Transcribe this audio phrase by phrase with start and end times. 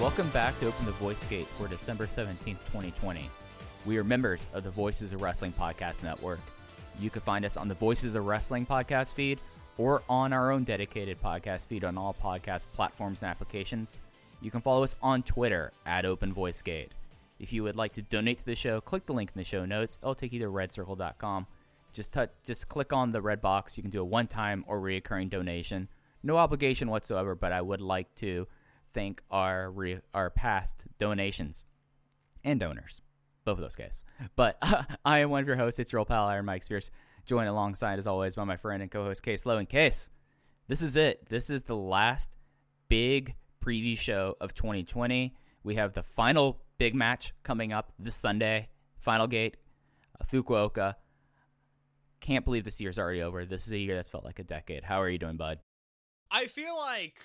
[0.00, 3.30] Welcome back to Open the Voice Gate for December 17th, 2020.
[3.86, 6.40] We are members of the Voices of Wrestling Podcast Network.
[6.98, 9.38] You can find us on the Voices of Wrestling podcast feed
[9.78, 14.00] or on our own dedicated podcast feed on all podcast platforms and applications.
[14.40, 16.90] You can follow us on Twitter at Open Voice Gate.
[17.38, 19.64] If you would like to donate to the show, click the link in the show
[19.64, 20.00] notes.
[20.02, 21.46] It'll take you to redcircle.com.
[21.92, 23.76] Just touch, just click on the red box.
[23.76, 25.88] You can do a one-time or recurring donation.
[26.24, 28.48] No obligation whatsoever, but I would like to
[28.94, 31.66] thank our re- our past donations
[32.42, 33.00] and donors,
[33.46, 34.04] both of those guys.
[34.34, 34.58] But
[35.06, 35.78] I am one of your hosts.
[35.78, 36.90] It's your old pal Iron Mike Spears,
[37.24, 39.56] joined alongside as always by my friend and co-host Case Lowe.
[39.56, 40.10] And Case,
[40.68, 41.26] this is it.
[41.30, 42.36] This is the last
[42.88, 43.34] big
[43.64, 45.34] preview show of 2020.
[45.64, 48.68] We have the final big match coming up this Sunday.
[48.98, 49.56] Final Gate,
[50.20, 50.96] uh, Fukuoka.
[52.20, 53.44] Can't believe this year's already over.
[53.44, 54.82] This is a year that's felt like a decade.
[54.82, 55.60] How are you doing, bud?
[56.30, 57.20] I feel like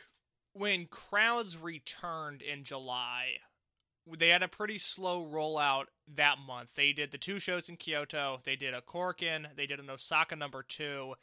[0.53, 3.37] when crowds returned in July,
[4.17, 5.85] they had a pretty slow rollout
[6.15, 6.69] that month.
[6.75, 10.35] They did the two shows in Kyoto, they did a Korakuen, they did an Osaka
[10.35, 11.15] number two,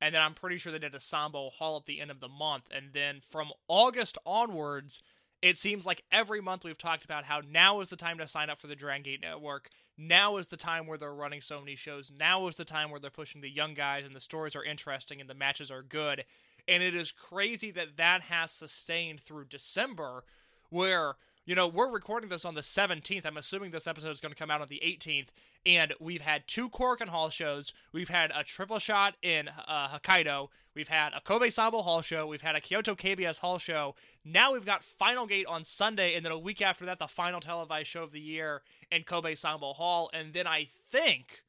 [0.00, 2.28] and then I'm pretty sure they did a Sanbo Hall at the end of the
[2.28, 2.64] month.
[2.70, 5.02] And then from August onwards,
[5.42, 8.50] it seems like every month we've talked about how now is the time to sign
[8.50, 9.70] up for the Dragon Gate Network.
[9.96, 12.12] Now is the time where they're running so many shows.
[12.14, 15.20] Now is the time where they're pushing the young guys and the stories are interesting
[15.20, 16.24] and the matches are good.
[16.68, 20.24] And it is crazy that that has sustained through December,
[20.68, 21.14] where,
[21.46, 23.24] you know, we're recording this on the 17th.
[23.24, 25.28] I'm assuming this episode is going to come out on the 18th.
[25.64, 27.72] And we've had two Korakuen Hall shows.
[27.92, 30.48] We've had a triple shot in uh, Hokkaido.
[30.74, 32.26] We've had a Kobe Sanbo Hall show.
[32.26, 33.94] We've had a Kyoto KBS Hall show.
[34.24, 36.16] Now we've got Final Gate on Sunday.
[36.16, 39.34] And then a week after that, the final televised show of the year in Kobe
[39.34, 40.10] Sanbo Hall.
[40.12, 41.44] And then I think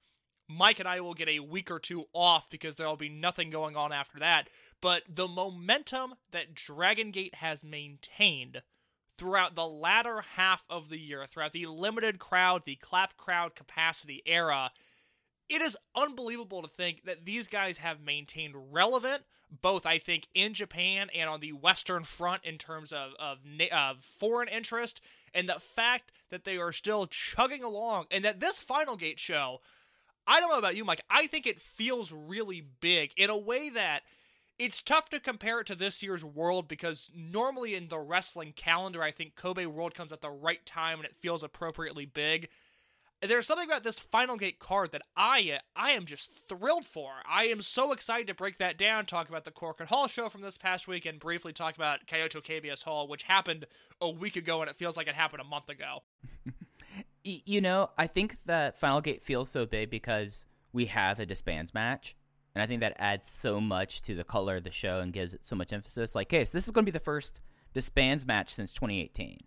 [0.48, 3.50] Mike and I will get a week or two off because there will be nothing
[3.50, 4.48] going on after that.
[4.80, 8.62] But the momentum that Dragon Gate has maintained
[9.18, 14.22] throughout the latter half of the year, throughout the limited crowd, the clap crowd capacity
[14.26, 14.72] era,
[15.50, 20.54] it is unbelievable to think that these guys have maintained relevant, both I think in
[20.54, 23.40] Japan and on the Western Front in terms of of,
[23.72, 25.02] of foreign interest,
[25.34, 29.62] and the fact that they are still chugging along, and that this Final Gate show,
[30.26, 33.70] I don't know about you, Mike, I think it feels really big in a way
[33.70, 34.04] that
[34.60, 39.04] it's tough to compare it to this year's World because normally in the wrestling calendar,
[39.04, 42.50] I think Kobe World comes at the right time and it feels appropriately big.
[43.22, 47.14] There's something about this Final Gate card that I uh, I am just thrilled for.
[47.28, 50.42] I am so excited to break that down, talk about the Korakuen Hall show from
[50.42, 53.66] this past week, and briefly talk about Kyoto KBS Hall, which happened
[54.00, 56.04] a week ago and it feels like it happened a month ago.
[57.24, 61.74] You know, I think that Final Gate feels so big because we have a disbands
[61.74, 62.16] match.
[62.58, 65.32] And I think that adds so much to the color of the show and gives
[65.36, 66.16] it so much emphasis.
[66.16, 67.40] Like, case, this is going to be the first
[67.76, 69.42] disbands match since 2018.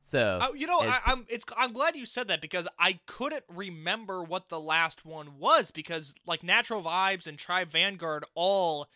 [0.00, 3.42] So, Oh, you know, I, I'm it's I'm glad you said that because I couldn't
[3.48, 8.86] remember what the last one was because like Natural Vibes and Tribe Vanguard all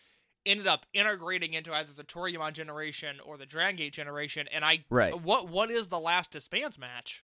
[0.45, 4.85] ended up integrating into either the Toryumon generation or the Dragon Gate generation, and I
[4.91, 5.21] Right.
[5.21, 7.25] What what is the last disbands match?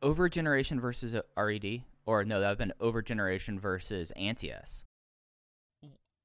[0.00, 4.85] Over Generation versus uh, RED, or no, that would have been Over Generation versus ANTIAS.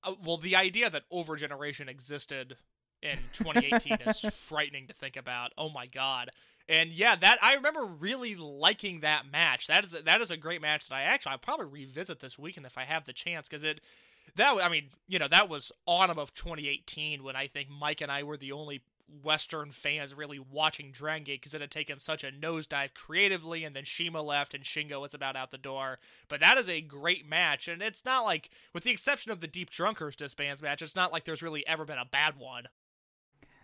[0.04, 2.58] Uh, well, the idea that overgeneration existed
[3.02, 5.52] in 2018 is frightening to think about.
[5.58, 6.30] Oh my god.
[6.70, 9.68] And yeah, that I remember really liking that match.
[9.68, 12.38] That is a, that is a great match that I actually I'll probably revisit this
[12.38, 13.82] weekend if I have the chance because it
[14.36, 18.12] that I mean you know that was autumn of 2018 when I think Mike and
[18.12, 18.82] I were the only
[19.24, 23.76] Western fans really watching Dragon Gate because it had taken such a nosedive creatively, and
[23.76, 26.00] then CIMA left and Shingo was about out the door.
[26.28, 29.48] But that is a great match, and it's not like, with the exception of the
[29.48, 32.68] Deep Drunkers disbands match, it's not like there's really ever been a bad one.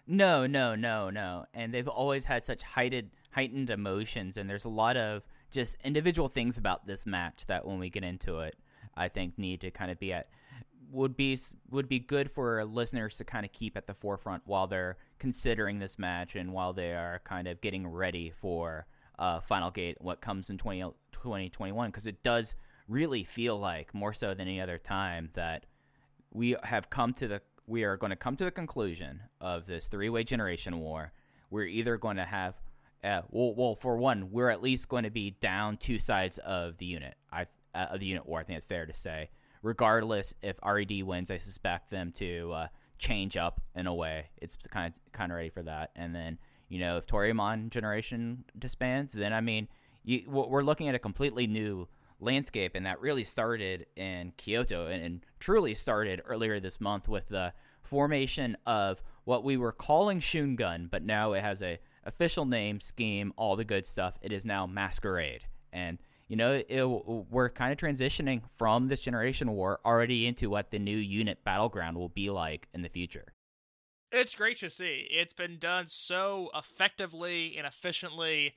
[0.08, 1.46] No, no, no, no.
[1.54, 5.22] And they've always had such heightened heightened emotions and there's a lot of
[5.52, 8.56] just individual things about this match that when we get into it,
[8.96, 10.28] I think need to kind of be at
[10.92, 11.38] would be
[11.70, 15.80] would be good for listeners to kind of keep at the forefront while they're considering
[15.80, 18.88] this match and while they are kind of getting ready for
[19.20, 20.82] uh, Final Gate what comes in 20,
[21.12, 22.56] 2021 because it does
[22.88, 25.66] really feel like more so than any other time that
[26.32, 29.88] we have come to the we are going to come to the conclusion of this
[29.88, 31.12] three-way generation war.
[31.50, 32.56] We're either going to have,
[33.04, 36.78] uh, well, well, for one, we're at least going to be down two sides of
[36.78, 37.16] the unit.
[37.32, 37.46] I
[37.76, 38.40] uh, of the unit war.
[38.40, 39.30] I think it's fair to say.
[39.62, 42.68] Regardless if RED wins, I suspect them to uh,
[42.98, 44.30] change up in a way.
[44.38, 45.92] It's kind of kind of ready for that.
[45.96, 46.38] And then
[46.70, 49.68] you know if Toryumon generation disbands, then I mean
[50.04, 51.88] you, we're looking at a completely new
[52.20, 57.28] landscape, and that really started in Kyoto and, and, truly started earlier this month with
[57.28, 62.80] the formation of what we were calling Shungun, but now it has a official name,
[62.80, 64.18] scheme, all the good stuff.
[64.22, 69.52] It is now Masquerade, and you know it, we're kind of transitioning from this generation
[69.52, 73.34] war already into what the new unit battleground will be like in the future.
[74.12, 75.08] It's great to see.
[75.12, 78.56] It's been done so effectively and efficiently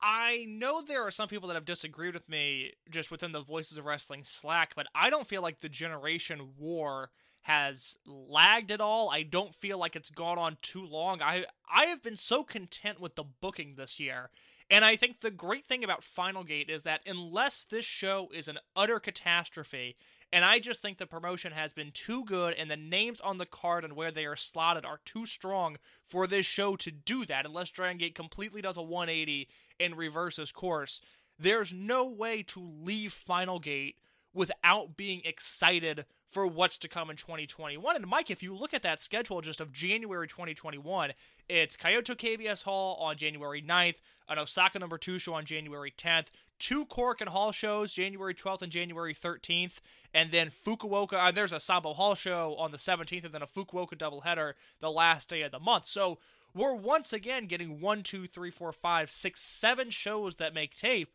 [0.00, 3.78] I know there are some people that have disagreed with me just within the Voices
[3.78, 7.10] of Wrestling Slack, but I don't feel like the Generation War
[7.42, 9.10] has lagged at all.
[9.10, 11.22] I don't feel like it's gone on too long.
[11.22, 14.30] I I have been so content with the booking this year.
[14.70, 18.48] And I think the great thing about Final Gate is that unless this show is
[18.48, 19.96] an utter catastrophe,
[20.32, 23.44] and I just think the promotion has been too good, and the names on the
[23.44, 25.76] card and where they are slotted are too strong
[26.06, 29.48] for this show to do that, unless Dragon Gate completely does a 180
[29.78, 31.02] and reverses course.
[31.38, 33.96] There's no way to leave Final Gate
[34.32, 37.94] without being excited for what's to come in 2021.
[37.94, 41.12] And Mike, if you look at that schedule just of January 2021,
[41.48, 44.00] it's Kyoto KBS Hall on January 9th,
[44.30, 48.72] an Osaka number 2 show on January 10th, two Korakuen Hall shows January 12th and
[48.72, 49.80] January 13th,
[50.14, 53.46] and then Fukuoka, uh, there's a Sanbo Hall show on the 17th and then a
[53.46, 55.86] Fukuoka doubleheader the last day of the month.
[55.86, 56.18] So,
[56.54, 61.14] we're once again getting one, two, three, four, five, six, seven shows that make tape.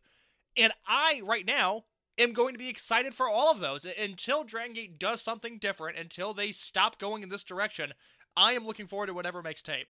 [0.56, 1.84] And I, right now,
[2.18, 5.98] am going to be excited for all of those until Dragon Gate does something different,
[5.98, 7.94] until they stop going in this direction.
[8.36, 9.88] I am looking forward to whatever makes tape.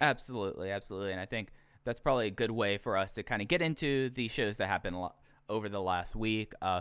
[0.00, 1.50] Absolutely, absolutely, and I think
[1.84, 4.66] that's probably a good way for us to kind of get into the shows that
[4.66, 4.96] happened
[5.48, 6.52] over the last week.
[6.60, 6.80] Uh,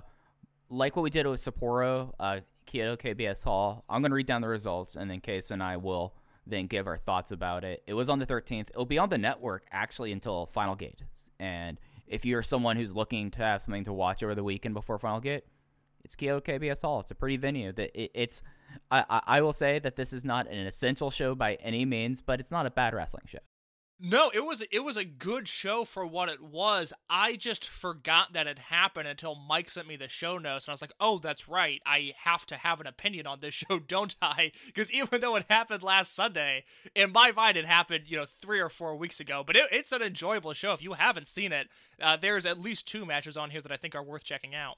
[0.70, 3.84] like what we did with Sapporo, uh, Kyoto KBS Hall.
[3.90, 6.16] I'm going to read down the results, and then Case and I will
[6.48, 7.84] then give our thoughts about it.
[7.88, 8.70] It was on the 13th.
[8.70, 11.02] It'll be on the network actually until Final Gate,
[11.40, 15.00] and if you're someone who's looking to have something to watch over the weekend before
[15.00, 15.44] Final Gate,
[16.04, 17.00] it's Kyoto KBS Hall.
[17.00, 17.72] It's a pretty venue.
[17.72, 18.42] That it, it's.
[18.92, 22.40] I, I will say that this is not an essential show by any means, but
[22.40, 23.40] it's not a bad wrestling show.
[24.00, 26.92] No, it was it was a good show for what it was.
[27.10, 30.74] I just forgot that it happened until Mike sent me the show notes, and I
[30.74, 31.82] was like, "Oh, that's right.
[31.86, 35.46] I have to have an opinion on this show, don't I?" Because even though it
[35.50, 39.44] happened last Sunday, in my mind, it happened you know three or four weeks ago.
[39.46, 40.74] But it, it's an enjoyable show.
[40.74, 41.70] If you haven't seen it,
[42.02, 44.76] uh, there's at least two matches on here that I think are worth checking out.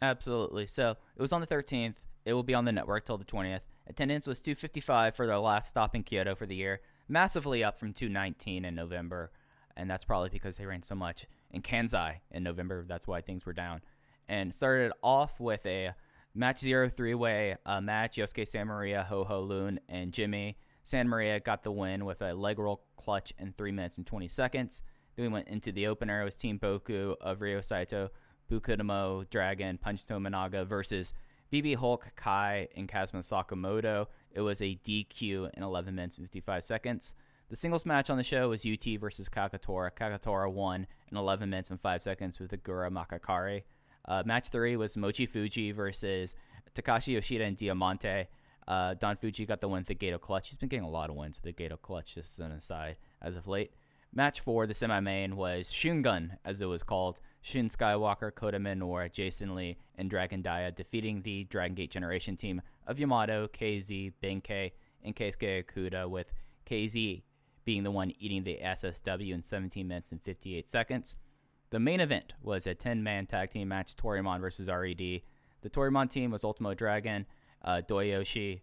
[0.00, 0.66] Absolutely.
[0.66, 1.96] So it was on the 13th.
[2.26, 3.60] It will be on the network till the 20th.
[3.88, 7.92] Attendance was 255 for their last stop in Kyoto for the year massively up from
[7.92, 9.30] 219 in November,
[9.76, 12.84] and that's probably because they ran so much in Kansai in November.
[12.86, 13.80] That's why things were down.
[14.28, 15.94] And started off with a
[16.34, 18.16] match zero three way uh, match.
[18.16, 20.56] Yosuke Santa Maria, Ho Ho Lun, and Jimmy.
[20.82, 24.28] Santa Maria got the win with a leg roll clutch in 3 minutes and 20
[24.28, 24.82] seconds.
[25.16, 26.22] Then we went into the opener.
[26.22, 28.10] It was Team Boku of Ryo Saito,
[28.48, 31.12] Bukudomo, Dragon, Punch Tominaga versus
[31.52, 34.06] BB Hulk, Kai, and Kazuma Sakamoto.
[34.32, 37.14] It was a DQ in 11 minutes and 55 seconds.
[37.48, 39.90] The singles match on the show was UT versus Kagetora.
[39.92, 43.62] Kagetora won in 11 minutes and 5 seconds with Agura Makakari.
[44.04, 46.34] Uh, match 3 was Mochi Fuji versus
[46.74, 48.26] Takashi Yoshida and Diamante.
[48.66, 50.48] Uh, Don Fuji got the win with the Gedo Clutch.
[50.48, 52.96] He's been getting a lot of wins with the Gedo Clutch, just as an aside,
[53.22, 53.72] as of late.
[54.12, 57.18] Match 4, the semi main, was Shungun, as it was called.
[57.46, 62.60] Shun Skywalker, Kota Minoura, Jason Lee, and Dragon Dia, defeating the Dragon Gate Generation team
[62.88, 64.72] of Yamato, KZ, Ben-K,
[65.04, 66.32] and Keisuke Okuda, with
[66.68, 67.22] KZ
[67.64, 71.14] being the one eating the SSW in 17 minutes and 58 seconds.
[71.70, 74.98] The main event was a 10 man tag team match Toryumon versus RED.
[74.98, 77.26] The Toryumon team was Ultimo Dragon,
[77.62, 78.62] uh, Doyoshi,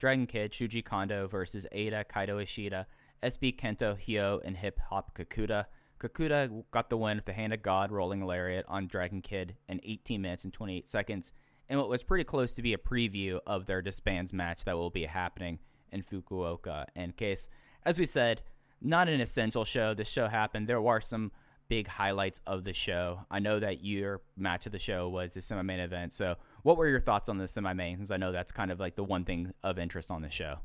[0.00, 2.88] Dragon Kid, Shuji Kondo versus Eita, Kaito Ishida,
[3.22, 5.66] SB Kento, Hyo, and Hip Hop Kakuda.
[5.98, 9.80] Kakuda got the win with the Hand of God rolling lariat on Dragon Kid in
[9.82, 11.32] 18 minutes and 28 seconds,
[11.68, 14.90] and what was pretty close to be a preview of their disbands match that will
[14.90, 15.58] be happening
[15.92, 16.86] in Fukuoka.
[16.94, 17.48] In case,
[17.84, 18.42] as we said,
[18.80, 19.94] not an essential show.
[19.94, 20.68] This show happened.
[20.68, 21.32] There were some
[21.68, 23.20] big highlights of the show.
[23.30, 26.12] I know that your match of the show was the semi main event.
[26.12, 27.98] So, what were your thoughts on the semi main?
[27.98, 30.58] Since I know that's kind of like the one thing of interest on the show.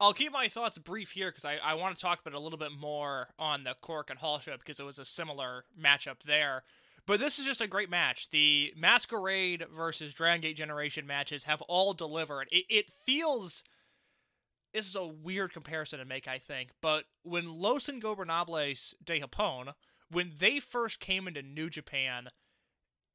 [0.00, 2.58] I'll keep my thoughts brief here because I, I want to talk about a little
[2.58, 6.64] bit more on the Korakuen Hall show because it was a similar matchup there.
[7.06, 8.30] But this is just a great match.
[8.30, 12.48] The Masquerade versus Dragon Gate Generation matches have all delivered.
[12.50, 13.62] It, it feels.
[14.72, 16.70] This is a weird comparison to make, I think.
[16.80, 19.74] But when Los Ingobernables de Japón,
[20.10, 22.30] when they first came into New Japan,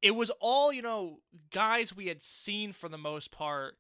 [0.02, 1.18] it was all, you know,
[1.52, 3.76] guys we had seen for the most part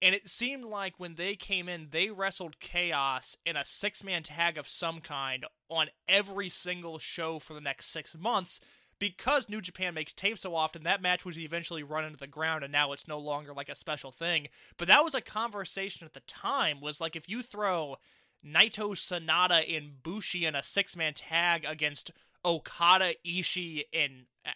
[0.00, 4.22] and it seemed like when they came in, they wrestled Chaos in a six man
[4.22, 8.60] tag of some kind on every single show for the next six months.
[9.00, 12.64] Because New Japan makes tapes so often, that match was eventually run into the ground,
[12.64, 14.48] and now it's no longer like a special thing.
[14.76, 16.80] But that was a conversation at the time.
[16.80, 17.96] Was like if you throw
[18.44, 22.10] Naito, Sanada, and Bushi in a six man tag against
[22.44, 24.50] Okada, Ishii, and uh,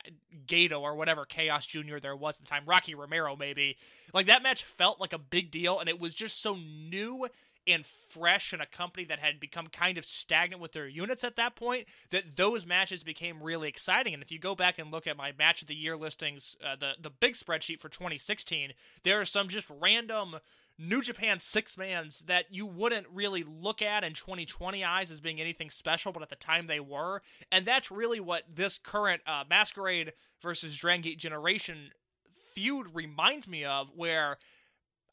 [0.47, 1.99] Gedo or whatever Chaos Jr.
[2.01, 3.77] there was at the time, Rocky Romero maybe.
[4.15, 7.29] Like that match felt like a big deal, and it was just so new
[7.67, 11.37] and fresh in a company that had become kind of stagnant with their units at
[11.37, 14.15] that point that those matches became really exciting.
[14.15, 16.77] And if you go back and look at my match of the year listings, uh,
[16.77, 18.73] the the big spreadsheet for 2016,
[19.05, 20.37] there are some just random
[20.79, 25.41] New Japan six mans that you wouldn't really look at in 2020 eyes as being
[25.41, 27.23] anything special, but at the time they were.
[27.51, 31.91] And that's really what this current uh, Masquerade versus Dragon Gate Generation
[32.55, 34.39] feud reminds me of, where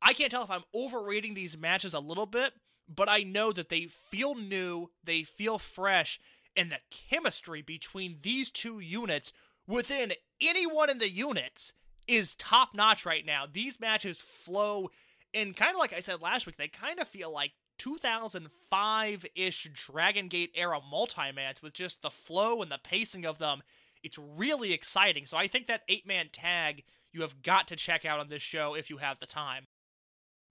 [0.01, 2.53] I can't tell if I'm overrating these matches a little bit,
[2.87, 6.19] but I know that they feel new, they feel fresh,
[6.55, 9.31] and the chemistry between these two units
[9.67, 11.73] within anyone in the units
[12.07, 13.45] is top notch right now.
[13.51, 14.89] These matches flow
[15.33, 19.69] and kind of like I said last week, they kind of feel like 2005 ish
[19.73, 23.61] Dragon Gate era multi mans with just the flow and the pacing of them.
[24.03, 25.25] It's really exciting.
[25.25, 28.43] So I think that eight man tag you have got to check out on this
[28.43, 29.67] show if you have the time.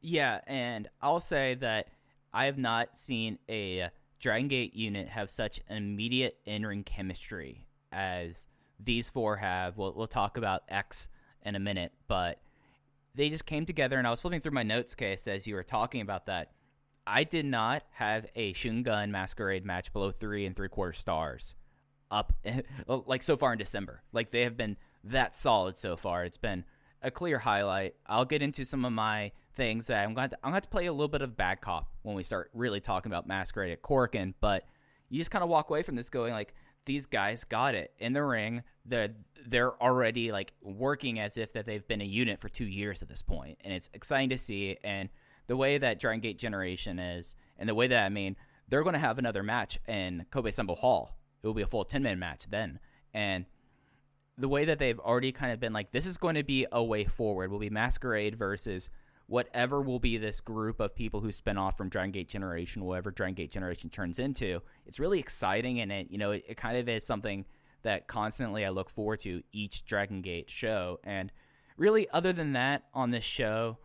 [0.00, 1.88] Yeah, and I'll say that
[2.32, 7.66] I have not seen a Dragon Gate unit have such an immediate in ring chemistry
[7.92, 8.46] as
[8.78, 9.76] these four have.
[9.76, 11.08] We'll, we'll talk about X
[11.42, 12.40] in a minute, but
[13.18, 15.64] they just came together, and I was flipping through my notes case as you were
[15.64, 16.52] talking about that.
[17.04, 21.56] I did not have a Shungun Masquerade match below three and three quarter stars
[22.12, 22.32] up,
[22.86, 24.02] like so far in December.
[24.12, 26.24] Like they have been that solid so far.
[26.24, 26.64] It's been
[27.02, 27.96] a clear highlight.
[28.06, 30.86] I'll get into some of my things that I'm going to I'm going to play
[30.86, 34.34] a little bit of bad cop when we start really talking about Masquerade at Korakuen,
[34.40, 34.64] but
[35.08, 36.54] you just kind of walk away from this going like
[36.86, 38.62] these guys got it in the ring.
[38.84, 39.10] They're
[39.46, 43.08] they're already like working as if that they've been a unit for two years at
[43.08, 44.76] this point, and it's exciting to see.
[44.82, 45.08] And
[45.46, 48.36] the way that Dragon Gate Generation is, and the way that I mean,
[48.68, 51.16] they're going to have another match in Kobe Sanbo Hall.
[51.42, 52.78] It will be a full ten man match then,
[53.14, 53.46] and
[54.36, 56.82] the way that they've already kind of been like, this is going to be a
[56.82, 57.50] way forward.
[57.50, 58.88] Will be Masquerade versus
[59.28, 63.10] whatever will be this group of people who spin off from Dragon Gate Generation, whatever
[63.10, 64.60] Dragon Gate Generation turns into.
[64.86, 67.44] It's really exciting, and it you know it, it kind of is something
[67.82, 70.98] that constantly I look forward to each Dragon Gate show.
[71.04, 71.30] And
[71.76, 73.78] really, other than that, on this show,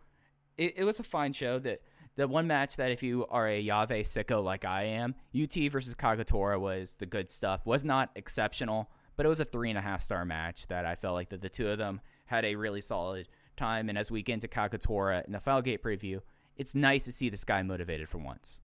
[0.58, 1.58] it, it was a fine show.
[1.58, 1.82] That
[2.16, 5.94] the one match that if you are a Yave sicko like I am, UT versus
[5.94, 7.66] Kagetora was the good stuff.
[7.66, 10.94] Was not exceptional, but it was a three and a half star match that I
[10.94, 13.88] felt like that the two of them had a really solid time.
[13.88, 16.20] And as we get into Kagetora in the Final Gate preview,
[16.56, 18.60] it's nice to see this guy motivated for once.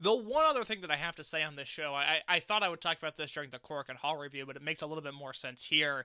[0.00, 2.62] The one other thing that I have to say on this show, I, I thought
[2.62, 5.02] I would talk about this during the Korakuen Hall review, but it makes a little
[5.02, 6.04] bit more sense here.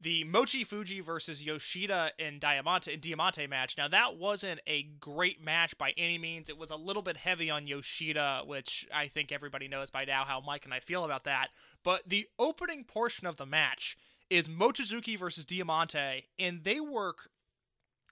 [0.00, 3.76] The Mochi Fuji versus Yoshida and Diamante in Diamante match.
[3.78, 6.48] Now that wasn't a great match by any means.
[6.48, 10.24] It was a little bit heavy on Yoshida, which I think everybody knows by now
[10.24, 11.48] how Mike and I feel about that.
[11.82, 13.96] But the opening portion of the match
[14.30, 17.30] is Mochizuki versus Diamante, and they work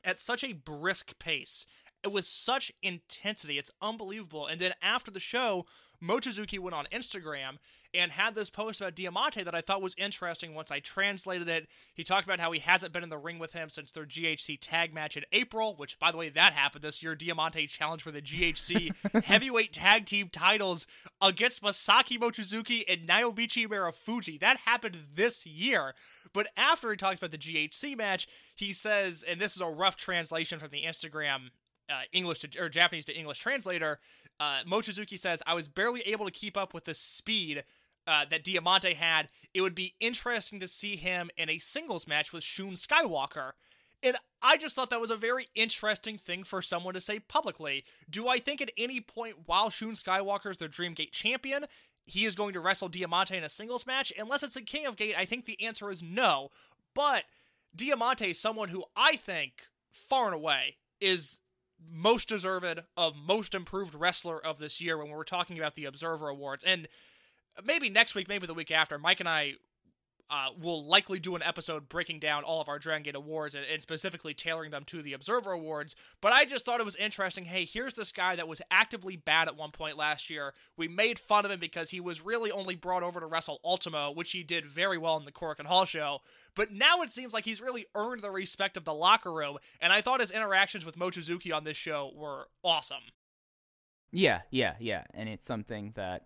[0.05, 1.67] at such a brisk pace.
[2.03, 3.59] It was such intensity.
[3.59, 4.47] It's unbelievable.
[4.47, 5.67] And then after the show,
[6.03, 7.59] Mochizuki went on Instagram
[7.95, 11.69] and had this post about Diamante that I thought was interesting once I translated it.
[11.95, 14.59] He talked about how he hasn't been in the ring with him since their GHC
[14.61, 17.15] tag match in April, which, by the way, that happened this year.
[17.15, 20.87] Diamante challenged for the GHC heavyweight tag team titles
[21.21, 24.41] against Masaki Mochizuki and Naomichi Marufuji.
[24.41, 25.95] That happened this year.
[26.33, 29.97] But after he talks about the GHC match, he says, and this is a rough
[29.97, 31.51] translation from the Instagram
[31.91, 33.99] uh, English to or Japanese to English translator.
[34.41, 37.65] Uh, Mochizuki says, "I was barely able to keep up with the speed
[38.07, 39.29] uh, that Diamante had.
[39.53, 43.53] It would be interesting to see him in a singles match with Shun Skywalker."
[44.03, 47.85] And I just thought that was a very interesting thing for someone to say publicly.
[48.11, 51.67] Do I think at any point while Shun Skywalker is the Dreamgate champion,
[52.05, 54.13] he is going to wrestle Diamante in a singles match?
[54.19, 56.51] Unless it's a King of Gate, I think the answer is no.
[56.95, 57.25] But
[57.75, 61.39] Diamante is someone who I think far and away is
[61.91, 66.29] most deserved of most improved wrestler of this year when we're talking about the Observer
[66.29, 66.65] Awards.
[66.65, 66.89] And
[67.65, 69.55] maybe next week, maybe the week after, Mike and I
[70.33, 73.67] uh, will likely do an episode breaking down all of our Dragon Gate awards and,
[73.71, 75.95] and, specifically tailoring them to the Observer Awards.
[76.23, 77.45] But I just thought it was interesting.
[77.45, 80.55] Hey, here's this guy that was actively bad at one point last year.
[80.77, 84.11] We made fun of him because he was really only brought over to wrestle Ultimo,
[84.11, 86.21] which he did very well in the Korakuen Hall show.
[86.55, 89.59] But now it seems like he's really earned the respect of the locker room.
[89.81, 93.03] And I thought his interactions with Mochizuki on this show were awesome.
[94.11, 95.05] Yeah, yeah, yeah.
[95.13, 96.25] And it's something that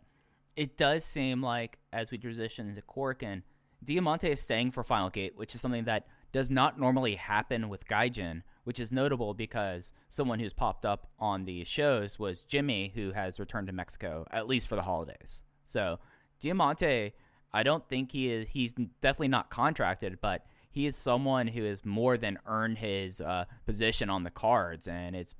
[0.54, 3.42] it does seem like as we transition into Korakuen–
[3.84, 7.86] Diamante is staying for Final Gate, which is something that does not normally happen with
[7.86, 13.12] Gaijin, which is notable because someone who's popped up on these shows was Jimmy, who
[13.12, 15.42] has returned to Mexico, at least for the holidays.
[15.64, 15.98] So
[16.40, 17.14] Diamante,
[17.52, 21.84] I don't think he is, he's definitely not contracted, but he is someone who has
[21.84, 24.88] more than earned his uh, position on the cards.
[24.88, 25.34] And it's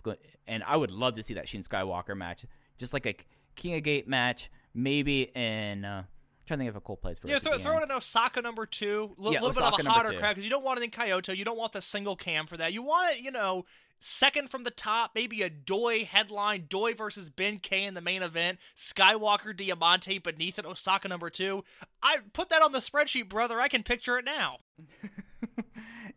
[0.47, 2.47] and I would love to see that Shun Skywalker match,
[2.79, 3.17] just like a
[3.55, 5.85] King of Gate match, maybe in.
[5.85, 6.05] Uh,
[6.47, 7.39] trying to think of a cool place for yeah.
[7.39, 9.15] Throw, throw it in Osaka number two.
[9.21, 10.91] A L- Yeah, little bit of a hotter crowd because you don't want it in
[10.91, 11.33] Kyoto.
[11.33, 12.73] You don't want the single cam for that.
[12.73, 13.65] You want it, you know,
[14.01, 18.23] second from the top, maybe a Doi headline, Doi versus Ben K in the main
[18.23, 21.65] event, Skywalker Diamante beneath it, Osaka number two.
[22.03, 23.61] I put that on the spreadsheet, brother.
[23.61, 24.59] I can picture it now.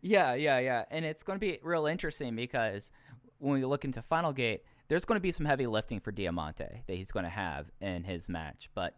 [0.02, 0.84] Yeah, yeah, yeah.
[0.90, 2.90] And it's going to be real interesting because
[3.36, 6.64] when we look into Final Gate, there's going to be some heavy lifting for Diamante
[6.86, 8.70] that he's going to have in his match.
[8.74, 8.94] But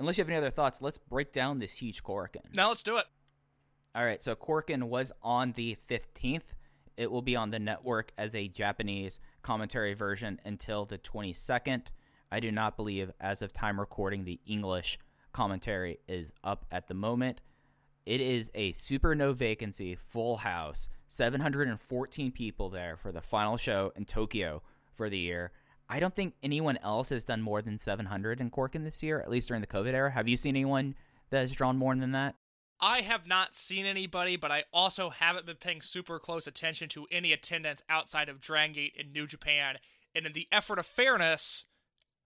[0.00, 2.56] unless you have any other thoughts, let's break down this huge Korakuen.
[2.56, 3.04] Now let's do it.
[3.94, 6.54] All right, so Korakuen was on the 15th.
[6.96, 11.86] It will be on the network as a Japanese commentary version until the 22nd.
[12.32, 14.98] I do not believe, as of time recording, the English
[15.32, 17.40] commentary is up at the moment.
[18.06, 23.92] It is a super no vacancy, full house, 714 people there for the final show
[23.96, 24.62] in Tokyo
[24.94, 25.52] for the year.
[25.90, 29.28] I don't think anyone else has done more than 700 in Korakuen this year, at
[29.28, 30.12] least during the COVID era.
[30.12, 30.94] Have you seen anyone
[31.30, 32.36] that has drawn more than that?
[32.80, 37.08] I have not seen anybody, but I also haven't been paying super close attention to
[37.10, 39.78] any attendance outside of Dragon Gate in New Japan.
[40.14, 41.64] And in the effort of fairness,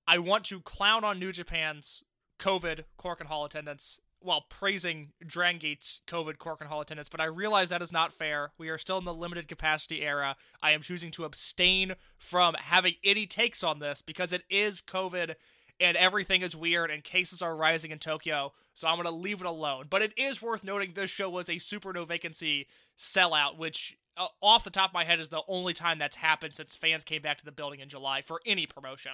[0.06, 2.04] I want to clown on New Japan's
[2.38, 7.82] COVID Korakuen Hall attendance while praising Drangate's COVID Korakuen Hall attendance, but I realize that
[7.82, 8.52] is not fair.
[8.58, 10.36] We are still in the limited capacity era.
[10.62, 15.34] I am choosing to abstain from having any takes on this because it is COVID
[15.80, 19.40] and everything is weird and cases are rising in Tokyo, so I'm going to leave
[19.40, 19.86] it alone.
[19.90, 24.28] But it is worth noting this show was a super no vacancy sellout, which uh,
[24.40, 27.22] off the top of my head is the only time that's happened since fans came
[27.22, 29.12] back to the building in July for any promotion.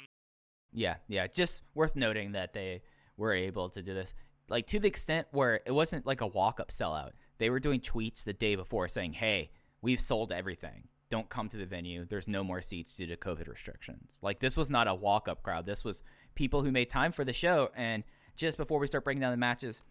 [0.73, 1.27] Yeah, yeah.
[1.27, 2.83] Just worth noting that they
[3.17, 4.15] were able to do this.
[4.51, 7.13] Like to the extent where it wasn't like a walk up sellout.
[7.39, 10.89] They were doing tweets the day before saying, Hey, we've sold everything.
[11.09, 12.05] Don't come to the venue.
[12.05, 14.19] There's no more seats due to COVID restrictions.
[14.23, 15.67] Like this was not a walk up crowd.
[15.67, 16.03] This was
[16.35, 17.71] people who made time for the show.
[17.75, 18.05] And
[18.37, 19.83] just before we start breaking down the matches,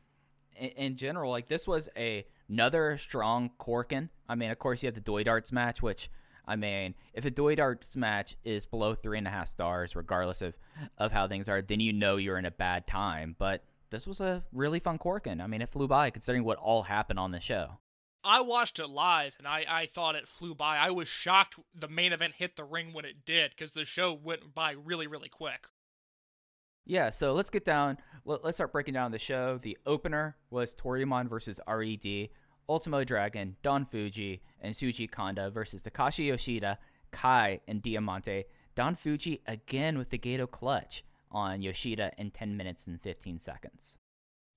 [0.56, 4.10] in, in general, like this was a another strong Korakuen.
[4.28, 6.10] I mean, of course, you have the Doy Darts match, which
[6.48, 10.42] I mean, if a Doy Darts match is below three and a half stars, regardless
[10.42, 10.58] of
[10.98, 13.36] of how things are, then you know you're in a bad time.
[13.38, 15.42] But this was a really fun Korakuen.
[15.42, 17.80] I mean, it flew by considering what all happened on the show.
[18.24, 20.78] I watched it live and I, I thought it flew by.
[20.78, 24.14] I was shocked the main event hit the ring when it did because the show
[24.14, 25.68] went by really, really quick.
[26.86, 27.98] Yeah, so let's get down.
[28.26, 29.60] Let, us start breaking down the show.
[29.62, 32.30] The opener was Toryumon versus RED,
[32.68, 36.80] Ultimo Dragon, Don Fuji, and Shuji Kondo versus Takashi Yoshida,
[37.12, 38.46] Kai, and Diamante.
[38.76, 43.98] Don Fuji again with the Gedo clutch on Yoshida in 10 minutes and 15 seconds.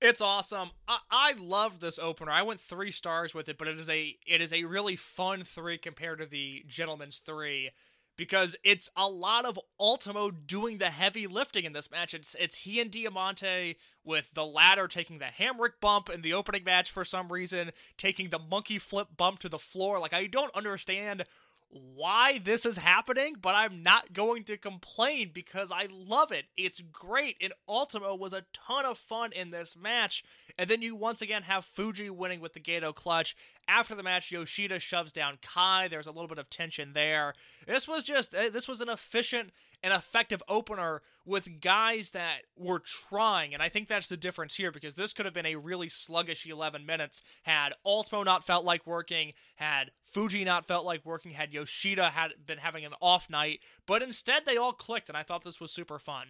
[0.01, 0.71] It's awesome.
[0.89, 2.33] I, I loved this opener.
[2.33, 5.45] I went three stars with it, but it is a it is a really fun
[5.45, 7.71] three compared to the Gentleman's three
[8.17, 12.15] because it's a lot of Ultimo doing the heavy lifting in this match.
[12.15, 16.65] It's it's he and Diamante with the latter taking the Hamrick bump in the opening
[16.65, 19.99] match for some reason, taking the monkey flip bump to the floor.
[20.01, 21.25] Like I don't understand
[21.73, 26.45] why this is happening, but I'm not going to complain because I love it.
[26.57, 27.37] It's great.
[27.41, 30.23] And Ultimo was a ton of fun in this match.
[30.59, 33.35] And then you once again have Fuji winning with the Gedo clutch.
[33.67, 35.89] After the match, Yoshida shoves down Kai.
[35.89, 37.33] There's a little bit of tension there.
[37.67, 39.51] This was just, uh, this was an efficient
[39.83, 43.55] and effective opener with guys that were trying.
[43.55, 46.47] And I think that's the difference here because this could have been a really sluggish
[46.47, 51.53] 11 minutes had Ultimo not felt like working, had Fuji not felt like working, had
[51.53, 53.61] Yoshida had been having an off night.
[53.87, 56.29] But instead, they all clicked, and I thought this was super fun.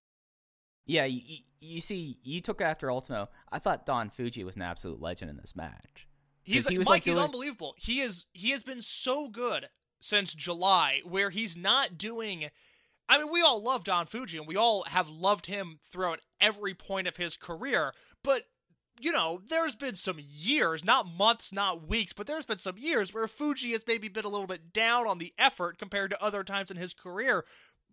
[0.84, 3.28] Yeah, you, you see, you took after Ultimo.
[3.50, 6.08] I thought Don Fuji was an absolute legend in this match.
[6.42, 6.94] He's he was Mike.
[6.94, 7.74] like he's unbelievable.
[7.78, 8.26] He is.
[8.32, 9.68] He has been so good
[10.00, 12.50] since July, where he's not doing.
[13.08, 16.74] I mean, we all love Don Fuji, and we all have loved him throughout every
[16.74, 17.92] point of his career.
[18.22, 18.44] But
[19.00, 23.12] you know, there's been some years, not months, not weeks, but there's been some years
[23.12, 26.44] where Fuji has maybe been a little bit down on the effort compared to other
[26.44, 27.44] times in his career.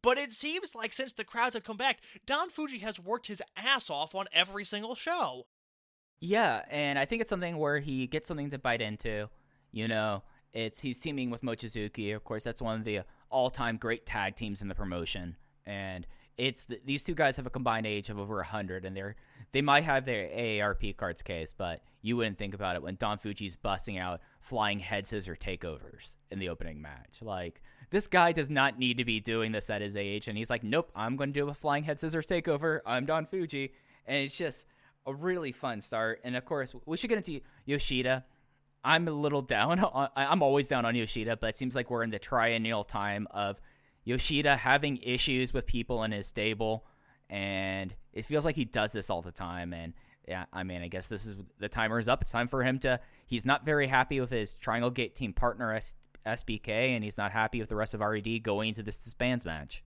[0.02, 3.42] But it seems like since the crowds have come back, Don Fuji has worked his
[3.58, 5.48] ass off on every single show.
[6.22, 9.30] Yeah, and I think it's something where he gets something to bite into.
[9.72, 12.16] You know, it's he's teaming with Mochizuki.
[12.16, 15.36] Of course, that's one of the all-time great tag teams in the promotion,
[15.66, 16.08] and
[16.38, 19.16] it's th these two guys have a combined age of over hundred, and they're
[19.52, 23.18] they might have their AARP cards case, but you wouldn't think about it when Don
[23.18, 27.22] Fuji's busting out flying head scissor takeovers in the opening match.
[27.22, 30.50] Like this guy does not need to be doing this at his age, and he's
[30.50, 32.80] like, nope, I'm going to do a flying head scissors takeover.
[32.86, 33.74] I'm Don Fuji,
[34.06, 34.68] and it's just
[35.06, 36.22] a really fun start.
[36.24, 38.26] And of course, we should get into Yoshida.
[38.84, 39.80] I'm a little down.
[39.84, 43.28] On, I'm always down on Yoshida, but it seems like we're in the triennial time
[43.32, 43.60] of
[44.04, 46.86] Yoshida having issues with people in his stable,
[47.30, 49.74] and it feels like he does this all the time.
[49.74, 49.94] And
[50.28, 52.22] yeah, I mean, I guess this is the timer is up.
[52.22, 53.00] It's time for him to.
[53.28, 57.32] He's not very happy with his Triangle Gate team partner S, SBK, and he's not
[57.32, 59.84] happy with the rest of RED going into this disbands match.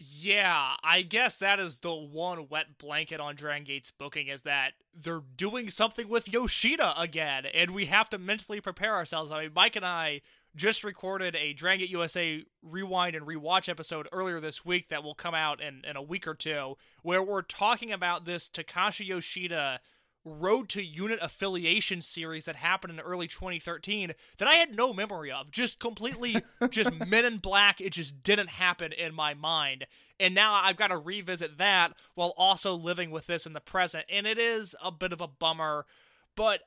[0.00, 4.74] Yeah, I guess that is the one wet blanket on Dragon Gate's booking is that
[4.94, 9.32] they're doing something with Yoshida again, and we have to mentally prepare ourselves.
[9.32, 10.20] I mean, Mike and I
[10.54, 15.14] just recorded a Dragon Gate USA rewind and rewatch episode earlier this week that will
[15.14, 19.80] come out in, in a week or two, where we're talking about this Takashi Yoshida
[20.24, 25.30] Road to Unit affiliation series that happened in early 2013 that I had no memory
[25.30, 25.50] of.
[25.50, 27.80] Just completely, just men in black.
[27.80, 29.86] It just didn't happen in my mind.
[30.20, 34.04] And now I've got to revisit that while also living with this in the present.
[34.10, 35.86] And it is a bit of a bummer,
[36.34, 36.60] but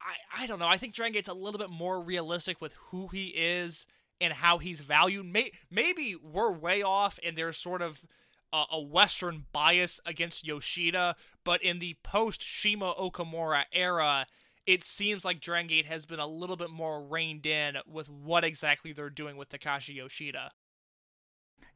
[0.00, 0.68] I, I don't know.
[0.68, 3.86] I think Dragon Gate's a little bit more realistic with who he is
[4.20, 5.26] and how he's valued.
[5.26, 8.04] May, maybe we're way off and there's sort of
[8.52, 14.26] a, a Western bias against Yoshida, but in the post CIMA Okamura era,
[14.66, 18.44] it seems like Dragon Gate has been a little bit more reined in with what
[18.44, 20.52] exactly they're doing with Takashi Yoshida.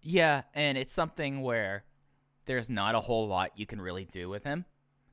[0.01, 1.85] Yeah, and it's something where
[2.47, 4.67] there's not a whole lot you can really do with him.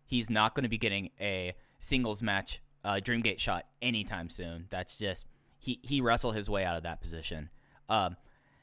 [0.05, 4.65] He's not going to be getting a singles match, uh, Dreamgate shot anytime soon.
[4.69, 5.25] That's just
[5.57, 7.49] he he wrestled his way out of that position.
[7.87, 8.17] Um,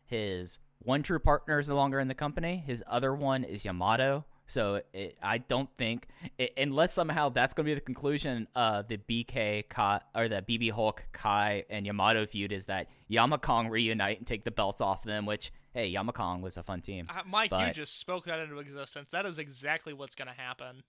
[0.05, 2.63] his one true partner is no longer in the company.
[2.67, 4.25] His other one is Yamato.
[4.47, 8.89] So it, I don't think, it, unless somehow that's going to be the conclusion of
[8.89, 14.19] the BK Kai, or the BB Hulk Kai and Yamato feud is that Yamakong reunite
[14.19, 15.27] and take the belts off them.
[15.27, 17.09] Which hey, Yamakong was a fun team.
[17.11, 19.11] Uh, Mike, you just spoke that into existence.
[19.11, 20.83] That is exactly what's going to happen.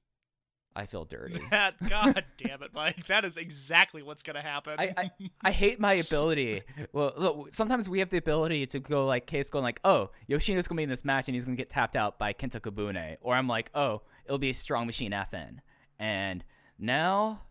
[0.75, 1.39] I feel dirty.
[1.49, 3.07] That God damn it, Mike.
[3.07, 4.75] That is exactly what's going to happen.
[4.77, 5.11] I, I
[5.43, 6.61] I hate my ability.
[6.93, 10.67] Well, look, sometimes we have the ability to go like case going like, oh, Yoshino's
[10.67, 13.35] gonna be in this match and he's gonna get tapped out by Kenta Kobune, or
[13.35, 15.59] I'm like, oh, it'll be a Strong Machine FN,
[15.97, 16.43] and
[16.77, 17.41] now,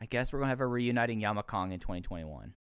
[0.00, 2.54] I guess we're gonna have a reuniting Yamakong in 2021.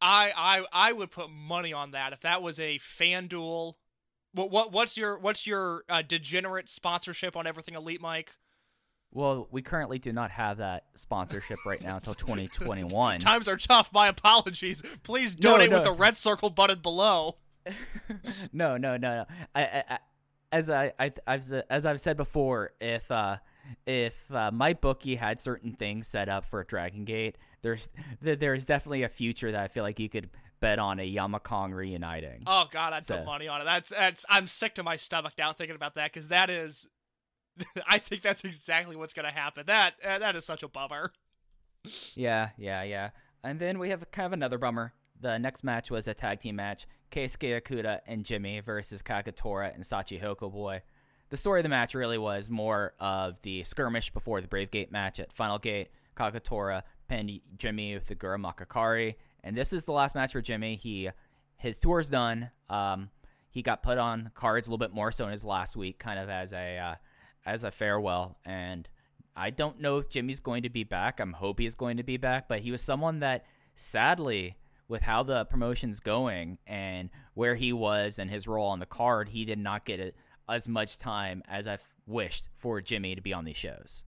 [0.00, 3.74] I I I would put money on that if that was a FanDuel.
[4.32, 8.36] What what what's your what's your uh, degenerate sponsorship on everything Elite, Mike?
[9.16, 13.18] Well, we currently do not have that sponsorship right now until 2021.
[13.20, 13.90] Times are tough.
[13.90, 14.82] My apologies.
[15.04, 15.76] Please donate no.
[15.76, 17.38] with the red circle button below.
[18.52, 19.24] no, no, no, no.
[19.54, 19.98] I, I, I
[20.52, 23.38] as I, I, I've, as I've said before, if uh,
[23.86, 27.88] if uh, my bookie had certain things set up for Dragon Gate, there's
[28.20, 30.28] there's definitely a future that I feel like you could
[30.60, 32.42] bet on a Yamakong reuniting.
[32.46, 33.64] Oh God, I'd So- put money on it.
[33.64, 34.26] That's that's.
[34.28, 36.86] I'm sick to my stomach now thinking about that because that is.
[37.88, 39.64] I think that's exactly what's gonna happen.
[39.66, 41.12] That uh, that is such a bummer.
[42.14, 43.10] Yeah, yeah, yeah.
[43.44, 44.92] And then we have kind of another bummer.
[45.20, 49.84] the next match was a tag team match: Keisuke Okuda and Jimmy versus Kagetora and
[49.84, 50.82] Sachi Hoko Boy.
[51.28, 54.92] The story of the match really was more of the skirmish before the Brave Gate
[54.92, 55.88] match at Final Gate.
[56.16, 60.76] Kagetora pinned Jimmy with the Gura Makakari, and this is the last match for Jimmy.
[60.76, 61.10] He
[61.56, 62.50] his tour's done.
[62.68, 63.10] Um,
[63.50, 66.18] he got put on cards a little bit more so in his last week, kind
[66.18, 66.94] of as a uh,
[67.46, 68.36] as a farewell.
[68.44, 68.88] And
[69.34, 71.20] I don't know if Jimmy's going to be back.
[71.20, 74.56] I'm hope he's going to be back, but he was someone that sadly
[74.88, 79.30] with how the promotion's going and where he was and his role on the card,
[79.30, 80.14] he did not get
[80.48, 84.04] as much time as I wished for Jimmy to be on these shows.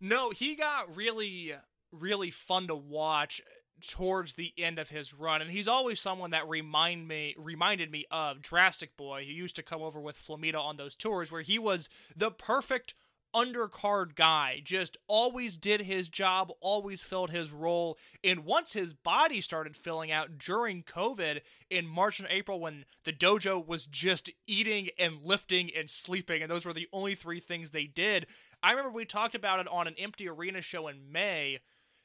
[0.00, 1.54] No, he got really,
[1.92, 3.42] really fun to watch
[3.80, 8.06] towards the end of his run, and he's always someone that remind me reminded me
[8.10, 11.58] of Drastic Boy, who used to come over with Flamita on those tours, where he
[11.58, 12.94] was the perfect
[13.36, 17.98] undercard guy, just always did his job, always filled his role.
[18.24, 23.12] And once his body started filling out during COVID in March and April, when the
[23.12, 27.70] dojo was just eating and lifting and sleeping, and those were the only three things
[27.70, 28.26] they did.
[28.62, 31.58] I remember we talked about it on an empty arena show in May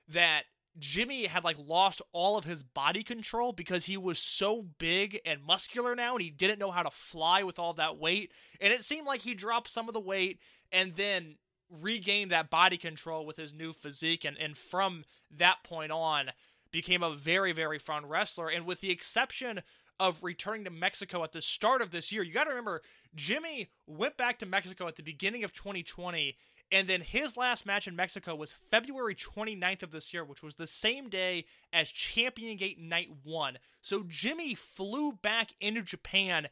[0.09, 0.43] that
[0.79, 5.43] Jimmy had like lost all of his body control because he was so big and
[5.43, 8.31] muscular now and he didn't know how to fly with all that weight.
[8.59, 10.39] And it seemed like he dropped some of the weight
[10.71, 11.35] and then
[11.69, 16.31] regained that body control with his new physique and, and from that point on
[16.71, 18.49] became a very, very fun wrestler.
[18.49, 19.61] And with the exception
[19.99, 22.81] of returning to Mexico at the start of this year, you got to remember
[23.13, 26.37] Jimmy went back to Mexico at the beginning of 2020
[26.71, 30.55] and then his last match in Mexico was February 29th of this year, which was
[30.55, 33.57] the same day as Champion Gate Night 1.
[33.81, 36.47] So Jimmy flew back into Japan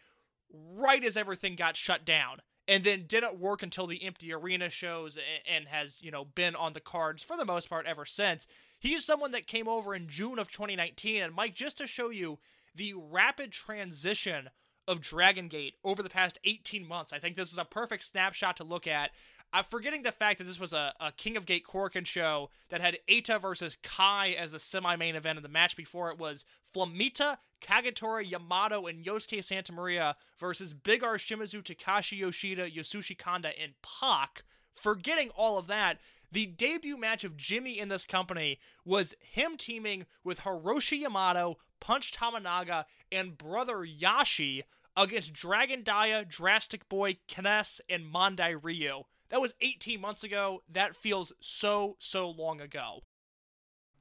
[0.52, 5.18] right as everything got shut down and then didn't work until the empty arena shows
[5.48, 8.46] and has, you know, been on the cards for the most part ever since.
[8.78, 12.40] He's someone that came over in June of 2019 and Mike just to show you
[12.76, 14.50] the rapid transition
[14.88, 17.14] of Dragon Gate over the past 18 months.
[17.14, 19.12] I think this is a perfect snapshot to look at
[19.52, 22.82] I'm forgetting the fact that this was a, a King of Gate Korakuen show that
[22.82, 26.46] had Eita versus Kai as the semi main event of the match before it was
[26.74, 33.52] Flamita, Kagetora, Yamato, and Yosuke Santa Maria versus Big R Shimizu, Takashi Yoshida, Yasushi Kanda,
[33.60, 34.44] and Pac.
[34.76, 35.98] Forgetting all of that,
[36.32, 42.12] the debut match of Jimmy in this company was him teaming with Hiroshi Yamato, Punch
[42.12, 44.62] Tominaga, and brother Yashi
[44.96, 49.06] against Dragon Dia, Drastic Boy, Kness, and Mondai Ryu.
[49.30, 50.64] That was 18 months ago.
[50.72, 53.04] That feels so, so long ago.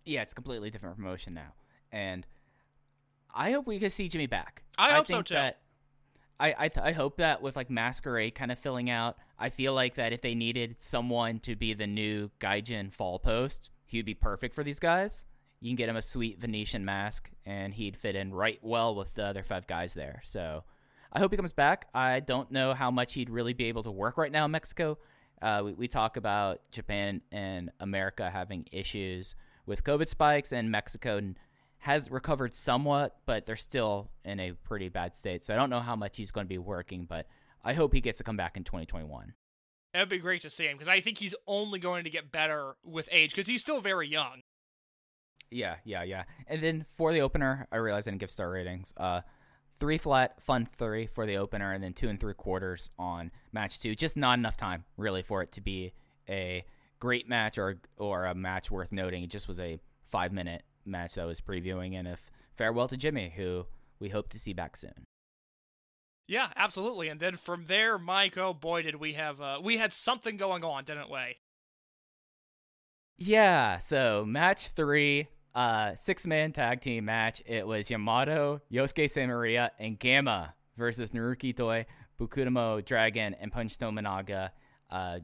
[0.04, 1.52] Yeah, it's completely different promotion now.
[1.92, 2.26] And
[3.34, 4.62] I hope we can see Jimmy back.
[4.78, 5.34] I hope think so, too.
[5.34, 5.58] That,
[6.40, 9.74] I I, th- I hope that with like Masquerade kind of filling out, I feel
[9.74, 14.06] like that if they needed someone to be the new Gaijin fall post, he would
[14.06, 15.26] be perfect for these guys.
[15.60, 19.14] You can get him a sweet Venetian mask, and he'd fit in right well with
[19.14, 20.22] the other five guys there.
[20.24, 20.62] So
[21.12, 21.88] I hope he comes back.
[21.92, 24.98] I don't know how much he'd really be able to work right now in Mexico.
[25.40, 29.34] Uh, we, we talk about Japan and America having issues
[29.66, 31.20] with COVID spikes, and Mexico
[31.78, 35.44] has recovered somewhat, but they're still in a pretty bad state.
[35.44, 37.26] So I don't know how much he's going to be working, but
[37.64, 39.34] I hope he gets to come back in 2021.
[39.94, 42.76] It'd be great to see him because I think he's only going to get better
[42.84, 44.42] with age because he's still very young.
[45.50, 46.24] Yeah, yeah, yeah.
[46.46, 48.92] And then for the opener, I realized I didn't give star ratings.
[48.96, 49.22] Uh,
[49.78, 53.80] three flat, fun three for the opener, and then two and three quarters on match
[53.80, 53.94] two.
[53.94, 55.92] Just not enough time really for it to be
[56.28, 56.64] a
[57.00, 59.22] great match or or a match worth noting.
[59.22, 62.96] It just was a five minute match that I was previewing, and if farewell to
[62.96, 63.66] Jimmy, who
[64.00, 65.04] we hope to see back soon.
[66.26, 67.08] Yeah, absolutely.
[67.08, 70.62] And then from there, Mike, oh boy, did we have uh, we had something going
[70.62, 71.38] on, didn't we?
[73.16, 73.78] Yeah.
[73.78, 75.28] So match three,
[75.58, 77.42] uh, six man tag team match.
[77.44, 81.84] It was Yamato, Yosuke Santa Maria, and Gamma versus Naruki Doi,
[82.18, 84.50] Bukudomo Dragon, and Punch Tominaga.
[84.88, 85.18] Uh,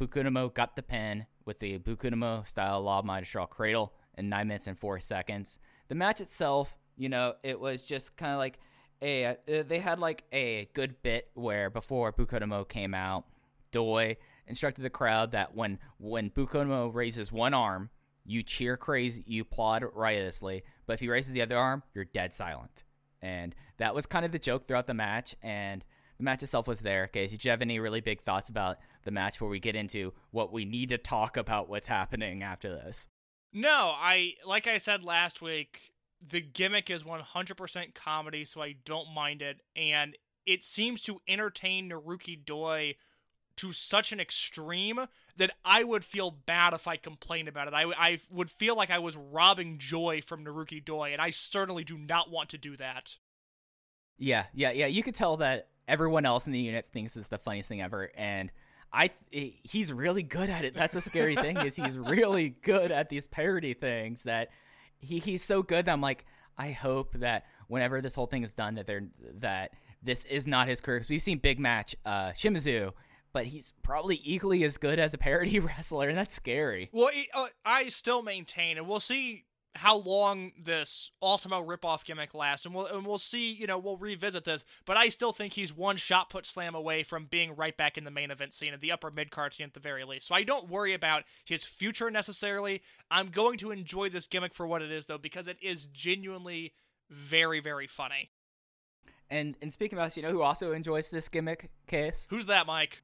[0.00, 4.78] Bukudomo got the pin with the Bukudomo style Law Midas Cradle in 9 minutes and
[4.78, 5.58] 4 seconds.
[5.88, 8.60] The match itself, you know, it was just kind of like
[9.02, 9.26] a.
[9.26, 13.24] Uh, they had like a good bit where before Bukudomo came out,
[13.72, 14.16] Doi
[14.46, 17.90] instructed the crowd that when when Bukudomo raises one arm,
[18.24, 22.34] you cheer crazy, you applaud riotously, but if he raises the other arm, you're dead
[22.34, 22.84] silent.
[23.20, 25.36] And that was kind of the joke throughout the match.
[25.42, 25.84] And
[26.18, 27.04] the match itself was there.
[27.04, 29.76] Okay, so do you have any really big thoughts about the match before we get
[29.76, 33.08] into what we need to talk about what's happening after this?
[33.52, 35.92] No, I like I said last week,
[36.26, 41.90] the gimmick is 100% comedy, so I don't mind it, and it seems to entertain
[41.90, 42.94] Naruki Doi
[43.62, 47.74] to such an extreme that I would feel bad if I complained about it.
[47.74, 51.84] I, I would feel like I was robbing joy from Naruki Doi, and I certainly
[51.84, 53.16] do not want to do that.
[54.18, 54.86] Yeah, yeah, yeah.
[54.86, 58.10] You could tell that everyone else in the unit thinks it's the funniest thing ever,
[58.16, 58.50] and
[58.92, 60.74] I he's really good at it.
[60.74, 64.48] That's a scary thing is he's really good at these parody things that
[64.98, 66.26] he he's so good that I'm like
[66.58, 69.06] I hope that whenever this whole thing is done that they're
[69.38, 69.70] that
[70.02, 72.92] this is not his career because we've seen big match uh Shimizu
[73.32, 76.90] but he's probably equally as good as a parody wrestler and that's scary.
[76.92, 82.66] Well, uh, I still maintain and we'll see how long this Ultimo ripoff gimmick lasts,
[82.66, 83.52] and we'll and we'll see.
[83.52, 87.02] You know, we'll revisit this, but I still think he's one shot put slam away
[87.02, 89.66] from being right back in the main event scene, at the upper mid card scene
[89.66, 90.26] at the very least.
[90.26, 92.82] So I don't worry about his future necessarily.
[93.10, 96.74] I'm going to enjoy this gimmick for what it is, though, because it is genuinely
[97.10, 98.30] very very funny.
[99.30, 102.26] And and speaking about this, you know who also enjoys this gimmick case?
[102.28, 103.02] Who's that, Mike?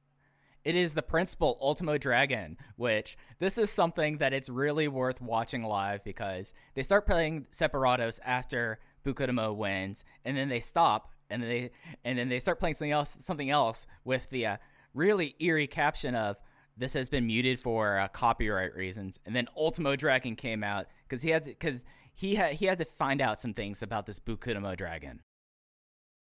[0.63, 5.63] It is the principal Ultimo Dragon, which this is something that it's really worth watching
[5.63, 11.49] live because they start playing separados after Bukutomo wins, and then they stop, and then
[11.49, 11.71] they
[12.03, 14.57] and then they start playing something else, something else with the uh,
[14.93, 16.37] really eerie caption of
[16.75, 21.21] "This has been muted for uh, copyright reasons," and then Ultimo Dragon came out because
[21.21, 21.79] he had because
[22.13, 25.21] he had he had to find out some things about this Bukutomo Dragon.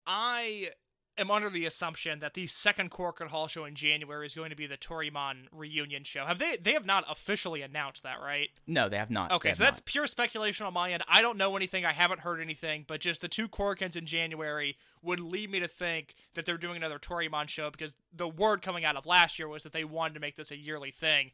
[0.06, 0.70] I
[1.18, 4.56] am under the assumption that the second Korakuen Hall show in January is going to
[4.56, 6.24] be the Toryumon reunion show.
[6.24, 6.56] Have they?
[6.56, 8.50] They have not officially announced that, right?
[8.66, 9.32] No, they have not.
[9.32, 9.86] Okay, have so that's not.
[9.86, 11.02] pure speculation on my end.
[11.08, 11.84] I don't know anything.
[11.84, 15.68] I haven't heard anything, but just the two Korakuens in January would lead me to
[15.68, 19.48] think that they're doing another Toryumon show because the word coming out of last year
[19.48, 21.30] was that they wanted to make this a yearly thing.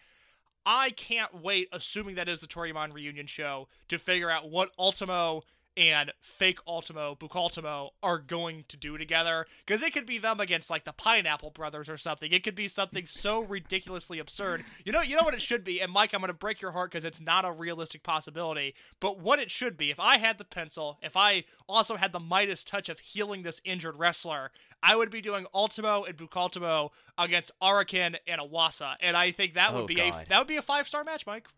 [0.64, 5.42] I can't wait, assuming that is the Toryumon reunion show, to figure out what Ultimo
[5.76, 9.46] and fake Ultimo, Bukaltimo are going to do together.
[9.66, 12.30] Because it could be them against like the Pineapple Brothers or something.
[12.32, 14.64] It could be something so ridiculously absurd.
[14.84, 15.80] You know, you know what it should be.
[15.80, 18.74] And Mike, I'm going to break your heart because it's not a realistic possibility.
[19.00, 22.20] But what it should be, if I had the pencil, if I also had the
[22.20, 24.50] Midas touch of healing this injured wrestler,
[24.82, 28.96] I would be doing Ultimo and Bukaltimo against Arakin and Awasa.
[29.00, 30.24] And I think that would Oh, be God.
[30.26, 31.48] a that would be a five star match, Mike.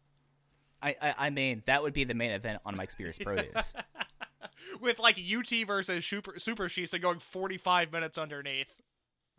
[0.85, 3.73] I, I I mean that would be the main event on Mike Spears Produce.
[4.81, 8.75] With like UT versus Super Super Shisa going 45 minutes underneath.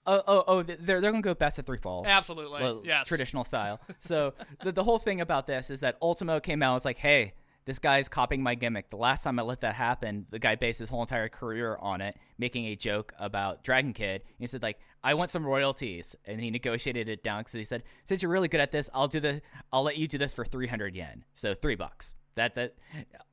[0.07, 0.63] Oh, oh, oh!
[0.63, 2.05] They're they're gonna go best of three falls.
[2.07, 2.61] Absolutely.
[2.61, 3.07] Well, yes.
[3.07, 3.79] traditional style.
[3.99, 6.99] So the the whole thing about this is that Ultimo came out and was like,
[6.99, 7.33] "Hey,
[7.65, 10.79] this guy's copying my gimmick." The last time I let that happen, the guy based
[10.79, 14.21] his whole entire career on it, making a joke about Dragon Kid.
[14.37, 17.83] He said like, "I want some royalties," and he negotiated it down because he said,
[18.05, 19.41] "Since you're really good at this, I'll do the
[19.71, 22.75] I'll let you do this for 300 yen, so three bucks." That that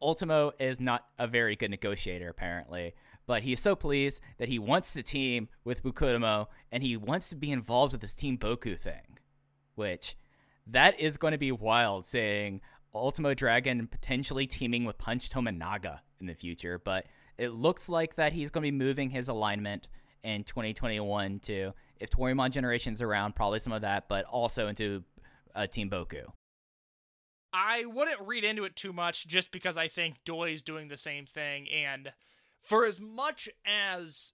[0.03, 2.95] Ultimo is not a very good negotiator apparently,
[3.27, 7.37] but he's so pleased that he wants to team with Bukutomo and he wants to
[7.37, 9.19] be involved with this Team Boku thing,
[9.75, 10.15] which
[10.67, 12.05] that is going to be wild.
[12.05, 12.61] Saying
[12.95, 17.07] Ultimo Dragon potentially teaming with Punch Tominaga in the future, but
[17.39, 19.89] it looks like that he's going to be moving his alignment
[20.25, 25.05] in 2021 to if Toryumon Generation's around, probably some of that, but also into
[25.55, 26.25] uh, Team Boku.
[27.53, 31.27] I wouldn't read into it too much just because I think Doi's doing the same
[31.27, 31.69] thing.
[31.69, 32.13] And
[32.61, 34.33] for as much as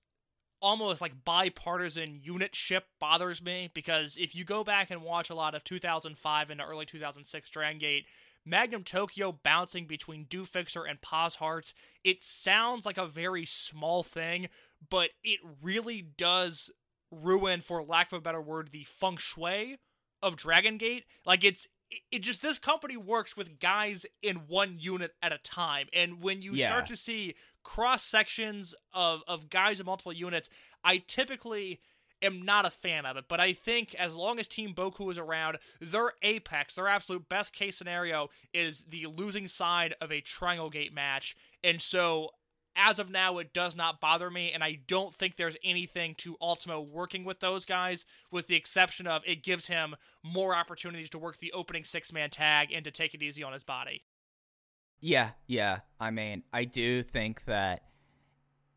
[0.61, 5.35] almost like bipartisan unit ship bothers me, because if you go back and watch a
[5.35, 8.07] lot of 2005 into early 2006 Dragon Gate,
[8.45, 11.75] Magnum Tokyo bouncing between Do Fixer and Pos.HEARTS,
[12.05, 14.49] it sounds like a very small thing,
[14.91, 16.71] but it really does
[17.11, 19.79] ruin, for lack of a better word, the feng shui
[20.23, 21.05] of Dragon Gate.
[21.25, 21.67] Like it's
[22.11, 26.43] it- just this company works with guys in one unit at a time and when
[26.43, 26.67] you Yeah.
[26.67, 30.49] start to see cross sections of of guys in multiple units
[30.85, 31.81] i typically
[32.23, 35.19] am not a fan of it but i think as long as team boku is
[35.19, 40.71] around their apex their absolute best case scenario is the losing side of a triangle
[40.71, 42.31] gate match and so
[42.79, 46.37] as of now, it does not bother me, and I don't think there's anything to
[46.41, 51.19] Ultimo working with those guys, with the exception of it gives him more opportunities to
[51.19, 54.05] work the opening six man tag and to take it easy on his body.
[55.01, 55.81] Yeah, yeah.
[56.01, 57.83] I mean, I do think that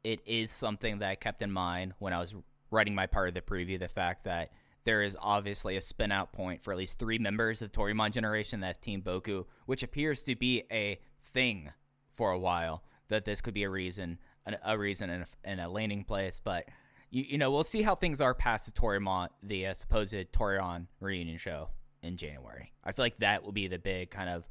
[0.03, 2.35] it is something that I kept in mind when I was
[2.69, 3.79] writing my part of the preview.
[3.79, 4.51] The fact that
[4.83, 8.61] there is obviously a spin out point for at least three members of Toryumon Generation,
[8.61, 11.71] that's Team Boku, which appears to be a thing
[12.13, 12.83] for a while.
[13.11, 14.17] That this could be a reason,
[14.65, 15.09] a reason,
[15.43, 16.41] and a, a landing place.
[16.43, 16.65] But
[17.11, 20.87] you, you know, we'll see how things are past the Toryumon, the uh, supposed Toryumon
[20.99, 21.69] reunion show
[22.01, 22.71] in January.
[22.83, 24.47] I feel like that will be the big kind of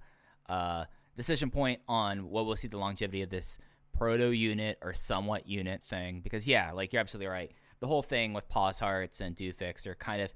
[0.48, 0.84] uh,
[1.16, 3.58] decision point on what we'll see the longevity of this
[3.92, 6.20] proto unit or somewhat unit thing.
[6.22, 7.52] Because yeah, like you're absolutely right.
[7.80, 9.52] The whole thing with pause hearts and do
[9.98, 10.32] kind of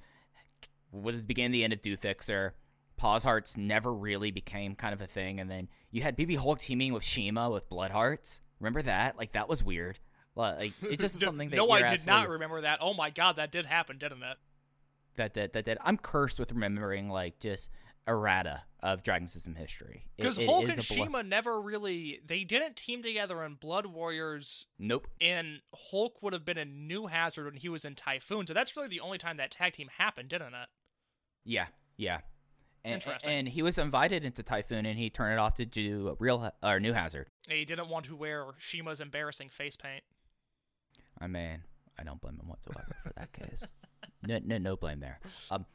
[0.93, 2.55] was the beginning the end of Do Fixer.
[2.97, 6.93] Pos.HEARTS never really became kind of a thing, and then you had BB Hulk teaming
[6.93, 8.41] with CIMA with Blood Hearts.
[8.61, 9.19] Remember that?
[9.19, 9.99] Like that was weird.
[10.37, 12.79] Like it just something that no, I did not remember that.
[12.81, 14.37] Oh my god, that did happen, didn't it?
[15.17, 15.79] that that that did.
[15.81, 17.71] I'm cursed with remembering like just
[18.07, 20.07] errata of Dragon System history.
[20.17, 24.67] Because Hulk and a blo- CIMA never really they didn't team together in Blood Warriors,
[24.79, 25.07] Nope.
[25.21, 28.47] and Hulk would have been a New Hazard when he was in Typhoon.
[28.47, 30.69] So that's really the only time that tag team happened, didn't it?
[31.45, 31.67] Yeah,
[31.97, 32.21] yeah.
[32.85, 33.31] And, Interesting.
[33.33, 36.51] And he was invited into Typhoon, and he turned it off to do a real
[36.63, 37.29] or New Hazard.
[37.49, 40.05] He didn't want to wear CIMA's embarrassing face paint.
[41.19, 41.63] I mean,
[41.99, 43.73] I don't blame him whatsoever for that case.
[44.27, 45.21] No, no, no blame there.
[45.51, 45.67] Um,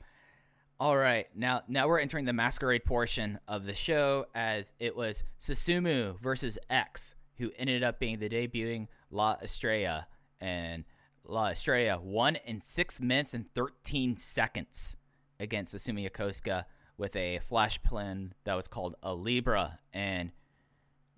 [0.80, 5.24] all right, now now we're entering the masquerade portion of the show as it was
[5.40, 10.08] Susumu versus X, who ended up being the debuting La Estrella,
[10.40, 10.84] and
[11.24, 14.96] La Estrella won in six minutes and thirteen seconds
[15.40, 16.66] against Susumu Yokosuka
[17.00, 20.32] with a flash plan that was called a Libra, and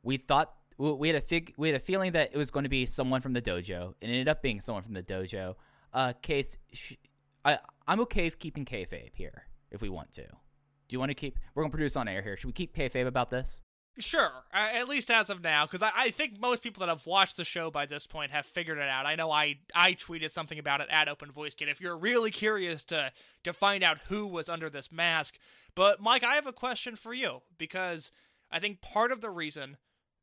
[0.04, 2.70] we thought we had a fig, we had a feeling that it was going to
[2.70, 3.96] be someone from the dojo.
[4.00, 5.56] It ended up being someone from the dojo.
[5.94, 6.94] Uh, case, sh-
[7.44, 7.58] I
[7.88, 10.22] I'm okay with keeping kayfabe here if we want to.
[10.22, 11.40] Do you want to keep?
[11.54, 12.38] We're gonna produce on air here.
[12.38, 13.62] Should we keep kayfabe about this?
[14.00, 17.36] Sure, at least as of now, because I, I think most people that have watched
[17.36, 19.06] the show by this point have figured it out.
[19.06, 21.68] I know I I tweeted something about it at Open Voice Gate.
[21.68, 23.12] If you're really curious to
[23.44, 25.38] to find out who was under this mask,
[25.76, 28.12] but Mike, I have a question for you because
[28.50, 29.76] I think part of the reason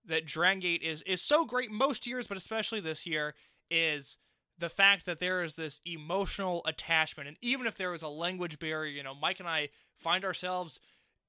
[0.06, 3.34] that Drangate is is so great most years, but especially this year,
[3.70, 4.16] is
[4.56, 8.58] the fact that there is this emotional attachment, and even if there is a language
[8.58, 10.80] barrier, you know, Mike and I find ourselves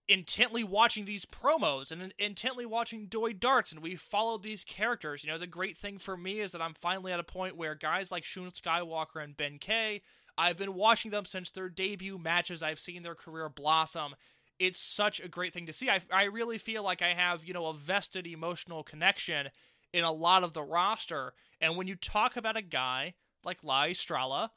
[0.10, 5.24] intently watching these promos and intently watching Doi Darts, and we followed these characters.
[5.24, 7.76] You know, the great thing for me is that I'm finally at a point where
[7.76, 10.01] guys like Shun Skywalker and Ben-K,
[10.36, 12.64] I've been watching them since their debut matches.
[12.64, 14.16] I've seen their career blossom.
[14.57, 15.89] It's such a great thing to see.
[15.89, 19.49] I, I really feel like I have, you know, a vested emotional connection
[19.93, 21.34] in a lot of the roster.
[21.62, 23.14] And when you talk about a guy
[23.45, 24.51] like La Estrella,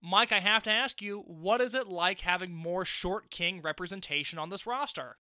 [0.00, 4.38] Mike, I have to ask you, what is it like having more Short King representation
[4.38, 5.16] on this roster?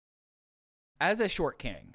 [1.00, 1.94] As a short king,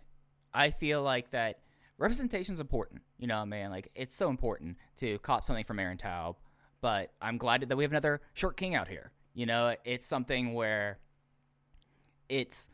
[0.54, 1.60] I feel like that
[1.98, 3.02] representation is important.
[3.18, 6.36] You know, man, like it's so important to cop something from Aaron Taub.
[6.82, 9.12] But I'm glad that we have another short king out here.
[9.34, 11.00] You know, it's something where
[12.28, 12.70] it's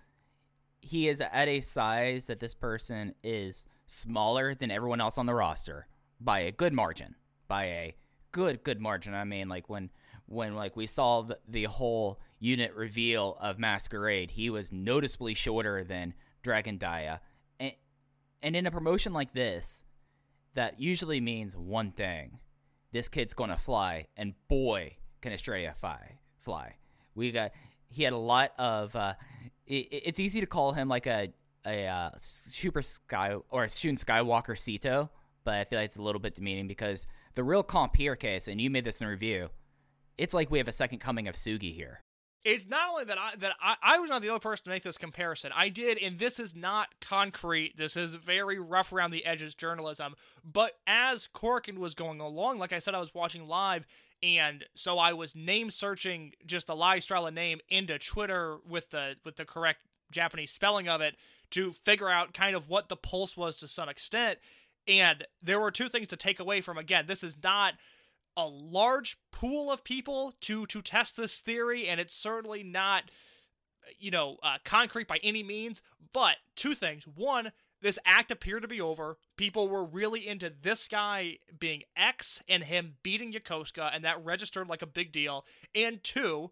[0.80, 5.34] he is at a size that this person is smaller than everyone else on the
[5.34, 5.88] roster
[6.20, 7.16] by a good margin.
[7.47, 7.95] By a
[8.32, 9.14] good good margin.
[9.14, 9.90] I mean, like when
[10.26, 15.84] when like we saw the, the whole unit reveal of Masquerade, he was noticeably shorter
[15.84, 16.14] than
[16.44, 17.22] Dragon Dia.
[17.60, 17.74] And
[18.42, 19.84] and in a promotion like this,
[20.54, 22.40] that usually means one thing.
[22.92, 26.20] This kid's to fly and boy, can Estrella fly.
[26.40, 26.76] Fly.
[27.16, 27.52] We got
[27.90, 29.14] he had a lot of uh
[29.66, 31.34] it, it's easy to call him like a
[31.66, 35.10] a uh, super sky or a Shun Skywalker Sito,
[35.44, 37.06] but I feel like it's a little bit demeaning because
[37.38, 39.50] the real comp here case, and you made this in review,
[40.18, 42.02] it's like we have a second coming of Sugi here.
[42.44, 44.84] It's not only that I that I, I was not the only person to make
[44.84, 45.52] this comparison.
[45.56, 47.78] I did, and this is not concrete.
[47.78, 50.16] This is very rough around the edges journalism.
[50.44, 53.86] But as Korakuen was going along, like I said, I was watching live,
[54.24, 59.16] and so I was name searching just the La Estrella name into Twitter with the
[59.24, 61.16] with the correct Japanese spelling of it
[61.52, 64.40] to figure out kind of what the pulse was to some extent.
[64.88, 67.74] And there were two things to take away from again, this is not
[68.36, 73.06] a large pool of people to to test this theory and it's certainly not
[73.98, 75.82] you know uh, concrete by any means.
[76.14, 77.06] But two things.
[77.08, 79.18] One this act appeared to be over.
[79.36, 84.68] People were really into this guy being x and him beating yokosuka and that registered
[84.68, 85.46] like a big deal.
[85.76, 86.52] And two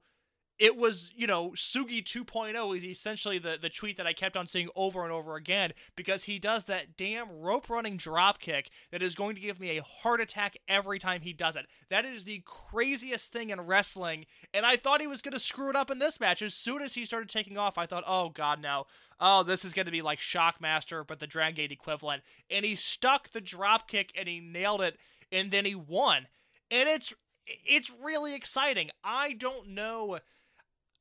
[0.58, 4.48] it was, you know, Sugi 2.0 is essentially the, the tweet that I kept on
[4.48, 9.02] seeing over and over again because he does that damn rope running drop kick that
[9.02, 11.66] is going to give me a heart attack every time he does it.
[11.90, 15.70] That is the craziest thing in wrestling, and I thought he was going to screw
[15.70, 16.42] it up in this match.
[16.42, 18.86] As soon as he started taking off, I thought, oh god, no.
[19.20, 22.24] Oh, this is going to be like Shockmaster, but the Dragon Gate equivalent.
[22.50, 24.98] And he stuck the drop kick and he nailed it,
[25.32, 26.28] and then he won.
[26.72, 27.14] And it's
[27.48, 28.90] it's really exciting.
[29.04, 30.20] I don't know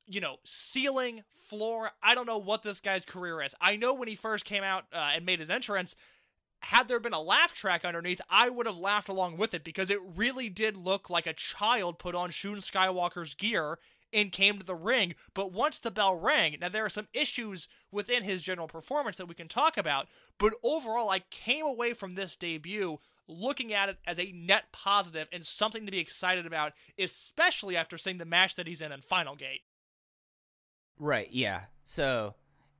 [0.07, 1.91] you know, ceiling, floor.
[2.01, 3.55] I don't know what this guy's career is.
[3.61, 5.95] I know when he first came out uh, and made his entrance,
[6.59, 9.89] had there been a laugh track underneath, I would have laughed along with it because
[9.89, 13.77] it really did look like a child put on Shun Skywalker's gear
[14.11, 15.15] and came to the ring.
[15.33, 19.27] But once the bell rang, now there are some issues within his general performance that
[19.27, 20.07] we can talk about,
[20.39, 25.27] but overall, I came away from this debut looking at it as a net positive
[25.31, 29.01] and something to be excited about, especially after seeing the match that he's in in
[29.01, 29.61] Final Gate.
[30.99, 31.27] Right.
[31.31, 31.61] Yeah.
[31.83, 32.35] So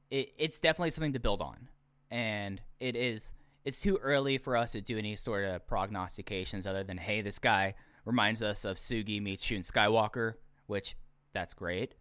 [0.10, 1.70] it, it's definitely something to build on,
[2.10, 3.34] and it is.
[3.64, 7.40] It's too early for us to do any sort of prognostications other than hey, this
[7.40, 7.74] guy
[8.06, 10.36] reminds us of Sugi meets Shun Skywalker,
[10.68, 10.96] which
[11.34, 11.96] that's great.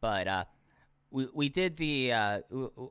[0.00, 0.44] But uh,
[1.10, 2.40] we we did the uh,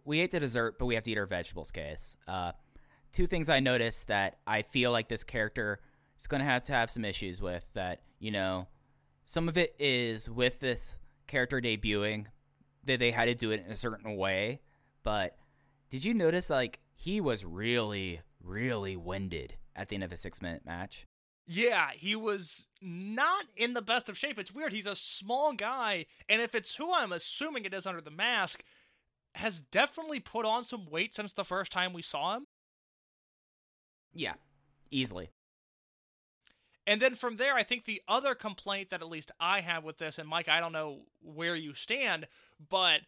[0.04, 1.72] we ate the dessert, but we have to eat our vegetables.
[1.72, 2.18] Case.
[2.28, 2.52] Uh,
[3.14, 5.80] two things I noticed that I feel like this character
[6.20, 7.68] is going to have to have some issues with.
[7.74, 8.68] That you know,
[9.24, 12.26] some of it is with this character debuting
[12.88, 14.62] that they had to do it in a certain way.
[15.04, 15.38] But
[15.90, 20.42] did you notice like he was really really winded at the end of a six
[20.42, 21.06] minute match?
[21.50, 24.38] Yeah, he was not in the best of shape.
[24.38, 24.74] It's weird.
[24.74, 28.64] He's a small guy, and if it's who I'm assuming it is under the mask,
[29.36, 32.48] has definitely put on some weight since the first time we saw him.
[34.14, 34.34] Yeah,
[34.92, 35.30] easily.
[36.86, 40.00] And then from there, I think the other complaint that at least I have with
[40.00, 42.28] this, and Mike, I don't know where you stand,
[42.70, 43.02] but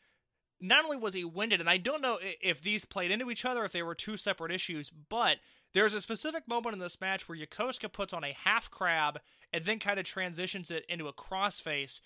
[0.62, 3.64] not only was he winded, and I don't know if these played into each other,
[3.64, 5.38] if they were two separate issues, but
[5.74, 9.20] there's a specific moment in this match where Yokosuka puts on a half crab
[9.54, 12.02] and then kind of transitions it into a crossface,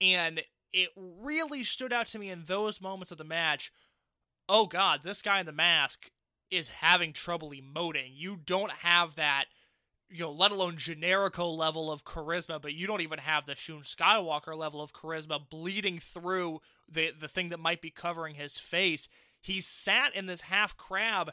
[0.00, 0.42] and
[0.72, 3.72] it really stood out to me in those moments of the match.
[4.48, 6.10] Oh god, this guy in the mask
[6.50, 8.10] is having trouble emoting.
[8.14, 9.46] You don't have that
[10.08, 13.82] you know, let alone generico level of charisma, but you don't even have the Shun
[13.82, 19.08] Skywalker level of charisma bleeding through the the thing that might be covering his face.
[19.40, 21.32] He sat in this half crab.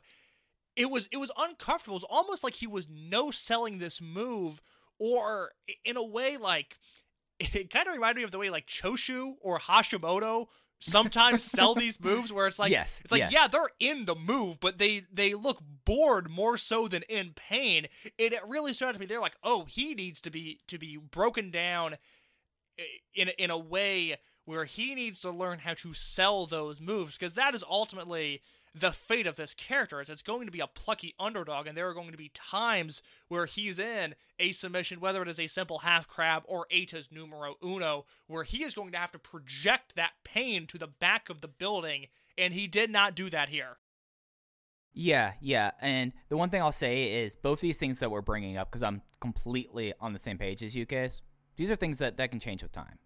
[0.76, 1.96] It was it was uncomfortable.
[1.96, 4.62] It was almost like he was no selling this move,
[4.98, 5.52] or
[5.86, 6.78] in a way like
[7.40, 10.48] it kind of reminded me of the way like Choshu or Hashimoto
[10.84, 13.32] sometimes sell these moves where it's like Yes, it's like yes.
[13.32, 17.88] yeah they're in the move but they they look bored more so than in pain
[18.20, 20.78] and it really stood out to me they're like oh he needs to be to
[20.78, 21.96] be broken down
[22.78, 22.84] eh,
[23.16, 27.34] in in a way where he needs to learn how to sell those moves because
[27.34, 28.42] that is ultimately
[28.76, 31.88] the fate of this character is it's going to be a plucky underdog and there
[31.88, 35.80] are going to be times where he's in a submission whether it is a simple
[35.80, 40.12] half crab or Eita's numero uno where he is going to have to project that
[40.24, 42.08] pain to the back of the building
[42.38, 43.78] and he did not do that here
[44.94, 45.72] Yeah, yeah.
[45.82, 48.84] And the one thing I'll say is both these things that we're bringing up, because
[48.84, 51.22] I'm completely on the same page as you guys,
[51.58, 53.00] these are things that, that can change with time.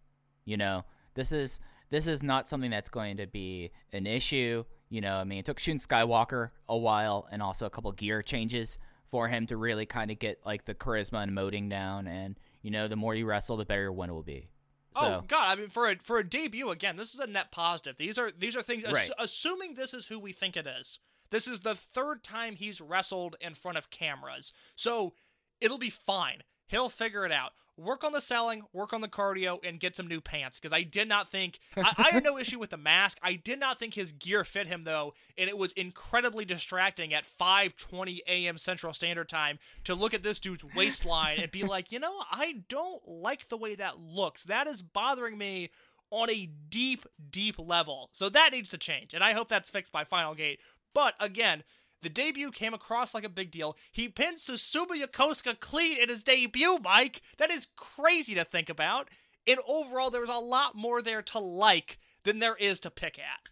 [0.44, 1.60] You know, this is
[1.90, 4.66] this is not something that's going to be an issue.
[4.90, 8.22] You know, I mean, it took Shun Skywalker a while and also a couple gear
[8.22, 12.08] changes for him to really kind of get like the charisma and emoting down.
[12.08, 14.50] And you know, the more you wrestle, the better your win will be.
[14.96, 15.58] So, Oh God!
[15.58, 17.98] I mean, for a for a debut again, this is a net positive.
[17.98, 18.84] These are these are things.
[18.86, 19.10] ass- Right.
[19.20, 21.00] assuming this is who we think it is.
[21.30, 25.14] This is the third time he's wrestled in front of cameras, so
[25.60, 26.42] it'll be fine.
[26.68, 27.52] He'll figure it out.
[27.78, 30.58] Work on the selling, work on the cardio, and get some new pants.
[30.58, 33.18] Because I did not think I, I had no issue with the mask.
[33.22, 37.26] I did not think his gear fit him though, and it was incredibly distracting at
[37.26, 38.58] 5:20 a.m.
[38.58, 42.64] Central Standard Time to look at this dude's waistline and be like, you know, I
[42.68, 44.44] don't like the way that looks.
[44.44, 45.70] That is bothering me
[46.10, 48.10] on a deep, deep level.
[48.14, 50.60] So that needs to change, and I hope that's fixed by Final Gate.
[50.94, 51.64] But again,
[52.02, 53.76] the debut came across like a big deal.
[53.92, 57.22] He pins Susumu Yokosuka clean in his debut, Mike.
[57.38, 59.10] That is crazy to think about.
[59.48, 63.18] And overall, there was a lot more there to like than there is to pick
[63.18, 63.50] at.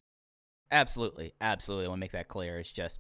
[0.71, 1.85] Absolutely, absolutely.
[1.85, 2.59] I want to make that clear.
[2.59, 2.99] It's just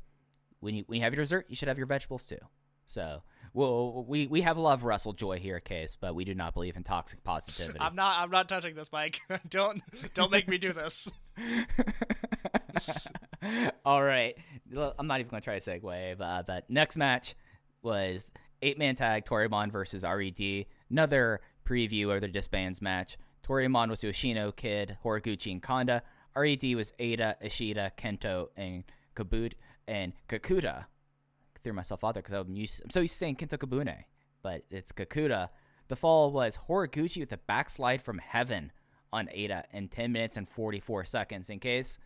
[0.59, 2.37] when you when you have your dessert, you should have your vegetables too.
[2.85, 3.23] So,
[3.53, 6.53] well, we we have a lot of Russell joy here, case, but we do not
[6.53, 7.79] believe in toxic positivity.
[7.79, 8.19] I'm not.
[8.19, 9.21] I'm not touching this, Mike.
[9.49, 9.81] don't
[10.13, 11.09] don't make me do this.
[13.85, 14.35] All right,
[14.97, 17.35] I'm not even going to try to segue, but, uh, but next match
[17.81, 20.65] was eight man tag Toryumon versus Red.
[20.89, 23.17] Another preview of the disbands match.
[23.47, 26.01] Toryumon was Yoshino, Kid, Horiguchi, and Kanda.
[26.35, 28.83] Red was Eita, Ishida, Kenta, and
[29.15, 29.53] Kabut
[29.87, 30.85] and Kakuta.
[31.63, 32.81] threw myself out there because I'm used.
[32.91, 34.03] So to saying Kenta Kobune,
[34.41, 35.49] but it's Kakuta.
[35.87, 38.71] The fall was Horiguchi with a backslide from heaven
[39.13, 41.49] on Eita in 10 minutes and 44 seconds.
[41.49, 41.99] In case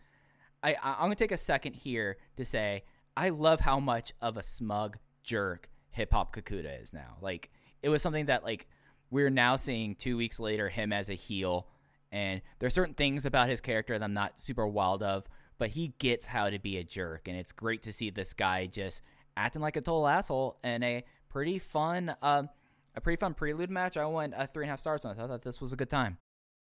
[0.62, 2.84] I, I'm gonna take a second here to say
[3.16, 7.16] I love how much of a smug jerk hip hop Kakuta is now.
[7.20, 7.50] Like
[7.82, 8.66] it was something that like
[9.10, 11.66] we're now seeing two weeks later him as a heel,
[12.12, 15.94] and there's certain things about his character that I'm not super wild of, but he
[15.98, 19.02] gets how to be a jerk, and it's great to see this guy just
[19.36, 22.48] acting like a total asshole in a pretty fun um
[22.94, 23.96] a pretty fun prelude match.
[23.96, 25.16] I went uh, three and a half stars on.
[25.16, 25.22] it.
[25.22, 26.18] I thought this was a good time.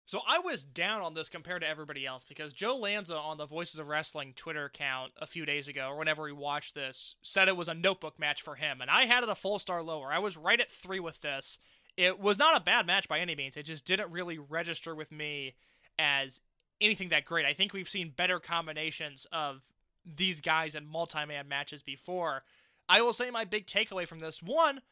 [0.06, 3.46] So I was down on this compared to everybody else because Joe Lanza on the
[3.46, 7.48] Voices of Wrestling Twitter account a few days ago, or whenever he watched this, said
[7.48, 10.12] it was a notebook match for him, and I had it a full star lower.
[10.12, 11.58] I was right at three with this.
[11.96, 13.56] It was not a bad match by any means.
[13.56, 15.54] It just didn't really register with me
[15.98, 16.40] as
[16.80, 17.46] anything that great.
[17.46, 19.62] I think we've seen better combinations of
[20.04, 22.42] these guys in multi-man matches before.
[22.88, 24.82] I will say my big takeaway from this one,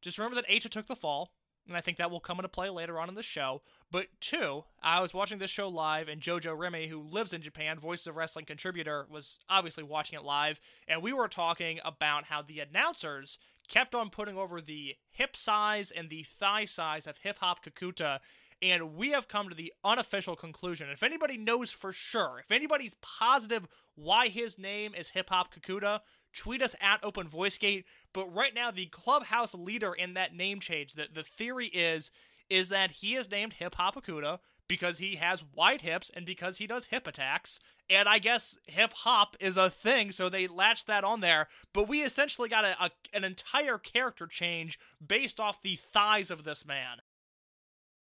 [0.00, 1.32] just remember that Acha took the fall,
[1.66, 3.60] and I think that will come into play later on in the show.
[3.90, 7.78] But two, I was watching this show live, and Jojo Remy, who lives in Japan,
[7.78, 12.42] Voices of Wrestling contributor, was obviously watching it live, and we were talking about how
[12.42, 17.38] the announcers kept on putting over the hip size and the thigh size of Hip
[17.38, 18.20] Hop Kakuta.
[18.62, 20.88] And we have come to the unofficial conclusion.
[20.90, 26.00] If anybody knows for sure, if anybody's positive why his name is Hip Hop Kakuta,
[26.32, 27.84] tweet us at Open Voice Gate.
[28.14, 32.10] But right now, the clubhouse leader in that name change, the, the theory is
[32.48, 34.38] is that he is named Hip Hop Akuda
[34.68, 37.60] because he has wide hips and because he does hip attacks.
[37.88, 41.46] And I guess hip hop is a thing, so they latched that on there.
[41.72, 46.44] But we essentially got a, a an entire character change based off the thighs of
[46.44, 46.98] this man.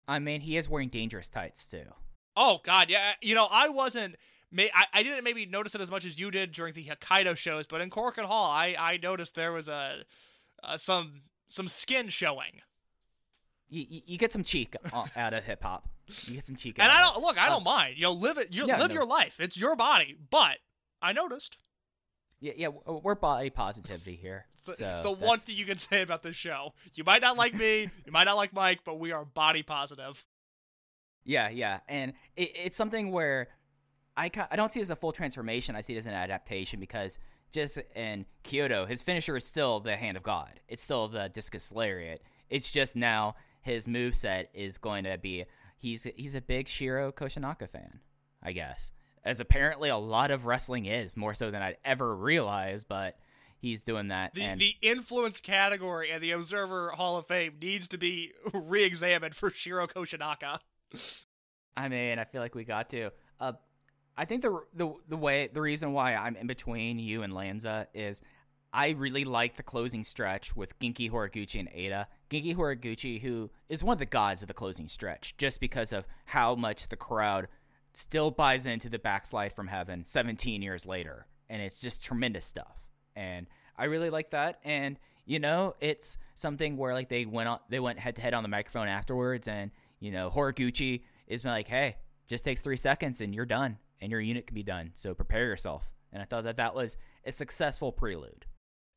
[0.08, 1.84] I mean, he is wearing dangerous tights too.
[2.36, 3.12] Oh God, yeah.
[3.20, 4.16] You know, I wasn't.
[4.50, 7.36] May I, I didn't maybe notice it as much as you did during the Hokkaido
[7.36, 10.04] shows, but in Korakuen Hall, I I noticed there was a,
[10.62, 12.62] uh some some skin showing.
[13.68, 14.76] You, you, get some cheek
[15.16, 15.88] out of hip hop.
[16.26, 16.76] You get some cheek.
[16.78, 17.36] And I don't look.
[17.36, 17.96] I don't mind.
[17.96, 18.52] You know, live it.
[18.52, 18.94] You live no.
[18.94, 19.40] your life.
[19.40, 20.16] It's your body.
[20.30, 20.58] But
[21.02, 21.58] I noticed.
[22.38, 24.46] Yeah, yeah, we're body positivity here.
[24.66, 26.74] It's, so it's the one thing you can say about this show.
[26.94, 27.90] You might not like me.
[28.04, 30.24] you might not like Mike, but we are body positive.
[31.24, 33.48] Yeah, yeah, and it, it's something where
[34.16, 35.74] I ca- I don't see it as a full transformation.
[35.74, 37.18] I see it as an adaptation because
[37.52, 40.60] just in Kyoto, his finisher is still the Hand of God.
[40.68, 42.22] It's still the Discus Lariat.
[42.48, 43.34] It's just now
[43.66, 45.44] his move set is going to be
[45.76, 48.00] he's he's a big Shiro Koshinaka fan,
[48.42, 48.92] I guess.
[49.24, 53.18] As apparently a lot of wrestling is more so than I'd ever realized, but
[53.58, 54.34] he's doing that.
[54.34, 59.34] The and the influence category and the Observer Hall of Fame needs to be re-examined
[59.34, 60.60] for Shiro Koshinaka.
[61.76, 63.10] I mean, I feel like we got to.
[63.40, 63.52] Uh,
[64.16, 67.88] I think the the the way the reason why I'm in between you and Lanza
[67.92, 68.22] is
[68.76, 72.08] I really like the closing stretch with Genki Horiguchi and Eita.
[72.28, 76.06] Genki Horiguchi, who is one of the gods of the closing stretch, just because of
[76.26, 77.48] how much the crowd
[77.94, 82.76] still buys into the backslide from heaven 17 years later, and it's just tremendous stuff.
[83.16, 83.46] And
[83.78, 84.60] I really like that.
[84.62, 88.34] And you know, it's something where like they went on, they went head to head
[88.34, 89.70] on the microphone afterwards, and
[90.00, 91.96] you know, Horiguchi is like, hey,
[92.28, 94.90] just takes three seconds and you're done, and your unit can be done.
[94.92, 95.90] So prepare yourself.
[96.12, 98.44] And I thought that that was a successful prelude.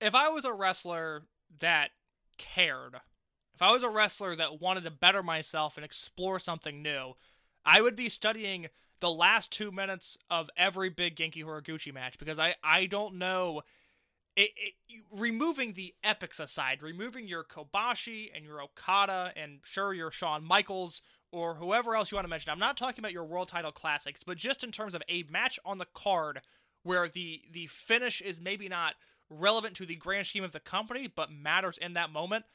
[0.02, 1.24] If I was a wrestler
[1.60, 1.90] that
[2.38, 2.96] cared,
[3.54, 7.14] if I was a wrestler that wanted to better myself and explore something new,
[7.66, 8.68] I would be studying
[9.02, 13.62] the last two minutes of every big Genki Horiguchi match because I, I don't know.
[14.36, 20.12] It, it, removing the epics aside, removing your Kobashi and your Okada and sure your
[20.12, 22.52] Shawn Michaels or whoever else you want to mention.
[22.52, 25.60] I'm not talking about your world title classics, but just in terms of a match
[25.66, 26.42] on the card
[26.84, 28.96] where the the finish is maybe not
[29.30, 32.46] relevant to the grand scheme of the company, but matters in that moment.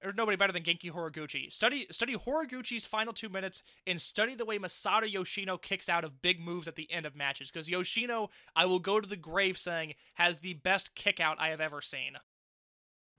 [0.00, 1.52] There's nobody better than Genki Horiguchi.
[1.52, 6.20] Study study Horiguchi's final two minutes and study the way Masato Yoshino kicks out of
[6.20, 7.52] big moves at the end of matches.
[7.52, 11.50] Because Yoshino, I will go to the grave saying, has the best kick out I
[11.50, 12.14] have ever seen.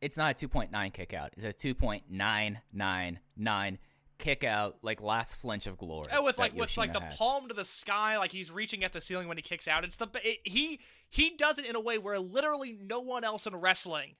[0.01, 1.33] It's not a 2.9 kick out.
[1.37, 3.77] It's a 2.999
[4.17, 6.07] kick out, like last flinch of glory.
[6.11, 7.15] And with like with like the has.
[7.17, 9.83] palm to the sky, like he's reaching at the ceiling when he kicks out.
[9.83, 13.45] It's the it, he he does it in a way where literally no one else
[13.45, 14.15] in wrestling,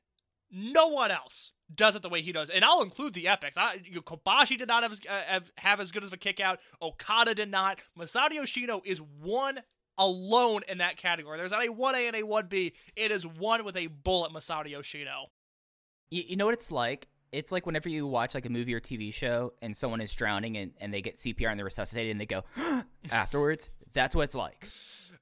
[0.51, 2.49] no one else does it the way he does.
[2.49, 3.57] And I'll include the epics.
[3.57, 6.59] I, Kobashi did not have, as- uh, have have as good as a kick out.
[6.81, 7.79] Okada did not.
[7.97, 9.59] Masato Yoshino is one
[9.97, 11.37] alone in that category.
[11.37, 12.73] There's not a one A and a one B.
[12.95, 14.31] It is one with a bullet.
[14.31, 15.27] Masato Yoshino.
[16.09, 17.07] You, you know what it's like?
[17.33, 20.55] It's like whenever you watch like a movie or TV show and someone is drowning
[20.55, 22.43] and, and they get CPR and they're resuscitated and they go
[23.11, 23.71] afterwards.
[23.91, 24.65] That's what it's like.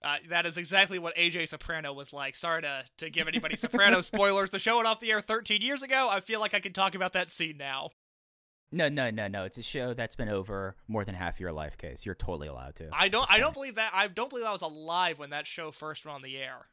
[0.04, 2.36] Uh, that is exactly what AJ Soprano was like.
[2.36, 4.50] Sorry to, to give anybody Soprano spoilers.
[4.50, 6.10] The show went off the air 13 years ago.
[6.12, 7.92] I feel like I can talk about that scene now.
[8.74, 9.44] No, no, no, no.
[9.44, 12.06] It's a show that's been over more than half your life, case.
[12.06, 12.90] You're totally allowed to.
[12.94, 15.72] I don't I don't believe that I don't believe I was alive when that show
[15.72, 16.68] first went on the air.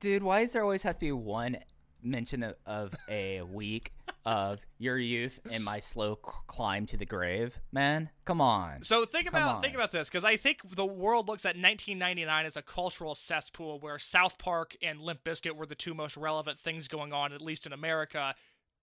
[0.00, 1.58] Dude, why does there always have to be one
[2.02, 3.92] mention of, of a week
[4.24, 8.10] of your youth and my slow climb to the grave, man?
[8.24, 8.82] Come on.
[8.82, 12.56] So think about think about this because I think the world looks at 1999 as
[12.56, 16.88] a cultural cesspool where South Park and Limp Bizkit were the two most relevant things
[16.88, 18.34] going on at least in America.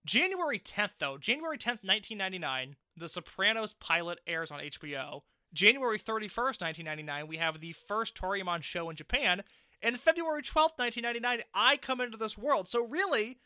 [0.06, 5.22] January 10th though, January 10th, 1999, The Sopranos pilot airs on HBO.
[5.54, 9.44] January 31st, 1999, we have the first Toryumon show in Japan.
[9.82, 12.68] And February 12th, 1999, I come into this world.
[12.68, 13.38] So really,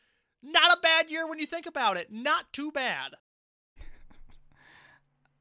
[0.42, 2.12] not a bad year when you think about it.
[2.12, 3.12] Not too bad.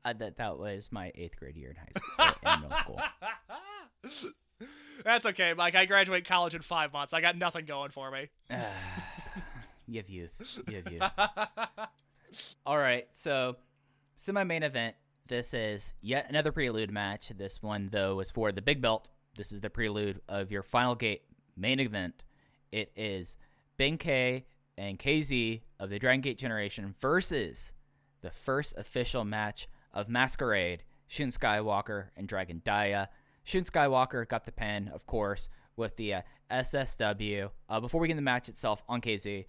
[0.03, 4.33] Uh, that that was my eighth grade year in high school, in middle school.
[5.05, 5.75] That's okay, Mike.
[5.75, 7.13] I graduate college in five months.
[7.13, 8.31] I got nothing going for me.
[9.87, 10.63] You have youth.
[10.69, 11.03] You have youth.
[12.67, 13.57] All right, so
[14.15, 14.95] semi main event.
[15.27, 17.33] This is yet another prelude match.
[17.37, 19.09] This one, though, is for the big belt.
[19.37, 21.23] This is the prelude of your final gate
[21.57, 22.25] main event.
[22.73, 23.37] It is
[23.77, 24.45] Ben-K
[24.77, 27.73] and KZ of the Dragon Gate generation versus
[28.23, 33.09] the first official match of Masquerade, Shun Skywalker and Dragon Dia.
[33.45, 37.51] Shun Skywalker got the pin, of course, with the uh, SSW.
[37.69, 39.47] Uh, before we get the match itself on KZ,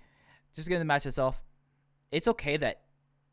[0.56, 1.44] just get the match itself.
[2.12, 2.82] It's okay that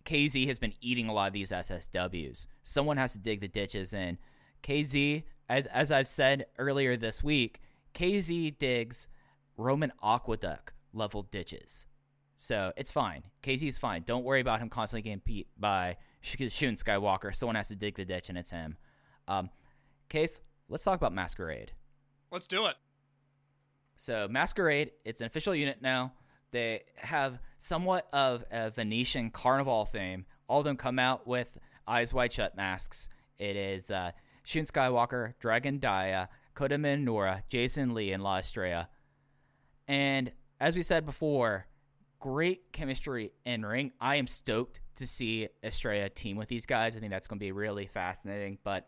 [0.05, 2.47] KZ has been eating a lot of these SSWs.
[2.63, 4.19] Someone has to dig the ditches in.
[4.63, 7.61] KZ, as as I've said earlier this week,
[7.95, 9.09] KZ digs
[9.57, 11.87] Roman Aqueduct level ditches.
[12.37, 13.25] So it's fine.
[13.43, 14.05] KZ's fine.
[14.07, 17.35] Don't worry about him constantly getting beat by Sh- Shun Skywalker.
[17.35, 18.77] Someone has to dig the ditch, and it's him.
[19.27, 19.51] Um,
[20.09, 21.73] Case, let's talk about Masquerade.
[22.31, 22.77] Let's do it.
[23.97, 26.13] So Masquerade, it's an official unit now.
[26.53, 30.25] They have somewhat of a Venetian carnival theme.
[30.49, 33.09] All of them come out with eyes wide shut masks.
[33.39, 34.13] It is uh,
[34.49, 38.89] Shun Skywalker, Dragon Dia, Kota Minoura, Jason Lee, and La Estrella.
[39.87, 41.67] And as we said before,
[42.19, 43.93] great chemistry in ring.
[44.01, 46.97] I am stoked to see Estrella team with these guys.
[46.97, 48.57] I think that's going to be really fascinating.
[48.65, 48.87] But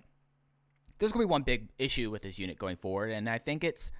[0.99, 3.63] there's going to be one big issue with this unit going forward, and I think
[3.63, 3.93] it's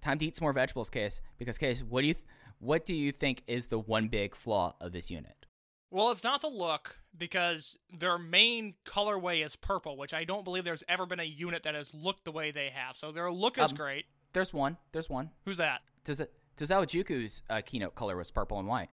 [0.00, 1.20] time to eat some more vegetables, Case.
[1.38, 2.26] Because Case, what do you th-
[2.60, 5.46] what do you think is the one big flaw of this unit?
[5.90, 10.64] Well, it's not the look because their main colorway is purple, which I don't believe
[10.64, 12.96] there's ever been a unit that has looked the way they have.
[12.96, 14.06] So their look is Um, great.
[14.32, 14.76] There's one.
[14.92, 15.30] There's one.
[15.44, 15.80] Who's that?
[16.04, 16.32] Does it?
[16.56, 18.90] Tozawa Juku's uh, keynote color was purple and white.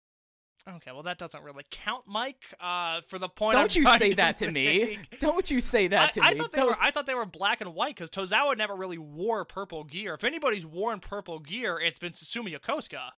[0.68, 2.44] Okay, well that doesn't really count, Mike.
[2.60, 3.54] Uh, for the point.
[3.54, 4.98] Don't I'm you say that to me.
[5.18, 6.38] Don't you say that I, to I me.
[6.40, 6.76] thought they were.
[6.80, 10.14] I thought they were black and white because Tozawa never really wore purple gear.
[10.14, 13.10] If anybody's worn purple gear, it's been Susumu Yokosuka.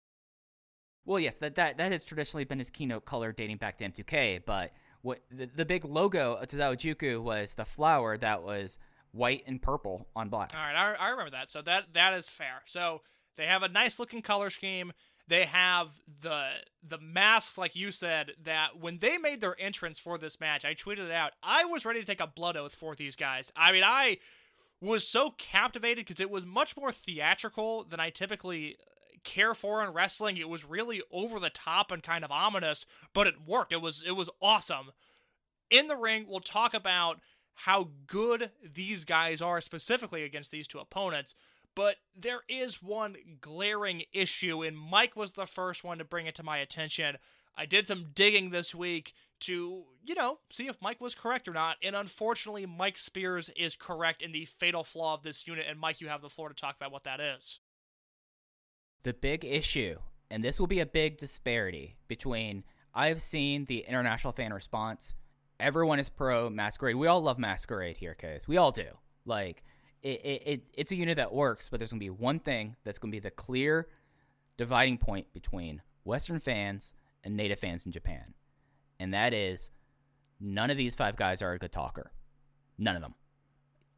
[1.05, 4.41] Well, yes, that, that that has traditionally been his keynote color dating back to M2K,
[4.45, 8.77] but what the, the big logo of Tozawa Juku was the flower that was
[9.11, 10.53] white and purple on black.
[10.53, 11.51] All right, I, I remember that.
[11.51, 12.61] So that that is fair.
[12.65, 13.01] So
[13.37, 14.93] they have a nice looking color scheme.
[15.27, 15.89] They have
[16.21, 16.47] the
[16.87, 20.73] the masks, like you said, that when they made their entrance for this match, I
[20.73, 21.31] tweeted it out.
[21.41, 23.51] I was ready to take a blood oath for these guys.
[23.55, 24.17] I mean, I
[24.81, 28.77] was so captivated because it was much more theatrical than I typically
[29.23, 30.37] care for in wrestling.
[30.37, 33.73] It was really over the top and kind of ominous, but it worked.
[33.73, 34.91] It was it was awesome.
[35.69, 37.19] In the ring, we'll talk about
[37.55, 41.35] how good these guys are specifically against these two opponents.
[41.75, 46.35] But there is one glaring issue, and Mike was the first one to bring it
[46.35, 47.17] to my attention.
[47.55, 51.53] I did some digging this week to, you know, see if Mike was correct or
[51.53, 51.77] not.
[51.83, 55.65] And unfortunately, Mike Spears is correct in the fatal flaw of this unit.
[55.69, 57.59] And Mike, you have the floor to talk about what that is.
[59.03, 59.97] The big issue,
[60.31, 65.15] and this will be a big disparity between I've seen the international fan response.
[65.59, 66.95] Everyone is pro Masquerade.
[66.95, 68.87] We all love Masquerade here, case we all do.
[69.25, 69.63] Like
[70.01, 72.97] it, it, it, it's a unit that works, but there's gonna be one thing that's
[72.97, 73.87] gonna be the clear
[74.57, 76.93] dividing point between Western fans
[77.23, 78.33] and native fans in Japan,
[78.99, 79.69] and that is
[80.39, 82.11] none of these five guys are a good talker.
[82.77, 83.15] None of them.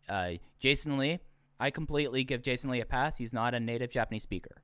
[0.07, 1.19] Uh, Jason Lee,
[1.59, 3.17] I completely give Jason Lee a pass.
[3.17, 4.61] He's not a native Japanese speaker.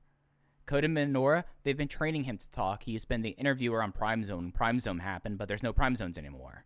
[0.66, 2.84] Kota Minoura, they've been training him to talk.
[2.84, 4.52] He's been the interviewer on Prime Zone.
[4.52, 6.64] Prime Zone happened, but there's no Prime Zones anymore.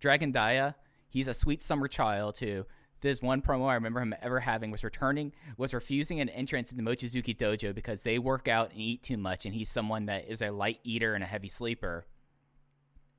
[0.00, 0.76] Dragon Dia,
[1.08, 2.64] he's a sweet summer child who
[3.00, 6.82] this one promo I remember him ever having was returning was refusing an entrance in
[6.82, 10.28] the Mochizuki dojo because they work out and eat too much, and he's someone that
[10.28, 12.06] is a light eater and a heavy sleeper.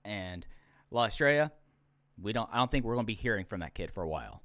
[0.04, 0.46] And
[0.90, 1.52] La Estrella,
[2.22, 4.42] we don't I don't think we're gonna be hearing from that kid for a while.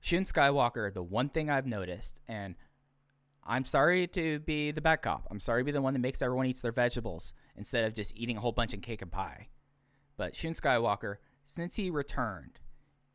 [0.00, 2.54] Shun Skywalker, the one thing I've noticed, and
[3.44, 5.26] I'm sorry to be the bad cop.
[5.30, 8.16] I'm sorry to be the one that makes everyone eats their vegetables instead of just
[8.16, 9.48] eating a whole bunch of cake and pie.
[10.16, 12.60] But Shun Skywalker, since he returned,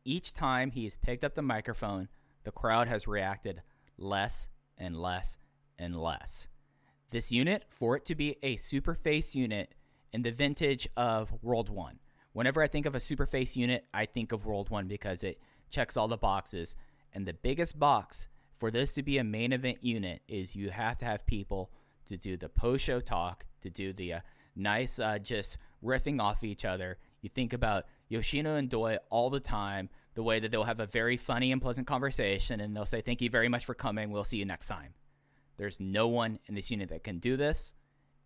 [0.04, 2.08] each time he has picked up the microphone,
[2.42, 3.62] the crowd has reacted
[3.96, 5.38] less and less
[5.78, 6.48] and less.
[7.10, 9.74] This unit, for it to be a super face unit
[10.12, 12.00] in the vintage of World One,
[12.32, 15.40] whenever I think of a super face unit, I think of World One because it
[15.70, 16.76] checks all the boxes.
[17.12, 20.96] And the biggest box for this to be a main event unit is you have
[20.98, 21.70] to have people
[22.06, 24.20] to do the post show talk, to do the uh,
[24.54, 26.98] nice uh, just riffing off each other.
[27.22, 30.86] You think about Yoshino and Doi all the time, the way that they'll have a
[30.86, 34.10] very funny and pleasant conversation and they'll say, Thank you very much for coming.
[34.10, 34.94] We'll see you next time.
[35.56, 37.74] There's no one in this unit that can do this.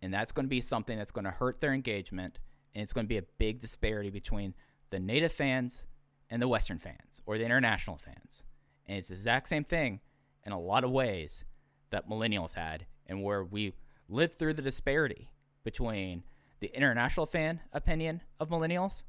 [0.01, 2.39] And that's going to be something that's going to hurt their engagement.
[2.73, 4.53] And it's going to be a big disparity between
[4.89, 5.85] the native fans
[6.29, 8.43] and the Western fans or the international fans.
[8.87, 9.99] And it's the exact same thing
[10.45, 11.45] in a lot of ways
[11.91, 13.73] that millennials had, and where we
[14.07, 15.31] lived through the disparity
[15.63, 16.23] between
[16.59, 19.03] the international fan opinion of millennials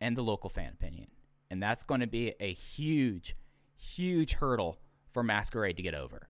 [0.00, 1.08] and the local fan opinion.
[1.50, 3.36] And that's going to be a huge,
[3.76, 4.78] huge hurdle
[5.12, 6.28] for Masquerade to get over.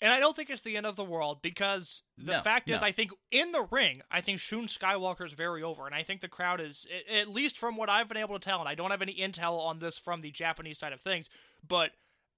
[0.00, 2.80] And I don't think it's the end of the world because the No, fact is,
[2.80, 2.86] no.
[2.86, 6.20] I think in the ring, I think Shun Skywalker is very over, and I think
[6.20, 8.92] the crowd is, at least from what I've been able to tell, and I don't
[8.92, 11.28] have any intel on this from the Japanese side of things,
[11.66, 11.90] but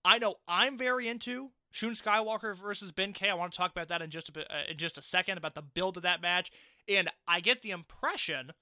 [0.04, 3.28] I know I'm very into Shun Skywalker versus Ben-K.
[3.28, 5.38] I want to talk about that in just a bit, uh, in just a second
[5.38, 6.50] about the build of that match,
[6.88, 8.52] and I get the impression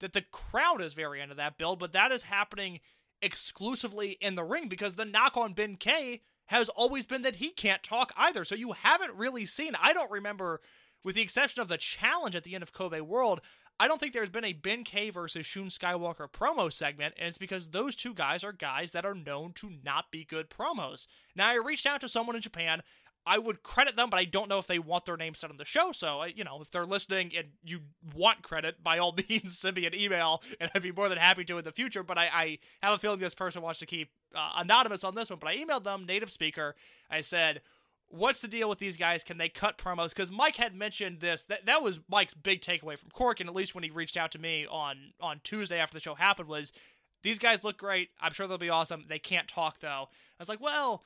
[0.00, 2.80] that the crowd is very into that build, but that is happening
[3.22, 7.82] exclusively in the ring because the knock on Ben-K has always been that he can't
[7.82, 8.44] talk either.
[8.44, 10.60] So you haven't really seen, I don't remember,
[11.02, 13.40] with the exception of the challenge at the end of Kobe World,
[13.78, 17.68] I don't think there's been a Ben-K versus Shun Skywalker promo segment, and it's because
[17.68, 21.06] those two guys are guys that are known to not be good promos.
[21.34, 22.82] Now, I reached out to someone in Japan.
[23.26, 25.56] I would credit them, but I don't know if they want their name said on
[25.56, 25.90] the show.
[25.90, 27.80] So, you know, if they're listening and you
[28.14, 31.44] want credit, by all means, send me an email, and I'd be more than happy
[31.44, 32.04] to in the future.
[32.04, 35.28] But I, I have a feeling this person wants to keep uh, anonymous on this
[35.28, 35.40] one.
[35.40, 36.76] But I emailed them, native speaker.
[37.10, 37.62] I said,
[38.08, 39.24] What's the deal with these guys?
[39.24, 40.10] Can they cut promos?
[40.10, 41.44] Because Mike had mentioned this.
[41.44, 44.32] That that was Mike's big takeaway from Cork, and at least when he reached out
[44.32, 46.72] to me on on Tuesday after the show happened, was
[47.22, 48.10] these guys look great.
[48.20, 49.06] I'm sure they'll be awesome.
[49.08, 50.08] They can't talk though.
[50.08, 51.02] I was like, well,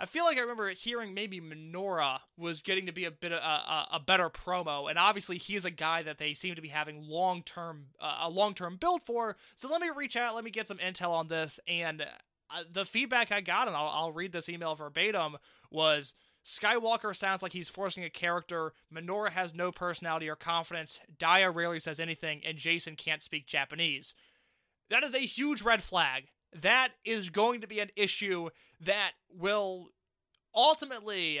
[0.00, 3.42] I feel like I remember hearing maybe Minoura was getting to be a bit of
[3.42, 7.02] a, a, better promo, and obviously he's a guy that they seem to be having
[7.06, 9.36] long term uh, a long term build for.
[9.56, 12.06] So let me reach out, let me get some intel on this, and
[12.70, 15.36] the feedback I got, and I'll, I'll read this email verbatim,
[15.70, 18.72] was Skywalker sounds like he's forcing a character.
[18.92, 21.00] Minoura has no personality or confidence.
[21.18, 24.14] Dia rarely says anything, and Jason can't speak Japanese.
[24.88, 26.28] That is a huge red flag.
[26.52, 29.90] That is going to be an issue that will
[30.54, 31.40] ultimately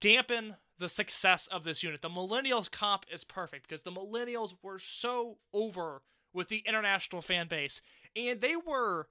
[0.00, 2.02] dampen the success of this unit.
[2.02, 6.02] The Millennials comp is perfect because the Millennials were so over
[6.34, 7.80] with the international fan base.
[8.16, 9.08] And they were,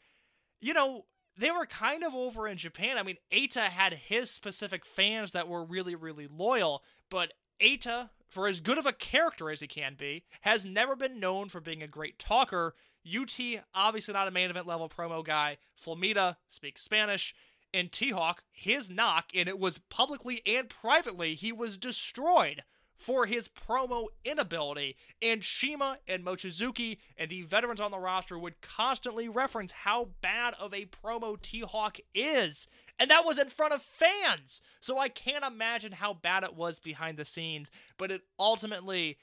[0.61, 1.05] you know,
[1.37, 2.97] they were kind of over in Japan.
[2.97, 8.47] I mean, Eita had his specific fans that were really, really loyal, but Eita, for
[8.47, 11.81] as good of a character as he can be, has never been known for being
[11.81, 12.75] a great talker.
[13.05, 13.39] UT,
[13.73, 15.57] obviously not a main event level promo guy.
[15.83, 17.35] Flamita speaks Spanish.
[17.73, 22.63] And T Hawk, his knock, and it was publicly and privately, he was destroyed
[23.01, 24.95] for his promo inability.
[25.21, 30.53] And CIMA and Mochizuki and the veterans on the roster would constantly reference how bad
[30.59, 32.67] of a promo T Hawk is.
[32.99, 34.61] And that was in front of fans.
[34.79, 37.71] So I can't imagine how bad it was behind the scenes.
[37.97, 39.17] But it ultimately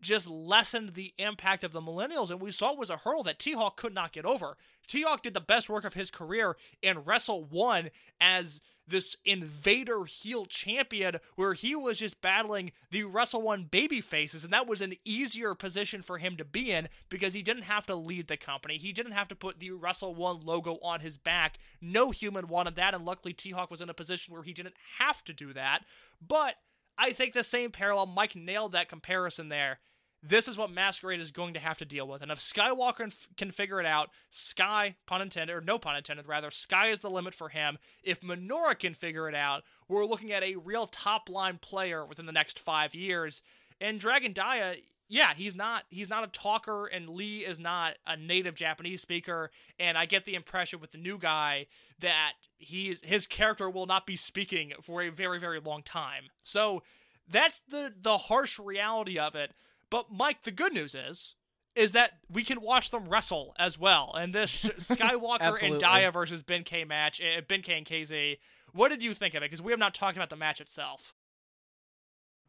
[0.00, 3.38] just lessened the impact of the millennials, and we saw it was a hurdle that
[3.38, 4.56] T Hawk could not get over.
[4.86, 10.04] T Hawk did the best work of his career in Wrestle One as this invader
[10.04, 14.80] heel champion, where he was just battling the Wrestle One baby faces, and that was
[14.80, 18.36] an easier position for him to be in because he didn't have to lead the
[18.36, 18.78] company.
[18.78, 21.58] He didn't have to put the Wrestle One logo on his back.
[21.80, 24.76] No human wanted that, and luckily T Hawk was in a position where he didn't
[24.98, 25.84] have to do that.
[26.26, 26.56] But
[26.96, 29.78] I think the same parallel, Mike nailed that comparison there.
[30.22, 32.22] This is what Masquerade is going to have to deal with.
[32.22, 36.50] And if Skywalker can, figure it out, Sky, pun intended, or no pun intended, rather,
[36.50, 37.78] Sky is the limit for him.
[38.02, 42.26] If Minoura can figure it out, we're looking at a real top line player within
[42.26, 43.42] the next five years.
[43.80, 44.76] And Dragon Dia,
[45.08, 49.50] yeah, he's not he's not a talker, and Lee is not a native Japanese speaker.
[49.78, 51.66] And I get the impression with the new guy
[52.00, 56.24] that he's his character will not be speaking for a very very long time.
[56.42, 56.82] So
[57.30, 59.52] that's the the harsh reality of it.
[59.90, 61.34] But Mike, the good news is
[61.78, 64.12] is that we can watch them wrestle as well.
[64.18, 65.78] And this Skywalker and.
[65.78, 68.38] Dia versus Ben-K match, uh, Ben-K and KZ.
[68.72, 69.46] What did you think of it?
[69.46, 71.14] Because we have not talked about the match itself.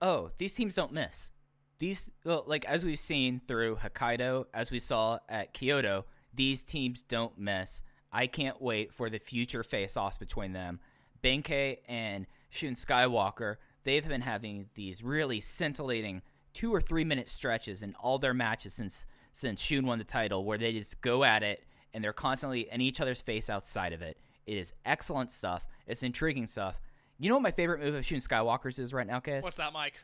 [0.02, 1.32] Oh, these teams don't miss.
[1.78, 7.04] These, well, like as we've seen through Hokkaido, as we saw at Kyoto, these teams
[7.04, 7.84] don't miss.
[8.12, 10.80] I can't wait for the future face-offs between them.
[11.22, 16.24] Ben-K and Shun Skywalker, they've been having these really scintillating
[16.60, 20.44] two or three minute stretches in all their matches since since Shun won the title,
[20.44, 24.02] where they just go at it and they're constantly in each other's face outside of
[24.02, 24.18] it.
[24.46, 25.66] It is excellent stuff.
[25.88, 26.82] It's intriguing stuff.
[27.18, 29.42] You know what my favorite move of Shun Skywalker's is right now, Case?
[29.44, 29.96] What's that, Mike?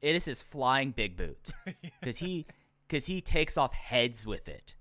[0.00, 1.50] it is his flying big boot
[2.00, 2.46] because he
[2.86, 4.74] because he takes off heads with it.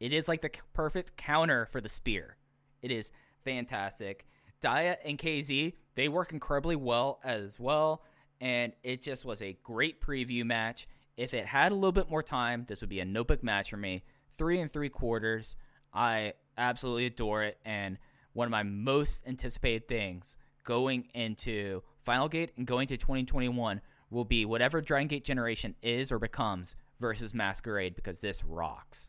[0.00, 2.36] It is like the perfect counter for the spear.
[2.82, 3.12] It is
[3.44, 4.26] fantastic.
[4.60, 8.02] Dia and KZ they work incredibly well as well,
[8.40, 10.88] and it just was a great preview match.
[11.16, 13.76] If it had a little bit more time, this would be a notebook match for
[13.76, 14.02] me.
[14.36, 15.56] Three and three quarters.
[15.92, 17.98] I absolutely adore it, and
[18.32, 23.80] one of my most anticipated things going into Final Gate and going to 2021
[24.10, 29.08] will be whatever Dragon Gate generation is or becomes versus Masquerade because this rocks.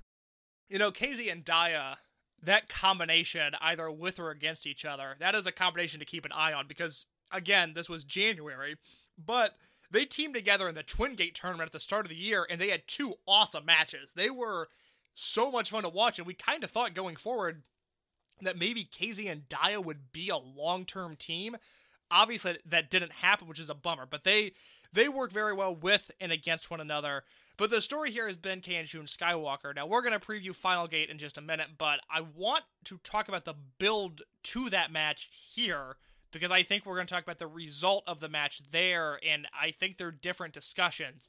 [0.70, 1.98] You know, KZ and Dia,
[2.44, 6.32] that combination, either with or against each other, that is a combination to keep an
[6.32, 8.76] eye on because, again, this was January,
[9.18, 9.58] but
[9.90, 12.60] they teamed together in the Twin Gate tournament at the start of the year and
[12.60, 14.12] they had two awesome matches.
[14.16, 14.70] They were
[15.14, 17.64] so much fun to watch, and we kind of thought going forward
[18.42, 21.58] that maybe KZ and Dia would be a long term team.
[22.10, 24.54] Obviously, that didn't happen, which is a bummer, but they.
[24.94, 27.24] They work very well with and against one another.
[27.56, 29.74] But the story here has been K and Shun Skywalker.
[29.74, 33.30] Now, we're to preview Final Gate in just a minute, but I want to talk
[33.30, 35.96] about the build to that match here
[36.32, 39.48] because I think we're going to talk about the result of the match there, and
[39.60, 41.28] I think they're different discussions.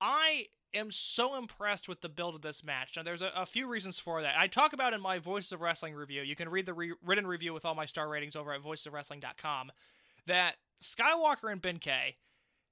[0.00, 2.96] I am so impressed with the build of this match.
[2.96, 4.34] Now, there's a, a few reasons for that.
[4.38, 6.22] I talk about in my Voices of Wrestling review.
[6.22, 9.72] You can read the re- written review with all my star ratings over at voicesofwrestling.com.
[10.26, 12.16] That Skywalker and Ben K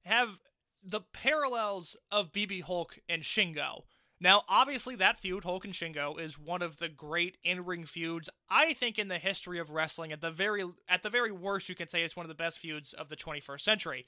[0.05, 0.39] have
[0.83, 3.83] the parallels of BB Hulk and Shingo.
[4.21, 8.73] Now, obviously, that feud, Hulk and Shingo, is one of the great in-ring feuds I
[8.73, 10.11] think in the history of wrestling.
[10.11, 12.59] At the very at the very worst, you can say it's one of the best
[12.59, 14.07] feuds of the 21st century.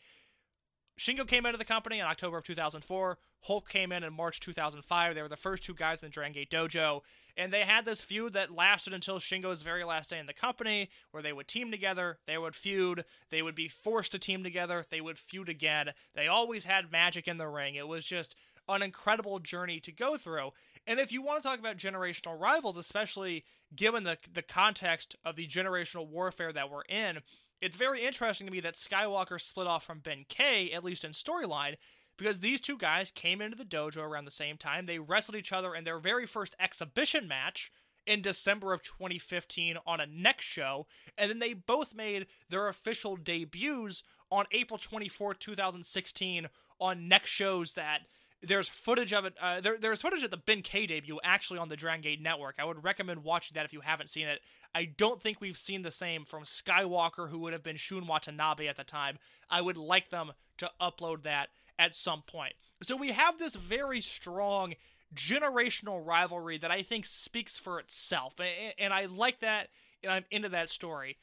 [0.99, 3.19] Shingo came into the company in October of 2004.
[3.45, 5.15] Hulk came in in March 2005.
[5.15, 7.01] They were the first two guys in the Dragon Gate Dojo,
[7.39, 10.91] and they had this feud that lasted until Shingo's very last day in the company,
[11.11, 14.85] where they would team together, they would feud, they would be forced to team together,
[14.91, 15.95] they would feud again.
[16.15, 17.77] They always had magic in the ring.
[17.77, 18.35] It was just
[18.75, 20.51] an incredible journey to go through.
[20.87, 23.45] And if you want to talk about generational rivals, especially
[23.75, 27.21] given the the context of the generational warfare that we're in,
[27.61, 31.13] it's very interesting to me that Skywalker split off from Ben K, at least in
[31.13, 31.77] storyline,
[32.17, 34.87] because these two guys came into the dojo around the same time.
[34.87, 37.71] They wrestled each other in their very first exhibition match
[38.07, 40.87] in December of 2015 on a next show,
[41.19, 46.49] and then they both made their official debuts on April 24, 2016
[46.81, 48.01] on next shows that
[48.43, 49.35] there's footage of it.
[49.41, 52.57] Uh, there, there's footage of the Ben K debut actually on the Dragon Gate Network.
[52.59, 54.41] I would recommend watching that if you haven't seen it.
[54.75, 58.69] I don't think we've seen the same from Skywalker, who would have been Shun Watanabe
[58.69, 59.19] at the time.
[59.51, 62.55] I would like them to upload that at some point.
[62.83, 64.75] So we have this very strong
[65.15, 69.69] generational rivalry that I think speaks for itself, and, and I like that,
[70.03, 71.19] and I'm into that story.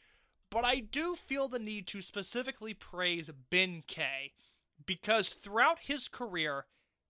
[0.49, 4.33] But I do feel the need to specifically praise Ben K
[4.85, 6.65] because throughout his career,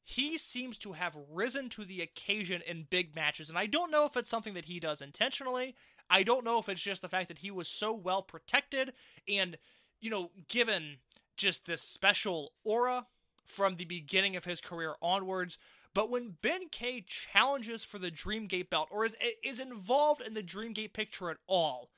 [0.09, 3.49] he seems to have risen to the occasion in big matches.
[3.49, 5.75] And I don't know if it's something that he does intentionally.
[6.09, 8.93] I don't know if it's just the fact that he was so well protected
[9.27, 9.57] and,
[9.99, 10.99] you know, given
[11.35, 13.07] just this special aura
[13.43, 15.57] from the beginning of his career onwards.
[15.93, 20.41] But when Ben K challenges for the Dreamgate belt or is is involved in the
[20.41, 21.89] Dreamgate picture at all,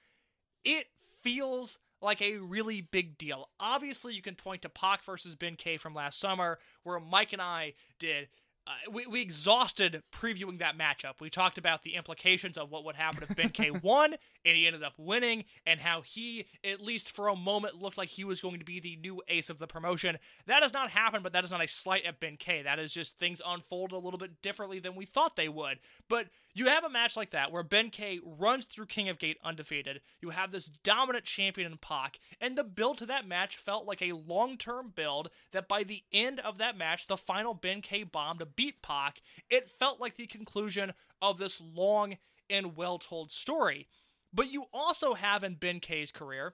[0.66, 0.88] it
[1.22, 3.50] feels like a really big deal.
[3.60, 7.42] Obviously, you can point to Pac versus Ben K from last summer, where Mike and
[7.42, 8.30] I did.
[8.68, 11.20] Uh, we, we exhausted previewing that matchup.
[11.20, 14.16] We talked about the implications of what would happen if Ben K won,
[14.46, 18.10] and he ended up winning, and how he, at least for a moment, looked like
[18.10, 20.18] he was going to be the new ace of the promotion.
[20.48, 22.62] That has not happened, but that is not a slight at Ben K.
[22.62, 25.80] That is just things unfold a little bit differently than we thought they would.
[26.08, 29.38] But you have a match like that where Ben K runs through King of Gate
[29.44, 30.02] undefeated.
[30.22, 34.02] You have this dominant champion in Pac, and the build to that match felt like
[34.02, 38.04] a long term build that by the end of that match, the final Ben K
[38.04, 42.18] bomb to beat Pac, it felt like the conclusion of this long
[42.50, 43.88] and well told story.
[44.34, 46.54] But you also have in Ben K's career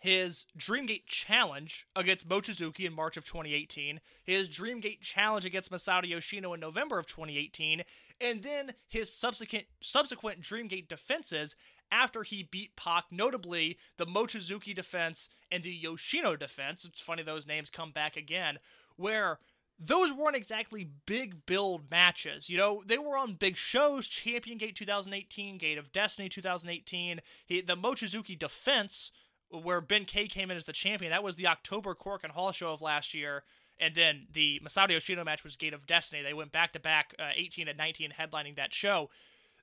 [0.00, 6.54] his Dreamgate Challenge against Mochizuki in March of 2018, his Dreamgate Challenge against Masato Yoshino
[6.54, 7.82] in November of 2018,
[8.18, 11.54] and then his subsequent subsequent Dreamgate defenses
[11.92, 16.84] after he beat Pac, notably the Mochizuki defense and the Yoshino defense.
[16.84, 18.58] It's funny those names come back again,
[18.96, 19.38] where
[19.80, 22.50] those weren't exactly big build matches.
[22.50, 27.60] You know, they were on big shows, Champion Gate 2018, Gate of Destiny 2018, he,
[27.62, 29.10] the Mochizuki defense
[29.50, 31.10] where Ben K came in as the champion.
[31.10, 33.42] That was the October Korakuen Hall show of last year.
[33.80, 36.22] And then the Masato Yoshino match was Gate of Destiny.
[36.22, 39.08] They went back to back, uh, 18 and 19, headlining that show.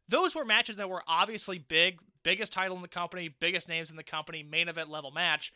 [0.10, 3.96] Those were matches that were obviously big, biggest title in the company, biggest names in
[3.96, 5.54] the company, main event level match.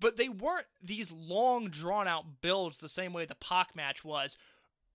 [0.00, 4.38] But they weren't these long, drawn out builds the same way the Pac match was.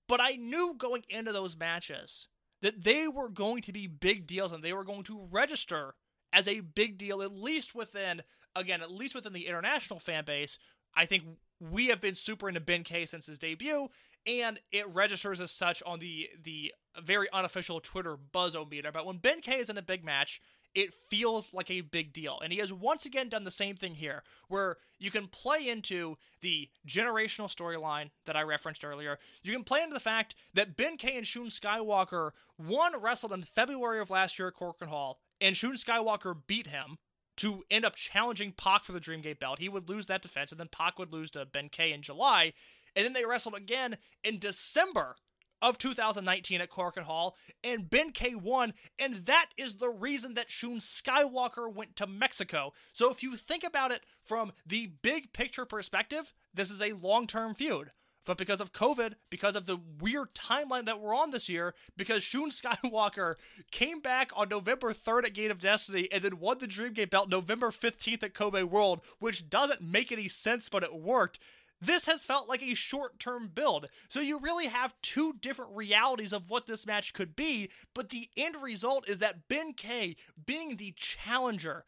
[0.08, 2.28] But I knew going into those matches
[2.62, 5.94] that they were going to be big deals and they were going to register
[6.34, 8.24] as a big deal, at least within,
[8.56, 10.58] again, at least within the international fan base.
[10.96, 11.24] I think
[11.60, 13.90] we have been super into Ben K since his debut,
[14.26, 18.92] and it registers as such on the the very unofficial Twitter buzzometer.
[18.92, 20.42] But when Ben K is in a big match,
[20.76, 22.40] it feels like a big deal.
[22.44, 26.18] And he has once again done the same thing here, where you can play into
[26.42, 29.18] the generational storyline that I referenced earlier.
[29.42, 33.44] You can play into the fact that Ben K and Shun Skywalker, one wrestled in
[33.44, 36.98] February of last year at Korakuen Hall, and Shun Skywalker beat him
[37.38, 39.60] to end up challenging Pac for the Dreamgate belt.
[39.60, 42.54] He would lose that defense, and then Pac would lose to Ben K in July.
[42.96, 45.18] And then they wrestled again in December
[45.66, 50.52] of 2019 at Korakuen Hall, and Ben K won, and that is the reason that
[50.52, 52.72] Shun Skywalker went to Mexico.
[52.92, 57.26] So if you think about it from the big picture perspective, this is a long
[57.26, 57.92] term feud.
[58.26, 62.24] But because of COVID, because of the weird timeline that we're on this year, because
[62.24, 63.36] Shun Skywalker
[63.72, 67.30] came back on November 3rd at Gate of Destiny and then won the Dreamgate belt
[67.30, 71.40] November 15th at Kobe World, which doesn't make any sense, but it worked.
[71.82, 73.88] This has felt like a short term build.
[74.10, 78.30] So you really have two different realities of what this match could be, but the
[78.38, 80.16] end result is that Ben K,
[80.46, 81.86] being the challenger,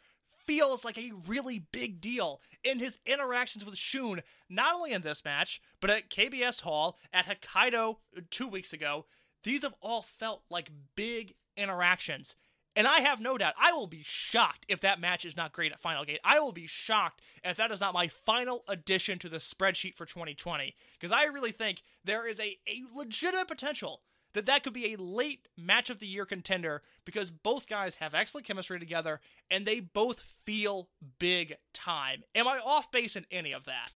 [0.48, 5.24] feels like a really big deal in his interactions with Shun, not only in this
[5.26, 9.06] match, but at KBS Hall, at Hokkaido uh, two weeks ago.
[9.44, 12.36] These have all felt like big interactions.
[12.78, 15.72] And I have no doubt, I will be shocked if that match is not great
[15.72, 16.20] at Final Gate.
[16.24, 20.06] I will be shocked if that is not my final addition to the spreadsheet for
[20.06, 20.76] 2020.
[20.94, 24.04] Because I really think there is a, a legitimate potential
[24.34, 28.14] that that could be a late match of the year contender because both guys have
[28.14, 32.26] excellent chemistry together and they both feel big time.
[32.36, 33.94] Am I off base in any of that?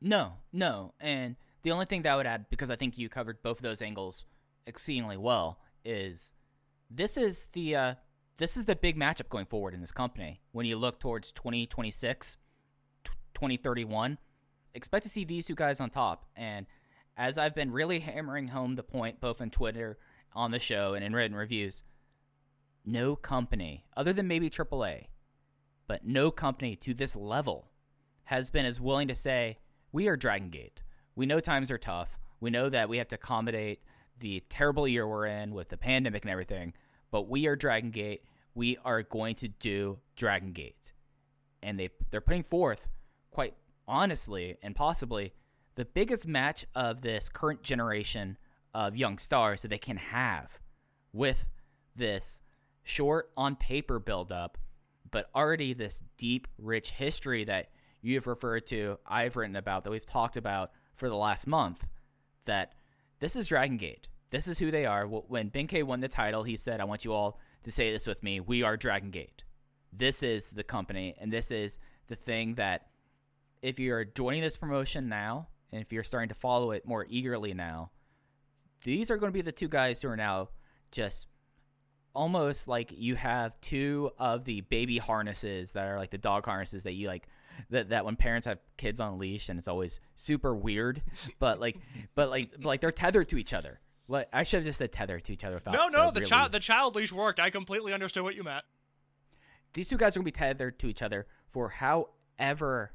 [0.00, 0.94] No, no.
[1.00, 1.34] And
[1.64, 3.82] the only thing that I would add, because I think you covered both of those
[3.82, 4.26] angles
[4.64, 6.30] exceedingly well, is
[6.90, 7.94] this is the uh,
[8.38, 10.40] this is the big matchup going forward in this company.
[10.52, 12.36] When you look towards 2026,
[13.34, 14.18] 2031,
[14.74, 16.24] expect to see these two guys on top.
[16.34, 16.66] And
[17.16, 19.98] as I've been really hammering home the point, both on Twitter,
[20.32, 21.82] on the show, and in written reviews,
[22.84, 25.06] no company, other than maybe AAA,
[25.86, 27.68] but no company to this level
[28.24, 29.58] has been as willing to say,
[29.92, 30.82] we are Dragon Gate.
[31.14, 32.18] We know times are tough.
[32.40, 33.82] We know that we have to accommodate
[34.20, 36.72] the terrible year we're in with the pandemic and everything,
[37.10, 38.22] but we are Dragon Gate.
[38.54, 40.92] We are going to do Dragon Gate.
[41.62, 42.88] And they they're putting forth
[43.30, 43.54] quite
[43.86, 45.32] honestly and possibly
[45.74, 48.38] the biggest match of this current generation
[48.74, 50.58] of young stars that they can have
[51.12, 51.46] with
[51.96, 52.40] this
[52.82, 54.58] short on paper build up,
[55.10, 60.06] but already this deep, rich history that you've referred to, I've written about, that we've
[60.06, 61.86] talked about for the last month.
[62.46, 62.74] That
[63.18, 64.08] this is Dragon Gate.
[64.30, 65.06] This is who they are.
[65.06, 68.06] When Ben K won the title, he said, I want you all to say this
[68.06, 68.40] with me.
[68.40, 69.44] We are Dragon Gate.
[69.92, 72.86] This is the company, and this is the thing that
[73.60, 77.54] if you're joining this promotion now, and if you're starting to follow it more eagerly
[77.54, 77.90] now,
[78.84, 80.48] these are going to be the two guys who are now
[80.90, 81.26] just
[82.14, 86.82] almost like you have two of the baby harnesses that are like the dog harnesses
[86.82, 87.28] that you like
[87.68, 91.02] that that when parents have kids on leash and it's always super weird
[91.38, 91.78] but like
[92.16, 93.78] but like like they're tethered to each other
[94.10, 96.30] like i should have just said tethered to each other without No, no, the really-
[96.30, 97.40] child the child leash worked.
[97.40, 98.64] I completely understood what you meant.
[99.72, 102.92] these two guys are going to be tethered to each other for however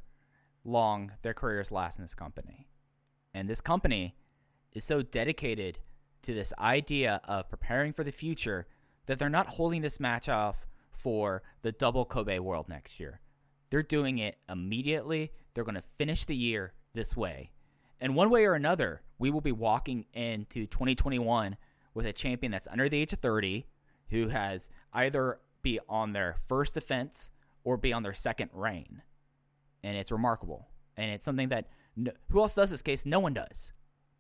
[0.64, 2.68] long their careers last in this company.
[3.34, 4.16] And this company
[4.74, 5.80] is so dedicated
[6.24, 8.68] to this idea of preparing for the future
[9.06, 13.20] that they're not holding this match off for the double Kobe World next year.
[13.70, 15.32] They're doing it immediately.
[15.54, 17.52] They're going to finish the year this way.
[18.06, 21.58] And one way or another, we will be walking into 2021
[21.96, 23.66] with a champion that's under the age of 30
[24.10, 27.32] who has either be on their first defense
[27.64, 29.02] or be on their second reign.
[29.84, 30.68] And it's remarkable.
[30.96, 31.66] And it's something that
[31.96, 33.08] no, who else does this case?
[33.08, 33.72] No one does.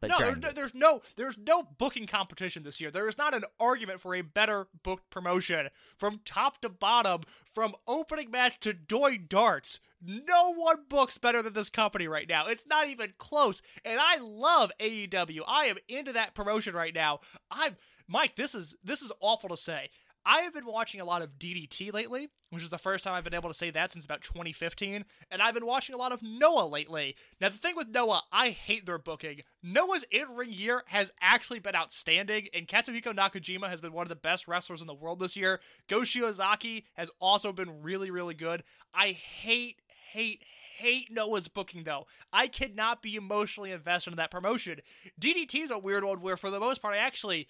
[0.01, 2.89] But no, there- there's no there's no booking competition this year.
[2.89, 7.21] There is not an argument for a better booked promotion from top to bottom,
[7.53, 9.79] from opening match to Doi Darts.
[10.05, 12.47] No one books better than this company right now.
[12.47, 13.61] It's not even close.
[13.83, 15.41] And I love AEW.
[15.47, 17.19] I am into that promotion right now.
[17.49, 17.77] I'm
[18.07, 19.89] Mike, this is this is awful to say.
[20.27, 23.23] I have been watching a lot of DDT lately, which is the first time I've
[23.23, 26.23] been able to say that since about 2015, and I've been watching a lot of
[26.23, 27.15] Noah lately.
[27.39, 29.41] Now, the thing with Noah, I hate their booking.
[29.61, 34.09] Noah's in ring year has actually been outstanding, and Katsuhiko Nakajima has been one of
[34.09, 35.59] the best wrestlers in the world this year.
[35.87, 38.63] Go Shiozaki has also been really, really good.
[38.95, 39.79] I hate,
[40.15, 40.43] hate,
[40.77, 42.07] hate Noah's booking though.
[42.33, 44.79] I cannot be emotionally invested in that promotion.
[45.19, 47.47] DDT is a weird one where, for the most part, I actually.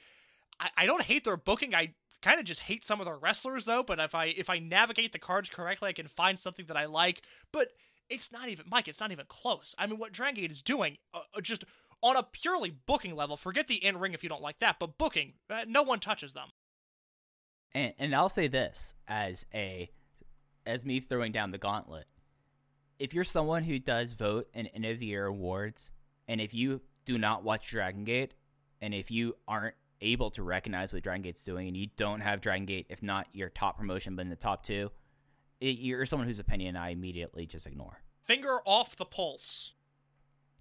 [0.58, 1.76] I, I don't hate their booking.
[1.76, 3.84] I kind of just hate some of their wrestlers though.
[3.84, 6.86] But if I if I navigate the cards correctly, I can find something that I
[6.86, 7.22] like.
[7.52, 7.70] But
[8.10, 8.88] it's not even Mike.
[8.88, 9.76] It's not even close.
[9.78, 11.66] I mean, what Dragon Gate is doing, uh, uh, just
[12.02, 14.98] on a purely booking level, forget the in ring if you don't like that, but
[14.98, 16.50] booking, uh, no one touches them.
[17.74, 19.90] And and I'll say this as a
[20.66, 22.06] as me throwing down the gauntlet.
[23.00, 25.92] If you're someone who does vote in end of the year awards,
[26.28, 28.34] and if you do not watch Dragon Gate,
[28.82, 32.42] and if you aren't able to recognize what Dragon Gate's doing, and you don't have
[32.42, 34.92] Dragon Gate, if not your top promotion, but in the top two,
[35.60, 38.02] it, you're someone whose opinion I immediately just ignore.
[38.24, 39.74] Finger off the pulse.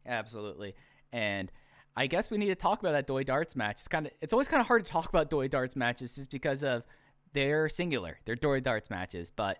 [0.06, 0.74] Absolutely.
[1.12, 1.50] And
[1.96, 3.76] I guess we need to talk about that Doi Darts match.
[3.76, 6.30] It's kind of it's always kind of hard to talk about Doi Darts matches just
[6.30, 6.84] because of
[7.32, 8.18] they're singular.
[8.24, 9.58] They're Doi Darts matches, but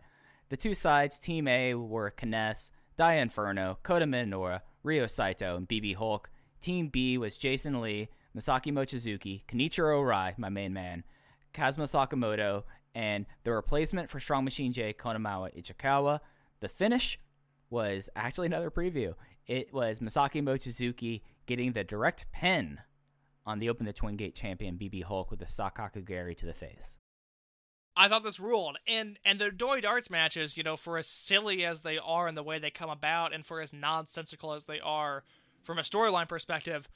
[0.54, 5.96] the two sides, Team A were Kness, Dia Inferno, Kota Minoura, Ryo Saito, and BB
[5.96, 6.30] Hulk.
[6.60, 8.08] Team B was Jason Lee,
[8.38, 11.02] Masaki Mochizuki, Kenichiro Arai, my main man,
[11.52, 12.62] Kazuma Sakamoto,
[12.94, 16.20] and the replacement for Strong Machine J, Konomama Ichikawa.
[16.60, 17.18] The finish
[17.68, 19.14] was actually another preview.
[19.48, 22.78] It was Masaki Mochizuki getting the direct pin
[23.44, 26.98] on the Open the Twin Gate champion BB Hulk with a Sankakugeri to the face.
[27.96, 31.64] I thought this ruled, and and the Doi Darts matches, you know, for as silly
[31.64, 34.80] as they are in the way they come about, and for as nonsensical as they
[34.80, 35.22] are
[35.62, 36.88] from a storyline perspective,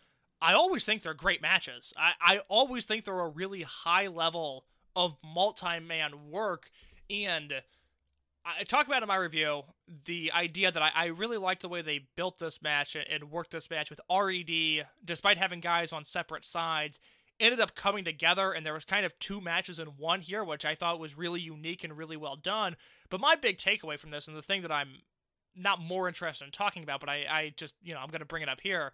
[0.42, 1.92] I always think they're great matches.
[1.96, 4.64] I, I always think they're a really high level
[4.96, 6.70] of multi-man work,
[7.08, 7.62] and
[8.44, 9.62] I talk about in my review
[10.04, 13.50] the idea that I, I really like the way they built this match and worked
[13.50, 16.98] this match with RED, despite having guys on separate sides,
[17.40, 20.64] ended up coming together and there was kind of two matches in one here, which
[20.64, 22.76] I thought was really unique and really well done.
[23.10, 25.02] But my big takeaway from this, and the thing that I'm
[25.56, 28.42] not more interested in talking about, but I, I just you know I'm gonna bring
[28.42, 28.92] it up here.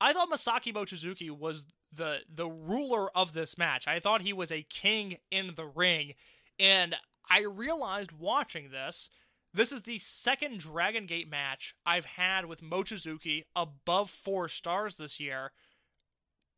[0.00, 3.86] I thought Masaki Mochizuki was the the ruler of this match.
[3.86, 6.14] I thought he was a king in the ring,
[6.58, 6.96] and
[7.30, 9.08] I realized watching this,
[9.54, 15.20] this is the second Dragon Gate match I've had with Mochizuki above four stars this
[15.20, 15.52] year,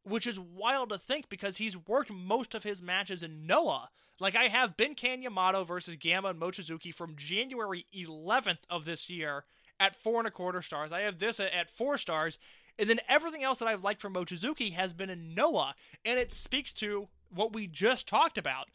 [0.04, 3.90] which is wild to think because he's worked most of his matches in Noah.
[4.20, 9.44] Like I have Ben Yamato versus Gamma and Mochizuki from January 11th of this year
[9.80, 10.92] at four and a quarter stars.
[10.92, 12.38] I have this at four stars.
[12.78, 15.74] And then everything else that I've liked from Mochizuki has been in Noah.
[16.04, 18.68] And it speaks to what we just talked about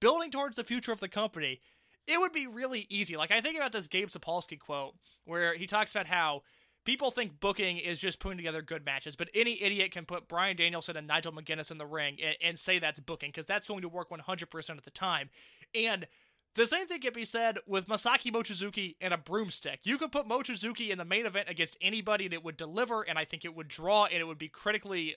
[0.00, 1.60] building towards the future of the company.
[2.06, 3.16] It would be really easy.
[3.16, 4.94] Like, I think about this Gabe Sapolsky quote
[5.24, 6.42] where he talks about how
[6.88, 10.56] people think booking is just putting together good matches, but any idiot can put Bryan
[10.56, 13.82] Danielson and Nigel McGuinness in the ring and, and say that's booking because that's going
[13.82, 15.28] to work 100% of the time.
[15.74, 16.06] And
[16.54, 19.80] the same thing can be said with Masaki Mochizuki and a broomstick.
[19.82, 23.18] You could put Mochizuki in the main event against anybody and it would deliver, and
[23.18, 25.14] I think it would draw and it would be critically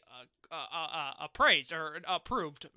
[0.51, 2.67] uh, uh, uh, appraised or approved.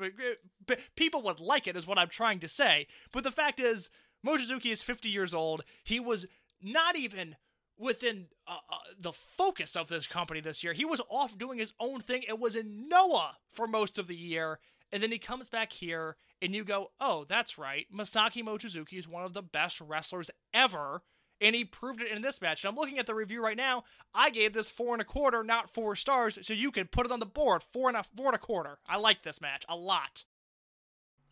[0.94, 2.86] People would like it, is what I'm trying to say.
[3.10, 3.90] But the fact is,
[4.24, 5.64] Mochizuki is 50 years old.
[5.82, 6.26] He was
[6.62, 7.34] not even
[7.78, 10.72] within uh, uh, the focus of this company this year.
[10.72, 14.16] He was off doing his own thing and was in Noah for most of the
[14.16, 14.58] year.
[14.92, 17.86] And then he comes back here, and you go, oh, that's right.
[17.92, 21.02] Masaki Mochizuki is one of the best wrestlers ever.
[21.40, 22.62] And he proved it in this match.
[22.62, 23.82] And I'm looking at the review right now.
[24.14, 27.12] I gave this four and a quarter, not four stars, so you can put it
[27.12, 27.62] on the board.
[27.72, 28.78] Four and a four and a quarter.
[28.86, 30.24] I like this match a lot.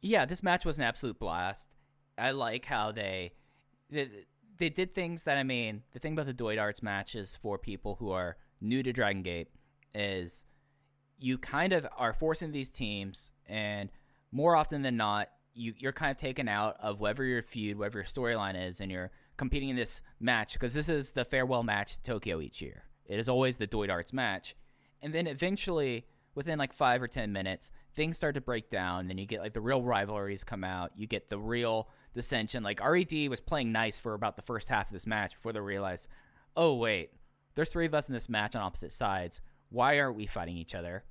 [0.00, 1.76] Yeah, this match was an absolute blast.
[2.18, 3.34] I like how they,
[4.62, 5.82] they did things that I mean.
[5.92, 9.48] The thing about the Doi Darts matches for people who are new to Dragon Gate
[9.92, 10.44] is
[11.18, 13.90] you kind of are forcing these teams, and
[14.30, 17.98] more often than not, you you're kind of taken out of whatever your feud, whatever
[17.98, 21.96] your storyline is, and you're competing in this match because this is the farewell match
[21.96, 22.84] to Tokyo each year.
[23.04, 24.54] It is always the Doi Darts match,
[25.02, 26.06] and then eventually,
[26.36, 29.08] within like five or ten minutes, things start to break down.
[29.08, 30.92] Then you get like the real rivalries come out.
[30.94, 32.62] You get the real dissension.
[32.62, 35.60] Like RED was playing nice for about the first half of this match before they
[35.60, 36.08] realized,
[36.56, 37.10] oh wait,
[37.54, 39.40] there's three of us in this match on opposite sides.
[39.70, 41.04] Why aren't we fighting each other?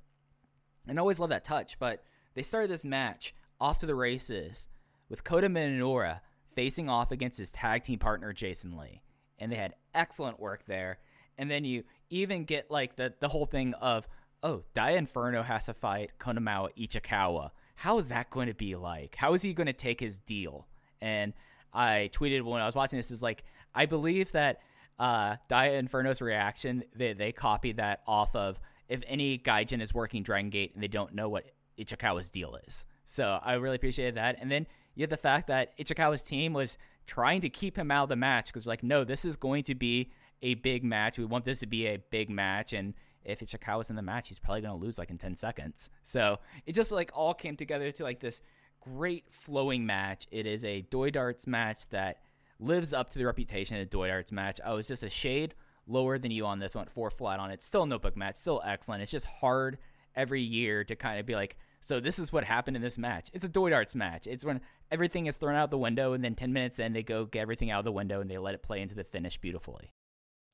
[0.86, 2.04] And I always love that touch, but
[2.34, 4.66] they started this match off to the races
[5.08, 6.20] with Kota Minoura
[6.54, 9.02] facing off against his tag team partner Jason Lee.
[9.38, 10.98] And they had excellent work there.
[11.38, 14.06] And then you even get like the the whole thing of,
[14.42, 17.50] oh, Dia Inferno has to fight Konomama Ichikawa.
[17.76, 19.16] How is that going to be like?
[19.16, 20.66] How is he going to take his deal?
[21.02, 21.34] And
[21.74, 24.60] I tweeted when I was watching this is like, I believe that
[24.98, 30.22] uh, Dia Inferno's reaction, they, they copied that off of if any Gaijin is working
[30.22, 31.44] Dragon Gate and they don't know what
[31.78, 32.86] Ichikawa's deal is.
[33.04, 34.36] So I really appreciated that.
[34.40, 38.04] And then you have the fact that Ichikawa's team was trying to keep him out
[38.04, 40.12] of the match because like, no, this is going to be
[40.42, 41.18] a big match.
[41.18, 42.72] We want this to be a big match.
[42.72, 45.90] And if Ichikawa's in the match, he's probably going to lose like in 10 seconds.
[46.02, 48.42] So it just like all came together to like this
[48.84, 50.26] great flowing match.
[50.30, 52.18] It is a Doi Darts match that
[52.58, 54.60] lives up to the reputation of a Doi Darts match.
[54.64, 55.54] I was just a shade
[55.86, 57.62] lower than you on this one, four flat on it.
[57.62, 59.02] Still a notebook match, still excellent.
[59.02, 59.78] It's just hard
[60.14, 63.28] every year to kind of be like, so this is what happened in this match.
[63.32, 64.26] It's a Doi Darts match.
[64.26, 64.60] It's when
[64.90, 67.70] everything is thrown out the window, and then 10 minutes in, they go get everything
[67.70, 69.92] out of the window and they let it play into the finish beautifully.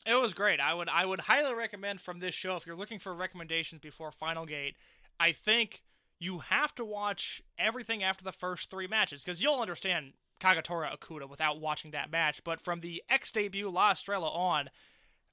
[0.06, 0.60] It was great.
[0.60, 4.10] I would I would highly recommend from this show if you're looking for recommendations before
[4.10, 4.76] Final Gate.
[5.20, 5.82] I think
[6.18, 11.28] you have to watch everything after the first three matches because you'll understand Kagetora Okuda
[11.28, 12.42] without watching that match.
[12.44, 14.70] But from the X debut La Estrella on,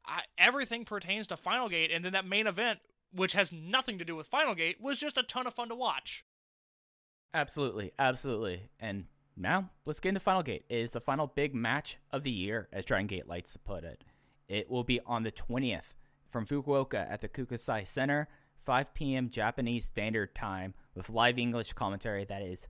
[0.05, 2.79] I, everything pertains to Final Gate, and then that main event,
[3.11, 5.75] which has nothing to do with Final Gate, was just a ton of fun to
[5.75, 6.23] watch.
[7.33, 8.69] Absolutely, absolutely.
[8.79, 9.05] And
[9.35, 10.65] now let's get into Final Gate.
[10.69, 13.83] It is the final big match of the year, as Dragon Gate likes to put
[13.83, 14.03] it.
[14.47, 15.93] It will be on the 20th
[16.29, 18.27] from Fukuoka at the Kokusai Center,
[18.65, 19.29] 5 p.m.
[19.29, 22.25] Japanese Standard Time, with live English commentary.
[22.25, 22.67] That is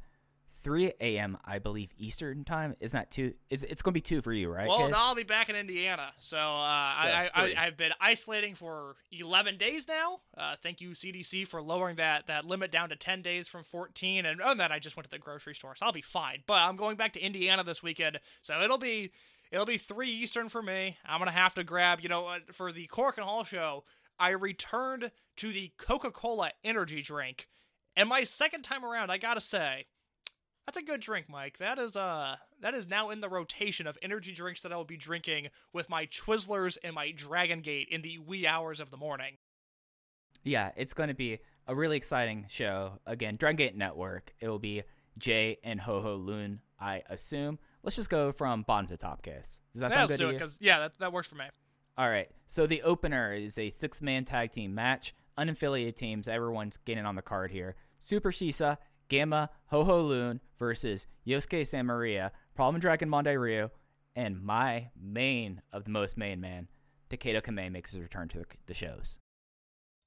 [0.65, 1.38] 3 a.m.
[1.45, 2.76] I believe Eastern Time.
[2.80, 3.35] Isn't that two?
[3.51, 4.67] Is it's going to be two for you, right?
[4.67, 8.55] Well, now I'll be back in Indiana, so, uh, I, I, I, I've been isolating
[8.55, 10.22] for 11 days now.
[10.35, 14.26] Uh, thank you CDC for lowering that that limit down to 10 days from 14,
[14.26, 16.39] and oh, then I just went to the grocery store, so I'll be fine.
[16.47, 19.11] But I'm going back to Indiana this weekend, so it'll be
[19.51, 20.97] it'll be three Eastern for me.
[21.05, 23.84] I'm gonna have to grab, you know, uh, for the Korakuen Hall show.
[24.19, 27.47] I returned to the Coca-Cola energy drink,
[27.95, 29.85] and my second time around, I gotta say.
[30.65, 31.59] That's a good drink, Mike.
[31.59, 34.83] That is uh that is now in the rotation of energy drinks that I will
[34.83, 38.97] be drinking with my Twizzlers and my Dragon Gate in the wee hours of the
[38.97, 39.37] morning.
[40.43, 42.99] Yeah, it's going to be a really exciting show.
[43.05, 44.33] Again, Dragon Gate Network.
[44.39, 44.83] It will be
[45.19, 47.59] Jay and Ho Ho Lun, I assume.
[47.83, 49.59] Let's just go from bottom to top, case.
[49.73, 50.37] Does that Yeah, sound let's good do to it you?
[50.39, 51.45] because yeah, that that works for me.
[51.97, 52.30] All right.
[52.47, 55.13] So the opener is a six man tag team match.
[55.38, 56.27] Unaffiliated teams.
[56.27, 57.76] Everyone's getting on the card here.
[57.99, 58.77] Super Shisa,
[59.09, 63.69] Gamma, Ho Ho Lun versus Yosuke Santa Maria, Problem Dragon Mondai Ryu,
[64.15, 66.67] and my main of the most main man,
[67.09, 69.19] Takedo Kame makes his return to the shows.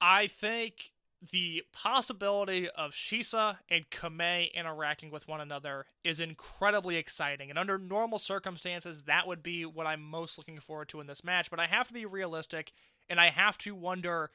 [0.01, 0.91] I think
[1.31, 7.49] the possibility of Shisa and Kame interacting with one another is incredibly exciting.
[7.49, 11.23] And under normal circumstances, that would be what I'm most looking forward to in this
[11.23, 11.49] match.
[11.49, 12.71] But I have to be realistic,
[13.09, 14.31] and I have to wonder.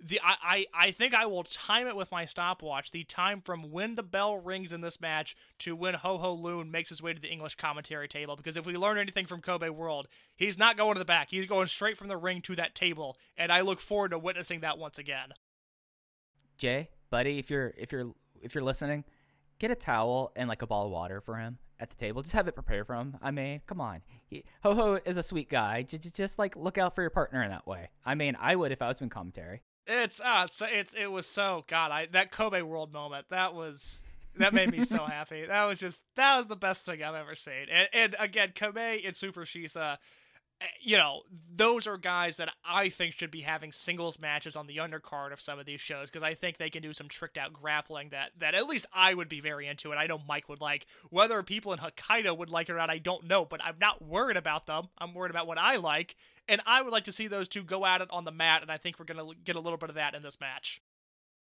[0.00, 2.90] The I, I, I think I will time it with my stopwatch.
[2.90, 6.70] The time from when the bell rings in this match to when Ho Ho Lun
[6.70, 8.34] makes his way to the English commentary table.
[8.34, 11.28] Because if we learn anything from Kobe World, he's not going to the back.
[11.30, 14.60] He's going straight from the ring to that table, and I look forward to witnessing
[14.60, 15.32] that once again.
[16.56, 18.12] Jay, buddy, if you're if you're
[18.42, 19.04] if you're listening,
[19.58, 22.22] get a towel and like a ball of water for him at the table.
[22.22, 23.16] Just have it prepared for him.
[23.22, 24.02] I mean, come on.
[24.26, 25.82] He, Ho Ho is a sweet guy.
[25.82, 27.88] Just, just like look out for your partner in that way.
[28.04, 29.62] I mean, I would if I was in commentary.
[29.86, 34.02] It's uh it's, it's it was so god I that Kobe World moment that was
[34.36, 37.34] that made me so happy that was just that was the best thing I've ever
[37.34, 39.98] seen and, and again Kobe and Super Shisa
[40.60, 41.22] Eh, you know
[41.56, 45.40] those are guys that I think should be having singles matches on the undercard of
[45.40, 48.30] some of these shows because I think they can do some tricked out grappling that
[48.38, 51.42] that at least I would be very into and I know Mike would like whether
[51.42, 54.36] people in Hokkaido would like it or not I don't know but I'm not worried
[54.36, 56.16] about them I'm worried about what I like
[56.48, 58.70] and I would like to see those two go at it on the mat, and
[58.70, 60.80] I think we're going to get a little bit of that in this match.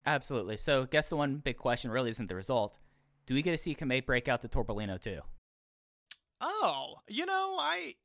[0.05, 0.57] Absolutely.
[0.57, 2.77] So, guess the one big question really isn't the result.
[3.25, 5.19] Do we get to see Kamei break out the Torbellino too?
[6.39, 7.95] Oh, you know, I,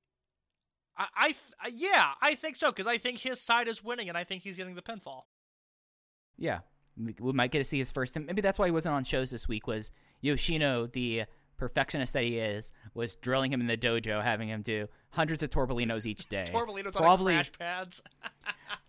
[0.96, 4.18] I, I th- yeah, I think so because I think his side is winning, and
[4.18, 5.22] I think he's getting the pinfall.
[6.36, 6.60] Yeah,
[6.96, 8.18] we, might get to see his first.
[8.18, 9.66] Maybe that's why he wasn't on shows this week.
[9.66, 11.24] Was Yoshino the
[11.56, 12.72] perfectionist that he is?
[12.94, 16.44] Was drilling him in the dojo, having him do hundreds of Torbellinos each day.
[16.48, 17.36] Torbellinos Probably.
[17.36, 18.02] on crash pads.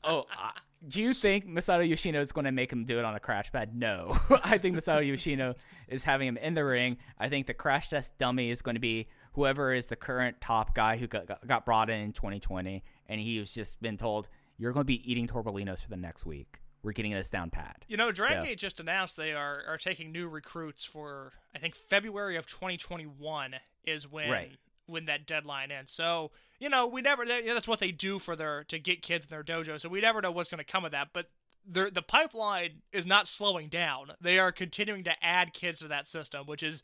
[0.05, 0.49] Oh, uh,
[0.85, 3.51] do you think Masato Yoshino is going to make him do it on a crash
[3.53, 3.73] pad?
[3.73, 4.17] No.
[4.43, 5.55] I think Masato Yoshino
[5.88, 6.97] is having him in the ring.
[7.17, 10.73] I think the crash test dummy is going to be whoever is the current top
[10.76, 14.72] guy who got, got- brought in in 2020, and he was just been told, you're
[14.72, 16.60] going to be eating Torbellinos for the next week.
[16.84, 17.85] We're getting this down pat.
[17.88, 21.60] You know, Dragon So- Gate just announced they are are taking new recruits for I
[21.60, 23.55] think February of 2021
[23.85, 24.57] is when Right.
[24.85, 25.91] when that deadline ends.
[25.91, 29.26] So you know, we never that- that's what they do for their to get kids
[29.26, 29.80] in their dojo.
[29.80, 31.30] So we never know what's going to come of that, but.
[31.65, 34.11] The, the pipeline is not slowing down.
[34.19, 36.84] They are continuing to add kids to that system, which is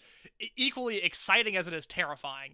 [0.56, 2.54] equally exciting as it is terrifying.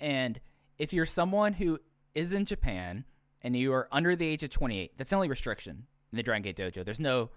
[0.00, 0.40] And
[0.78, 1.78] if you're someone who
[2.14, 3.04] is in Japan
[3.42, 6.42] and you are under the age of 28, that's the only restriction in the Dragon
[6.42, 6.84] Gate Dojo.
[6.84, 7.30] There's no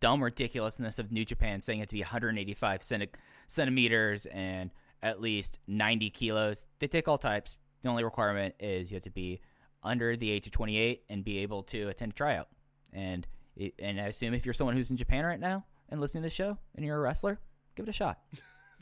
[0.00, 3.08] dumb ridiculousness of New Japan saying it to be 185 centi-
[3.46, 4.70] centimeters and
[5.02, 6.66] at least 90 kilos.
[6.78, 7.56] They take all types.
[7.82, 9.40] The only requirement is you have to be
[9.82, 12.48] under the age of 28 and be able to attend a tryout.
[12.92, 13.26] And
[13.56, 16.28] it, and I assume if you're someone who's in Japan right now and listening to
[16.28, 17.38] the show and you're a wrestler,
[17.76, 18.18] give it a shot.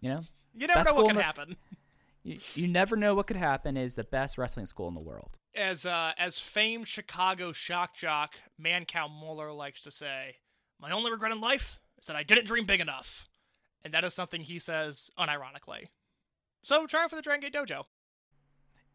[0.00, 0.20] You know,
[0.54, 1.56] You never Best know what can the- happen.
[2.24, 3.76] You, you never know what could happen.
[3.76, 5.36] Is the best wrestling school in the world.
[5.54, 10.36] As uh, as famed Chicago shock jock Mancow Muller likes to say,
[10.80, 13.28] my only regret in life is that I didn't dream big enough,
[13.84, 15.86] and that is something he says unironically.
[16.64, 17.84] So try for the Dragon Gate Dojo.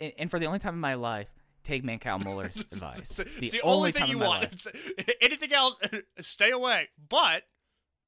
[0.02, 1.30] And, and for the only time in my life,
[1.64, 3.20] take Mancow Muller's advice.
[3.20, 4.68] It's The, the only, thing time you want.
[5.22, 5.78] Anything else,
[6.22, 6.90] stay away.
[7.10, 7.44] But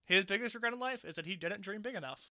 [0.05, 2.29] his biggest regret in life is that he didn't dream big enough.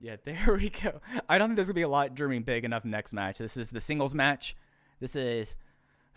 [0.00, 1.00] Yeah, there we go.
[1.28, 3.38] I don't think there's gonna be a lot dreaming big enough next match.
[3.38, 4.56] This is the singles match.
[4.98, 5.56] This is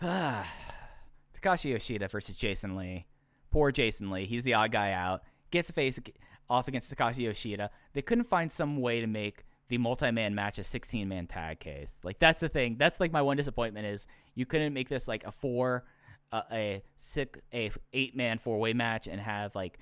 [0.00, 0.46] ah,
[1.40, 3.06] Takashi Yoshida versus Jason Lee.
[3.50, 4.26] Poor Jason Lee.
[4.26, 5.22] He's the odd guy out.
[5.50, 6.00] Gets a face
[6.48, 7.70] off against Takashi Yoshida.
[7.92, 11.98] They couldn't find some way to make the multi-man match a 16-man tag case.
[12.02, 12.76] Like that's the thing.
[12.78, 15.84] That's like my one disappointment is you couldn't make this like a four,
[16.32, 19.78] uh, a six, a eight-man four-way match and have like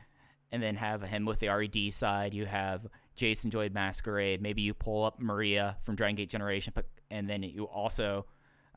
[0.52, 2.34] and then have him with the RED side.
[2.34, 2.86] You have
[3.16, 4.42] Jason Joyd Masquerade.
[4.42, 8.26] Maybe you pull up Maria from Dragon Gate Generation, but and then you also,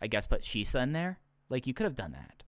[0.02, 1.20] I guess, put Shisa in there.
[1.50, 2.45] Like you could have done that.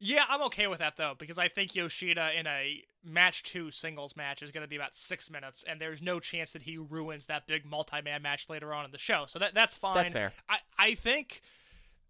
[0.00, 4.16] Yeah, I'm okay with that though because I think Yoshida in a match two singles
[4.16, 7.26] match is going to be about six minutes, and there's no chance that he ruins
[7.26, 9.24] that big multi-man match later on in the show.
[9.26, 9.96] So that that's fine.
[9.96, 10.32] That's fair.
[10.48, 11.42] I I think.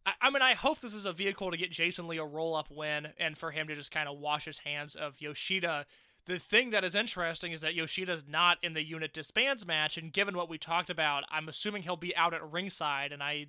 [0.05, 2.70] I, I mean, I hope this is a vehicle to get Jason Lee a roll-up
[2.70, 5.86] win, and for him to just kind of wash his hands of Yoshida.
[6.27, 10.12] The thing that is interesting is that Yoshida's not in the unit disbands match, and
[10.12, 13.47] given what we talked about, I'm assuming he'll be out at ringside, and I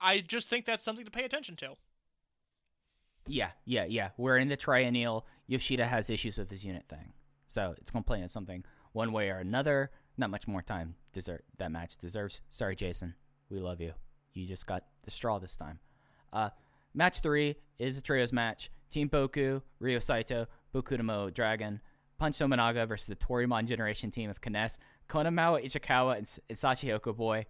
[0.00, 1.76] I, I just think that's something to pay attention to.
[3.26, 4.10] Yeah, yeah, yeah.
[4.16, 5.26] We're in the triennial.
[5.46, 7.12] Yoshida has issues with his unit thing,
[7.46, 9.90] so it's going to play into something one way or another.
[10.16, 12.40] Not much more time deserve that match deserves.
[12.50, 13.14] Sorry, Jason.
[13.50, 13.92] We love you.
[14.32, 15.78] You just got the straw this time.
[16.32, 16.50] Uh,
[16.92, 18.70] match three is a trios match.
[18.90, 21.80] Team Boku, Ryo Saito, Bokutomo Dragon,
[22.18, 24.78] Punch Tominaga versus the Toryumon Generation team of Kness,
[25.08, 27.46] Konomama Ichikawa, and, and Sachihoko Boy.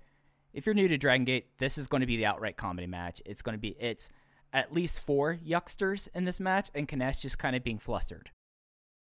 [0.54, 3.20] If you're new to Dragon Gate, this is going to be the outright comedy match.
[3.26, 4.08] It's going to be it's
[4.54, 8.30] at least four youngsters in this match, and Kness just kind of being flustered.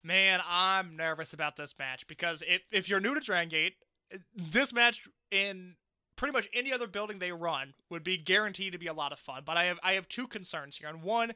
[0.03, 3.73] Man, I'm nervous about this match because if if you're new to Dragon Gate,
[4.35, 5.75] this match in
[6.15, 9.19] pretty much any other building they run would be guaranteed to be a lot of
[9.19, 9.43] fun.
[9.45, 10.87] But I have I have two concerns here.
[10.89, 11.33] And one,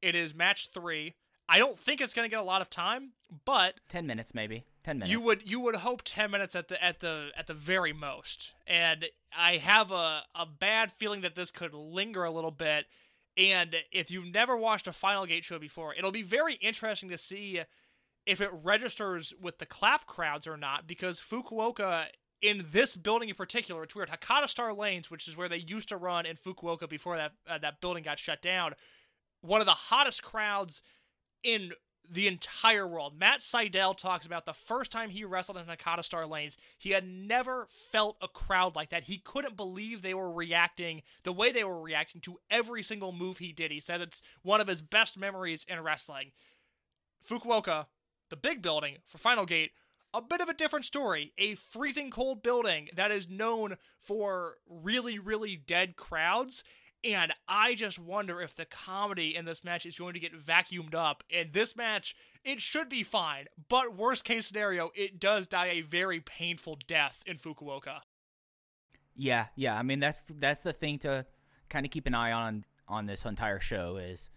[0.00, 1.14] it is match three.
[1.48, 3.12] I don't think it's going to get a lot of time,
[3.44, 4.64] but Ten minutes, maybe.
[4.82, 5.12] Ten minutes.
[5.12, 8.52] you would you would hope 10 minutes at the at the at the very most
[8.68, 9.06] and
[9.36, 12.86] i have a a bad feeling that this could linger a little bit
[13.36, 17.18] and if you've never watched a final gate show before it'll be very interesting to
[17.18, 17.60] see
[18.24, 22.06] if it registers with the clap crowds or not because fukuoka
[22.42, 25.88] in this building in particular it's weird hakata star lanes which is where they used
[25.88, 28.74] to run in fukuoka before that uh, that building got shut down
[29.40, 30.82] one of the hottest crowds
[31.42, 31.72] in
[32.10, 33.18] the entire world.
[33.18, 37.06] Matt Sydal talks about the first time he wrestled in Hakata Star Lanes, he had
[37.06, 39.04] never felt a crowd like that.
[39.04, 43.38] He couldn't believe they were reacting the way they were reacting to every single move
[43.38, 43.70] he did.
[43.70, 46.32] He said it's one of his best memories in wrestling.
[47.28, 47.86] Fukuoka,
[48.30, 49.72] the big building for Final Gate,
[50.14, 51.32] a bit of a different story.
[51.36, 56.64] A freezing cold building that is known for really, really dead crowds.
[57.04, 60.94] And I just wonder if the comedy in this match is going to get vacuumed
[60.94, 61.22] up.
[61.32, 63.46] And this match, it should be fine.
[63.68, 68.00] But worst case scenario, it does die a very painful death in Fukuoka.
[69.14, 69.78] Yeah, yeah.
[69.78, 71.26] I mean, that's that's the thing to
[71.68, 74.30] kind of keep an eye on on this entire show is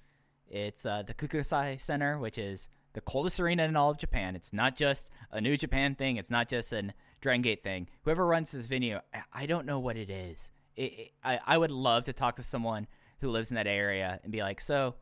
[0.47, 4.35] it's uh, the Kokusai Center, which is the coldest arena in all of Japan.
[4.35, 6.17] It's not just a New Japan thing.
[6.17, 7.87] It's not just an Dragon Gate thing.
[8.03, 10.51] Whoever runs this venue, I- I don't know what it is.
[10.79, 12.87] It, I I would love to talk to someone
[13.19, 14.95] who lives in that area and be like, so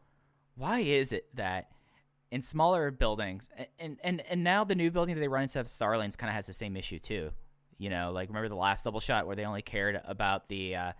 [0.55, 1.69] why is it that
[2.31, 3.47] in smaller buildings
[3.79, 6.29] and and and, now the new building that they run instead of Star Lanes kind
[6.29, 7.31] of has the same issue too.
[7.77, 10.91] You know, like remember the last double shot where they only cared about the uh,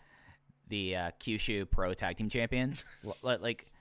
[0.68, 2.88] the uh, Kyushu Pro Tag Team Champions?
[3.24, 3.72] Like,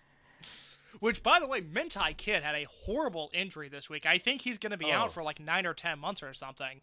[1.00, 4.06] Which, by the way, Mentai Kid had a horrible injury this week.
[4.06, 4.92] I think he's going to be Oh.
[4.92, 6.80] out for like nine or ten months or something.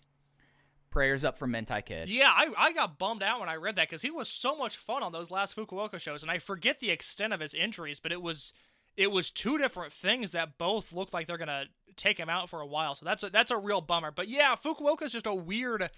[0.93, 2.07] Prayers up for Mentai Kid.
[2.07, 4.77] Yeah, I, I got bummed out when I read that because he was so much
[4.77, 8.11] fun on those last Fukuoka shows, and I forget the extent of his injuries, but
[8.11, 8.53] it was
[8.95, 11.65] it was two different things that both looked like they're gonna
[11.97, 12.93] take him out for a while.
[12.93, 14.11] So that's a, that's a real bummer.
[14.11, 15.89] But yeah, Fukuoka's just a weird.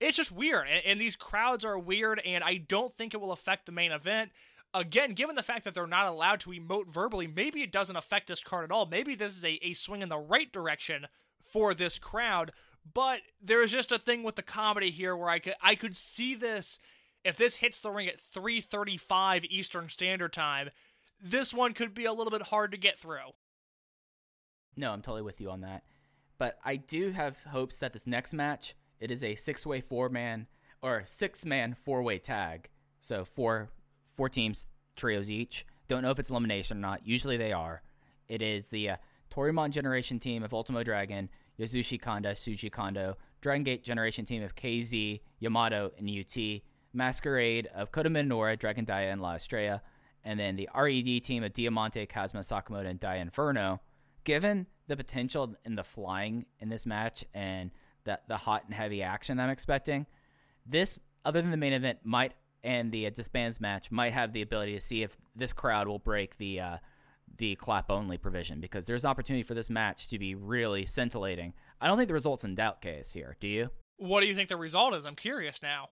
[0.00, 3.32] It's just weird, and, and these crowds are weird, and I don't think it will
[3.32, 4.30] affect the main event.
[4.72, 8.28] Again, given the fact that they're not allowed to emote verbally, maybe it doesn't affect
[8.28, 8.86] this card at all.
[8.86, 11.06] Maybe this is a, a swing in the right direction
[11.52, 12.52] for this crowd.
[12.94, 16.34] But there's just a thing with the comedy here where I could I could see
[16.34, 16.78] this
[17.24, 20.70] if this hits the ring at 3:35 Eastern Standard Time,
[21.20, 23.34] this one could be a little bit hard to get through.
[24.76, 25.82] No, I'm totally with you on that.
[26.38, 30.46] But I do have hopes that this next match, it is a six-way four-man
[30.80, 32.68] or six man four way tag.
[33.00, 33.70] So four
[34.06, 34.66] four teams,
[34.96, 35.66] trios each.
[35.88, 37.06] Don't know if it's elimination or not.
[37.06, 37.82] Usually they are.
[38.28, 38.96] It is the uh,
[39.30, 41.28] Toryumon Generation team of Ultimo Dragon,
[41.58, 46.62] Yasushi Kanda, Shuji Kondo, Dragon Gate Generation team of KZ, Yamato, and UT,
[46.92, 49.82] Masquerade of Kota Minoura, Dragon Dia, and La Estrella,
[50.24, 53.80] and then the RED team of Diamante, Kazuma, Sakamoto, and Dia Inferno.
[54.24, 57.70] Given the potential in the flying in this match and
[58.04, 60.06] the, the hot and heavy action I'm expecting,
[60.66, 64.42] this, other than the main event, might and the uh, disbands match might have the
[64.42, 66.76] ability to see if this crowd will break the uh,
[67.36, 71.54] the clap only provision because there's an opportunity for this match to be really scintillating.
[71.80, 73.36] I don't think the results in doubt case here.
[73.40, 73.70] Do you?
[73.96, 75.04] What do you think the result is?
[75.04, 75.90] I'm curious now.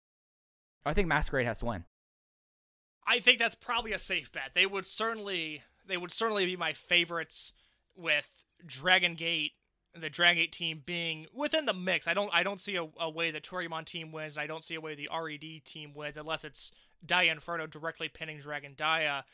[0.86, 1.86] I think Masquerade has to win.
[3.08, 4.52] I think that's probably a safe bet.
[4.54, 7.54] They would certainly they would certainly be my favorites
[7.96, 8.28] with
[8.66, 9.54] Dragon Gate,
[10.00, 12.08] the Dragon Gate team being within the mix.
[12.08, 14.38] I don't I don't see a, a way the Toryumon team wins.
[14.38, 16.72] I don't see a way the RED team wins unless it's
[17.06, 19.26] Dia Inferno directly pinning Dragon Dia.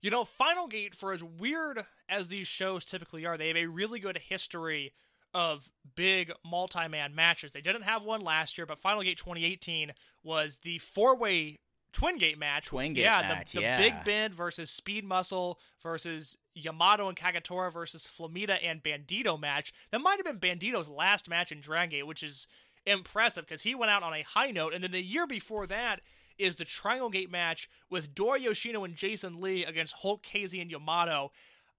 [0.00, 3.66] You know, Final Gate, for as weird as these shows typically are, they have a
[3.66, 4.92] really good history
[5.34, 7.52] of big multi-man matches.
[7.52, 9.92] They didn't have one last year, but Final Gate 2018
[10.22, 11.58] was the four-way
[11.92, 12.66] twin gate match.
[12.66, 13.76] Twin gate yeah, match, the, the yeah.
[13.78, 19.72] Big Ben versus Speed Muscle versus Yamato and Kagetora versus Flamita and Bandito match.
[19.90, 22.46] That might have been Bandito's last match in Dragon Gate, which is
[22.86, 24.74] impressive because he went out on a high note.
[24.74, 26.00] And then the year before that
[26.38, 30.70] is the Triangle Gate match with Dora Yoshino and Jason Lee against Hulk, KZ, and
[30.70, 31.32] Yamato.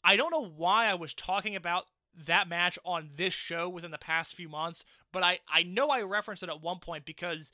[0.03, 1.86] I don't know why I was talking about
[2.26, 6.02] that match on this show within the past few months, but I, I know I
[6.02, 7.52] referenced it at one point because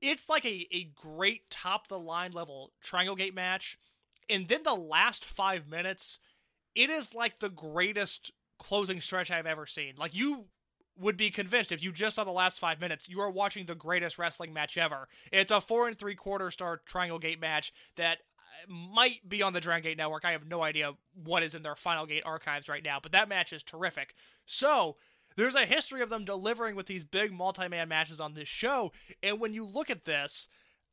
[0.00, 3.78] it's like a, a great top the line level Triangle Gate match.
[4.28, 6.18] And then the last five minutes,
[6.74, 9.94] it is like the greatest closing stretch I've ever seen.
[9.96, 10.46] Like you
[10.98, 13.74] would be convinced if you just saw the last five minutes, you are watching the
[13.74, 15.08] greatest wrestling match ever.
[15.30, 19.52] It's a four and three quarter star Triangle Gate match that uh, might be on
[19.52, 20.24] the Dragon Gate Network.
[20.24, 23.28] I have no idea what is in their Final Gate archives right now, but that
[23.28, 24.14] match is terrific.
[24.44, 24.96] So
[25.36, 28.92] there's a history of them delivering with these big multi-man matches on this show,
[29.22, 30.46] and when you look at this,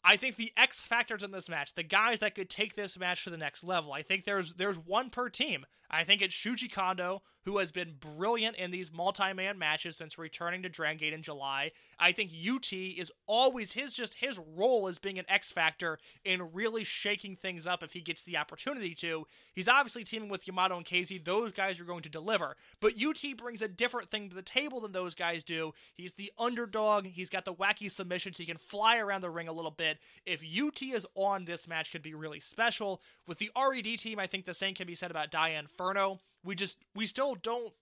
[0.03, 3.25] I think the X factors in this match, the guys that could take this match
[3.25, 3.91] to the next level.
[3.91, 5.65] I think there's there's one per team.
[5.91, 10.61] I think it's Shuji Kondo, who has been brilliant in these multi-man matches since returning
[10.61, 11.71] to Dragon Gate in July.
[11.99, 16.53] I think UT is always his just his role as being an X factor in
[16.53, 19.25] really shaking things up if he gets the opportunity to.
[19.51, 21.25] He's obviously teaming with Yamato and KZ.
[21.25, 22.55] Those guys are going to deliver.
[22.79, 25.73] But UT brings a different thing to the table than those guys do.
[25.95, 27.07] He's the underdog.
[27.07, 28.37] He's got the wacky submissions.
[28.37, 29.97] He can fly around the ring a little bit.
[30.23, 33.01] If UT is on, this match could be really special.
[33.25, 36.19] With the RED team, I think the same can be said about Dia Inferno.
[36.43, 37.73] We just we still don't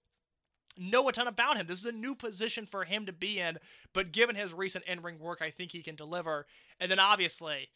[0.78, 1.68] know a ton about him.
[1.68, 3.58] This is a new position for him to be in,
[3.94, 6.46] but given his recent in-ring work, I think he can deliver.
[6.80, 7.70] And then obviously,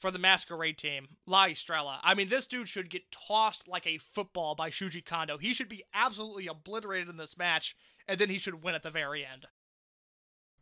[0.00, 2.00] for the Masquerade team, La Estrella.
[2.02, 5.38] I mean, this dude should get tossed like a football by Shuji Kondo.
[5.38, 7.76] He should be absolutely obliterated in this match,
[8.08, 9.46] and then he should win at the very end.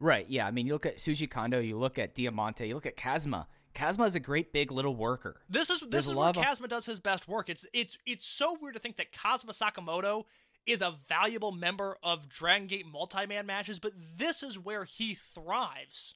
[0.00, 0.26] Right.
[0.28, 0.46] Yeah.
[0.46, 3.46] I mean, you look at Shuji Kondo, you look at Diamante, you look at Kazma.
[3.74, 5.40] Kazma is a great big little worker.
[5.48, 7.48] This is this There's is where of- Kazma does his best work.
[7.48, 10.24] It's it's it's so weird to think that Kazma Sakamoto
[10.66, 16.14] is a valuable member of Dragon Gate multi-man matches, but this is where he thrives.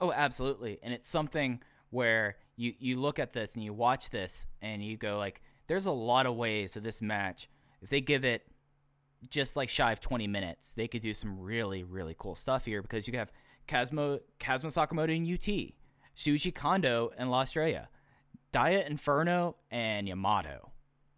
[0.00, 0.78] Oh, absolutely.
[0.82, 1.60] And it's something
[1.90, 5.86] where you you look at this and you watch this and you go like, there's
[5.86, 7.48] a lot of ways that this match,
[7.82, 8.42] if they give it
[9.28, 12.80] just like shy of 20 minutes, they could do some really really cool stuff here
[12.82, 13.32] because you have
[13.66, 15.72] Kazmo Kazma Sakamoto and UT,
[16.18, 17.88] Shuji Kondo and La Estrella,
[18.50, 20.72] Dia Inferno and Yamato.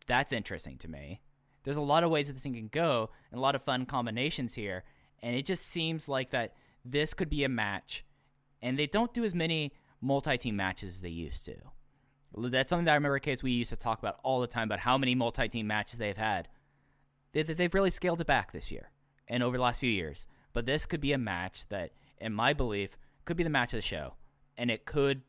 [0.07, 1.23] That's interesting to me.
[1.65, 3.87] There's a lot of ways that this thing can go and a lot of fun
[3.87, 4.85] combinations here,
[5.23, 6.53] and it just seems like that
[6.85, 8.05] this could be a match
[8.61, 9.73] and they don't do as many
[10.03, 11.57] multi-team matches as they used to.
[12.37, 14.81] That's something that I remember, case we used to talk about all the time about
[14.81, 16.49] how many multi-team matches they've had.
[17.33, 18.91] They, they've really scaled it back this year
[19.27, 20.27] and over the last few years.
[20.53, 23.79] But this could be a match that, in my belief, could be the match of
[23.79, 24.15] the show,
[24.61, 25.23] and it could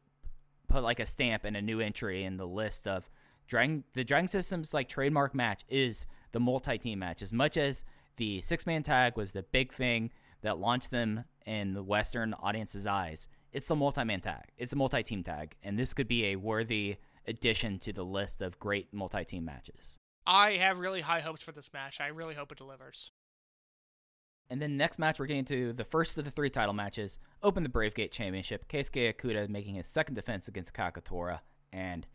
[0.68, 3.10] put like a stamp and a new entry in the list of
[3.48, 3.86] Dragon.
[3.94, 7.86] The Dragon Systems like trademark match is the multi-team match as much as
[8.18, 13.30] the six-man tag was the big thing that launched them in the Western audience's eyes.
[13.54, 14.52] It's a multi-man tag.
[14.58, 18.60] It's a multi-team tag, and this could be a worthy addition to the list of
[18.60, 19.98] great multi-team matches.
[20.28, 22.02] I have really high hopes for this match.
[22.02, 23.12] I really hope it delivers.
[24.52, 27.20] And then next match, we're getting to the first of the three title matches.
[27.42, 28.68] Open the Brave Gate Championship.
[28.68, 31.40] Keisuke Okuda making his second defense against Kagetora.
[31.72, 32.06] And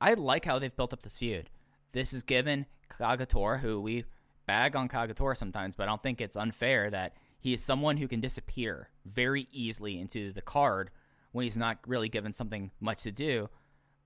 [0.00, 1.48] I like how they've built up this feud.
[1.92, 4.04] This is given Kagetora, who we
[4.46, 8.08] bag on Kagetora sometimes, but I don't think it's unfair that he is someone who
[8.08, 10.90] can disappear very easily into the card
[11.30, 13.48] when he's not really given something much to do.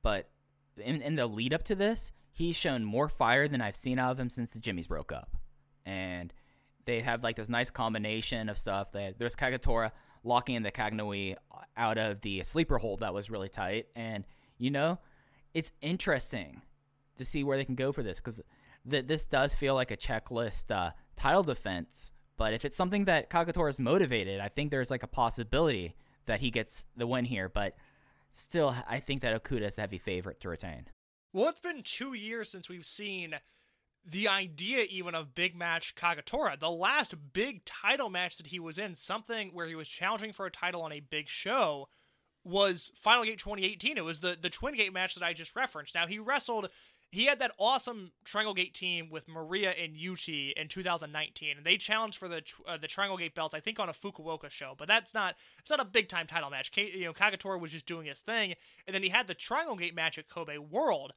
[0.02, 0.28] But
[0.76, 4.12] in, in the lead up to this, he's shown more fire than I've seen out
[4.12, 5.38] of him since the Jimmys broke up.
[5.86, 6.30] And
[6.84, 8.92] they have like this nice combination of stuff.
[8.92, 9.90] That there's Kagetora
[10.22, 11.36] locking in the Kagenui
[11.76, 14.24] out of the sleeper hold that was really tight, and
[14.58, 14.98] you know,
[15.52, 16.62] it's interesting
[17.16, 18.40] to see where they can go for this because
[18.88, 22.12] th- this does feel like a checklist uh, title defense.
[22.36, 25.94] But if it's something that Kagetora is motivated, I think there's like a possibility
[26.26, 27.48] that he gets the win here.
[27.48, 27.76] But
[28.30, 30.86] still, I think that Okuda is the heavy favorite to retain.
[31.32, 33.36] Well, it's been two years since we've seen
[34.04, 36.58] the idea even of big match Kagetora.
[36.58, 40.46] The last big title match that he was in, something where he was challenging for
[40.46, 41.88] a title on a big show,
[42.44, 43.96] was Final Gate 2018.
[43.96, 45.94] It was the the Twin Gate match that I just referenced.
[45.94, 46.68] Now he wrestled.
[47.10, 51.76] He had that awesome Triangle Gate team with Maria and Yuchi in 2019, and they
[51.76, 53.54] challenged for the uh, the Triangle Gate belts.
[53.54, 56.50] I think on a Fukuoka show, but that's not it's not a big time title
[56.50, 56.72] match.
[56.72, 58.54] K, you know, Kagetora was just doing his thing,
[58.86, 61.14] and then he had the Triangle Gate match at Kobe World.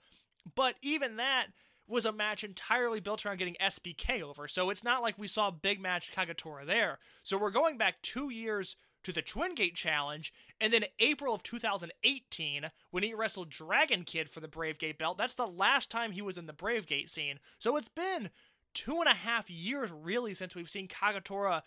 [0.55, 1.47] But even that
[1.87, 4.47] was a match entirely built around getting SBK over.
[4.47, 6.99] So it's not like we saw big match Kagetora there.
[7.23, 11.41] So we're going back two years to the Twin Gate Challenge, and then April of
[11.41, 15.17] 2018 when he wrestled Dragon Kid for the Brave Gate belt.
[15.17, 17.39] That's the last time he was in the Brave Gate scene.
[17.57, 18.31] So it's been
[18.73, 21.61] two and a half years really since we've seen Kagetora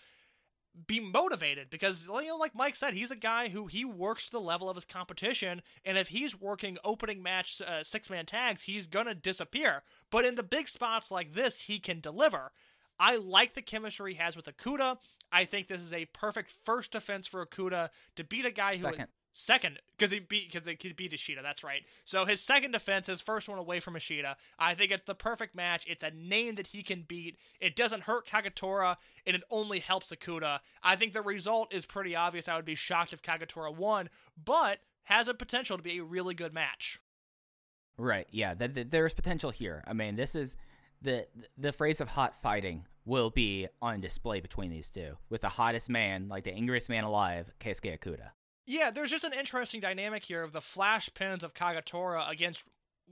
[0.87, 4.31] be motivated because you know like Mike said he's a guy who he works to
[4.31, 8.63] the level of his competition and if he's working opening match uh, six man tags
[8.63, 9.83] he's to disappear.
[10.11, 12.53] But in the big spots like this he can deliver.
[12.99, 14.99] I like the chemistry he has with Okuda
[15.33, 18.83] I think this is a perfect first defense for Okuda to beat a guy who
[18.83, 19.07] Second.
[19.33, 21.41] Second, because he beat because he beat Ishida.
[21.43, 21.83] That's right.
[22.05, 24.37] So his second defense, his first one away from Ishida.
[24.59, 25.85] I think it's the perfect match.
[25.87, 27.39] It's a name that he can beat.
[27.61, 30.59] It doesn't hurt Kagetora, and it only helps Okuda.
[30.83, 32.49] I think the result is pretty obvious.
[32.49, 34.11] I would be shocked if Kagetora won,
[34.43, 36.99] but has a potential to be a really good match.
[37.97, 38.27] Right.
[38.31, 38.55] Yeah.
[38.55, 39.85] Th- th- there's potential here.
[39.87, 40.57] I mean, this is
[41.03, 41.27] the
[41.57, 45.89] the phrase of hot fighting will be on display between these two, with the hottest
[45.89, 48.31] man, like the angriest man alive, Keisuke Okuda.
[48.67, 52.65] Yeah, there's just an interesting dynamic here of the flash pins of Kagetora against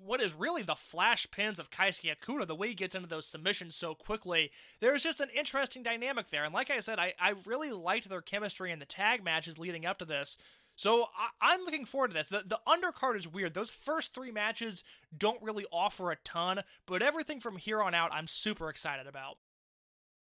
[0.04, 3.26] what is really the flash pins of Keisuke Okuda, the way he gets into those
[3.26, 4.50] submissions so quickly.
[4.80, 6.44] There's just an interesting dynamic there.
[6.44, 9.86] And like I said, I, I really liked their chemistry in the tag matches leading
[9.86, 10.36] up to this.
[10.76, 12.28] So I, I'm looking forward to this.
[12.28, 13.54] The, the undercard is weird.
[13.54, 14.84] Those first three matches
[15.16, 19.38] don't really offer a ton, but everything from here on out, I'm super excited about.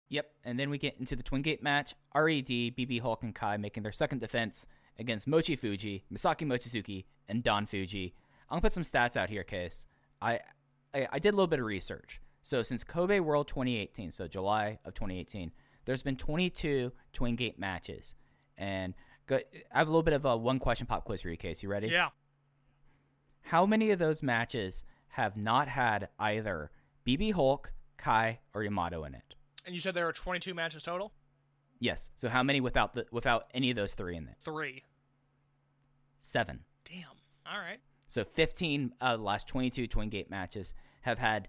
[0.10, 0.30] Yep.
[0.44, 1.96] And then we get into the Twin Gate match.
[2.14, 4.66] Red, BB Hulk, and Kai making their second defense
[5.00, 8.14] against Mochi Fuji, Masaaki Mochizuki, and Don Fuji.
[8.50, 9.88] I'm gonna put some stats out here, Case.
[10.22, 10.40] I,
[10.94, 12.22] I I did a little bit of research.
[12.44, 15.52] So since Kobe World 2018, so July of 2018,
[15.86, 18.16] there's been 22 Twin Gate matches,
[18.58, 18.94] and
[19.28, 19.40] go,
[19.74, 21.64] I have a little bit of a one question pop quiz for you, Case.
[21.64, 21.88] You ready?
[21.88, 22.10] Yeah.
[23.42, 26.72] How many of those matches have not had either
[27.06, 29.36] BB Hulk, Kai, or Yamato in it?
[29.66, 31.12] And you said there are 22 matches total?
[31.82, 32.12] Yes.
[32.16, 34.36] So how many without the without any of those three in there?
[34.40, 34.84] Three.
[36.22, 36.60] Seven.
[36.90, 37.18] Damn.
[37.52, 37.80] All right.
[38.08, 41.48] So 15 uh, the last 22 Twin Gate matches have had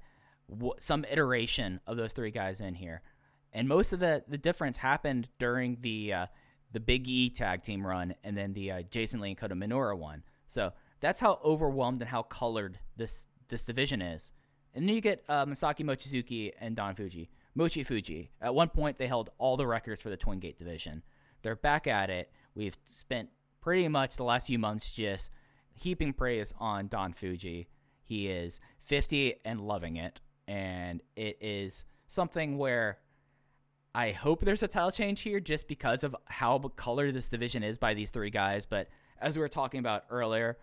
[0.49, 3.03] w- some iteration of those three guys in here,
[3.53, 6.27] and most of the the difference happened during the uh,
[6.73, 9.97] the Big E tag team run, and then the uh, Jason Lee and Kota Minoura
[9.99, 10.23] one.
[10.47, 14.33] So that's how overwhelmed and how colored this this division is.
[14.75, 17.29] And then you get uh, Masaaki Mochizuki and Don Fuji.
[17.55, 18.31] Mochi Fuji.
[18.41, 21.03] At one point, they held all the records for the Twin Gate division.
[21.43, 22.31] They're back at it.
[22.55, 23.31] We've spent
[23.61, 25.31] pretty much the last few months just
[25.75, 27.69] heaping praise on Don Fuji.
[28.03, 32.99] He is 50 and loving it, and it is something where
[33.95, 37.79] I hope there's a title change here just because of how colored this division is
[37.79, 38.65] by these three guys.
[38.67, 38.89] But
[39.21, 40.59] as we were talking about earlier,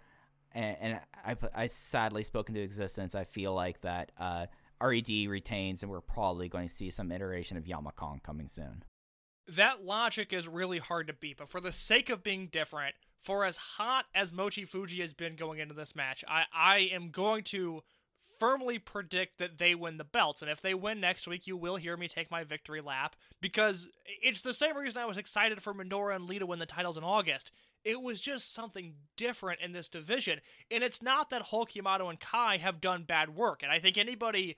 [0.52, 4.48] and, and I, I sadly spoke into existence, I feel like that uh,
[4.82, 8.84] RED retains, and we're probably going to see some iteration of Yamakon coming soon.
[9.48, 13.46] That logic is really hard to beat, but for the sake of being different, for
[13.46, 17.44] as hot as Mochi Fuji has been going into this match, I, I am going
[17.46, 17.82] to
[18.40, 20.42] firmly predict that they win the belts.
[20.42, 23.88] And if they win next week, you will hear me take my victory lap because
[24.22, 27.04] it's the same reason I was excited for Minoura and Lita win the titles in
[27.04, 27.52] August.
[27.86, 30.42] It was just something different in this division.
[30.70, 33.64] And it's not that Hulk Yamato and Kai have done bad work.
[33.64, 34.58] And I think anybody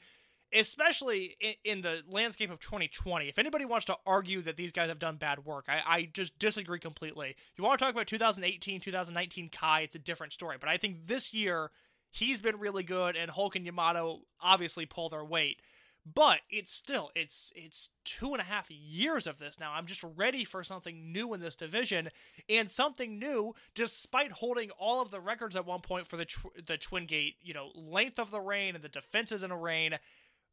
[0.54, 4.90] especially in, in, the landscape of 2020, if anybody wants to argue that these guys
[4.90, 7.36] have done bad work, I, I just disagree completely.
[7.56, 10.58] You want to talk about 2018, 2019 Kai, it's a different story.
[10.60, 11.72] But I think this year,
[12.10, 15.62] he's been really good, and Hulk and Yamato obviously pull their weight.
[16.06, 19.74] But it's still it's it's two and a half years of this now.
[19.74, 22.10] I'm just ready for something new in this division
[22.50, 26.66] and something new, despite holding all of the records at one point for the tw-
[26.66, 29.98] the Twin Gate, you know, length of the reign and the defenses in a reign.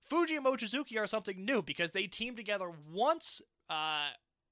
[0.04, 4.08] Fuji and Mochizuki are something new because they teamed together once uh,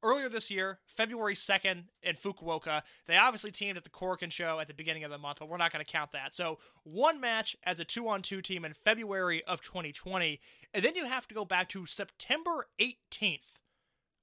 [0.07, 2.83] earlier this year, February 2nd in Fukuoka.
[3.07, 5.57] They obviously teamed at the Korakuen show at the beginning of the month, but we're
[5.57, 6.35] not going to count that.
[6.35, 10.41] So, one match as a two on two team in February of 2020.
[10.73, 13.41] And then you have to go back to September 18th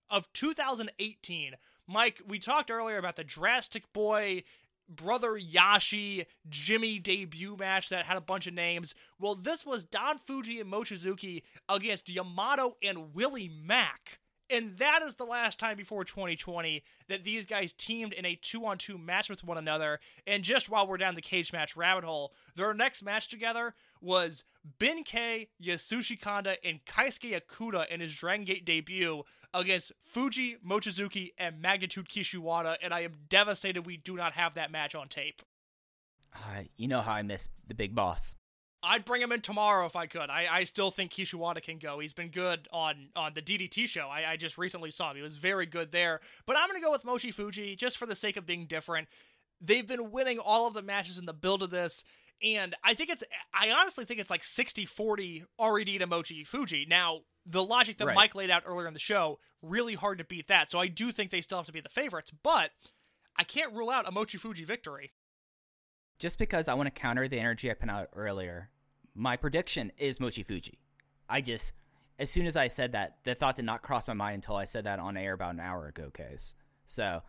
[0.10, 1.56] of 2018.
[1.88, 4.44] Mike, we talked earlier about the Drastic Boy
[4.90, 8.96] brother Yashi Jimmy debut match that had a bunch of names.
[9.20, 14.20] Well, this was Don Fuji and Mochizuki against Yamato and Willie Mack.
[14.54, 18.64] And that is the last time before 2020 that these guys teamed in a two
[18.66, 20.00] on two match with one another.
[20.28, 24.44] And just while we're down the cage match rabbit hole, their next match together was
[24.80, 29.24] Benkei Yasushi Kanda and Keisuke Okuda in his Dragon Gate debut
[29.56, 32.76] against Fuji, Mochizuki, and Magnitude Kishiwada.
[32.82, 35.42] And I am devastated we do not have that match on tape.
[36.36, 38.36] Uh, you know how I miss the big boss.
[38.84, 40.30] I'd bring him in tomorrow if I could.
[40.30, 42.00] I, I still think Kishiwada can go.
[42.00, 44.10] He's been good on, on the DDT show.
[44.10, 45.16] I, I just recently saw him.
[45.16, 46.20] He was very good there.
[46.46, 49.08] But I'm going to go with Mochi Fuji just for the sake of being different.
[49.62, 52.04] They've been winning all of the matches in the build of this.
[52.44, 53.24] And I think it's,
[53.54, 56.86] I honestly think it's like 60 40 RED to Mochi Fuji.
[56.90, 58.16] Now, the logic that Right.
[58.16, 60.70] Mike laid out earlier in the show, really hard to beat that.
[60.70, 62.32] So I do think they still have to be the favorites.
[62.44, 62.72] But
[63.38, 65.14] I can't rule out a Mochi Fuji victory.
[66.20, 68.70] Just because I want to counter the energy I put out earlier,
[69.16, 70.80] my prediction is Mochi Fuji.
[71.30, 71.74] I just,
[72.20, 74.66] as soon as I said that, the thought did not cross my mind until I
[74.66, 76.56] said that on air about an hour ago, case.
[76.86, 77.22] So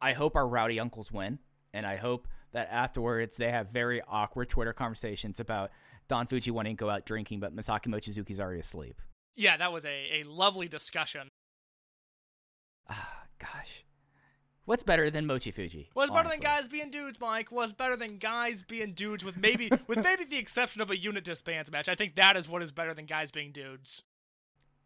[0.00, 1.38] I- hope our rowdy uncles win,
[1.72, 5.70] and I hope that afterwards they have very awkward Twitter conversations about
[6.08, 9.00] Don Fuji wanting to go out drinking, but Masaaki Mochizuki's already asleep.
[9.34, 11.28] Yeah, that was a, a lovely discussion.
[12.90, 13.84] Ah, gosh.
[14.64, 15.90] What's better than Mochi Fuji?
[15.94, 17.50] Was better than guys being dudes, Mike.
[17.50, 21.24] Was better than guys being dudes with maybe with maybe the exception of a unit
[21.24, 21.88] disbands match.
[21.88, 24.02] I think that is what is better than guys being dudes.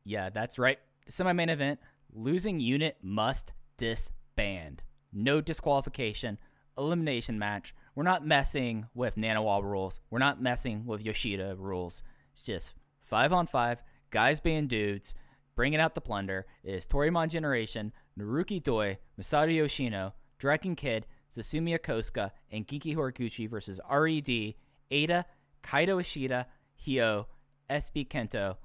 [0.05, 0.79] Yeah, that's right.
[1.09, 1.81] Semi main event
[2.13, 4.83] losing unit must disband.
[5.13, 6.39] No disqualification,
[6.79, 7.75] elimination match.
[7.95, 10.01] We're not messing with Nanowall rules.
[10.11, 12.03] We're not messing with Yoshida rules.
[12.33, 15.15] It's just five on five, guys being dudes,
[15.55, 16.47] bringing out the plunder.
[16.63, 23.49] It is Toryumon Generation, Naruki Doi, Masato Yoshino, Dragon Kid, Susumu Yokosuka, and Genki Horiguchi
[23.49, 24.55] versus RED,
[24.91, 25.25] Eita,
[25.63, 27.27] Kaito Ishida, Hio,
[27.69, 28.57] SB Kento,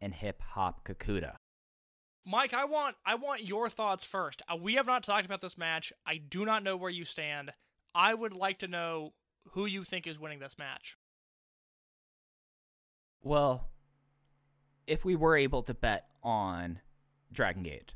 [0.00, 1.34] and Hip Hop Kakuda.
[2.26, 4.42] Mike, I want I want your thoughts first.
[4.48, 5.92] Uh, we have not talked about this match.
[6.06, 7.52] I do not know where you stand.
[7.94, 9.14] I would like to know
[9.52, 10.96] who you think is winning this match.
[13.22, 13.68] Well,
[14.86, 16.80] if we were able to bet on
[17.32, 17.94] Dragon Gate,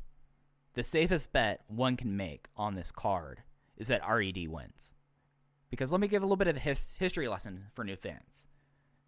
[0.75, 3.41] the safest bet one can make on this card
[3.77, 4.93] is that RED wins.
[5.69, 8.47] Because let me give a little bit of a his- history lesson for new fans.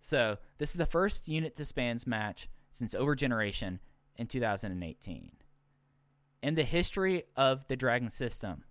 [0.01, 3.79] So, this is the first unit disbands match since Overgeneration
[4.15, 5.31] in 2018.
[6.41, 8.63] In the history of the Dragon system,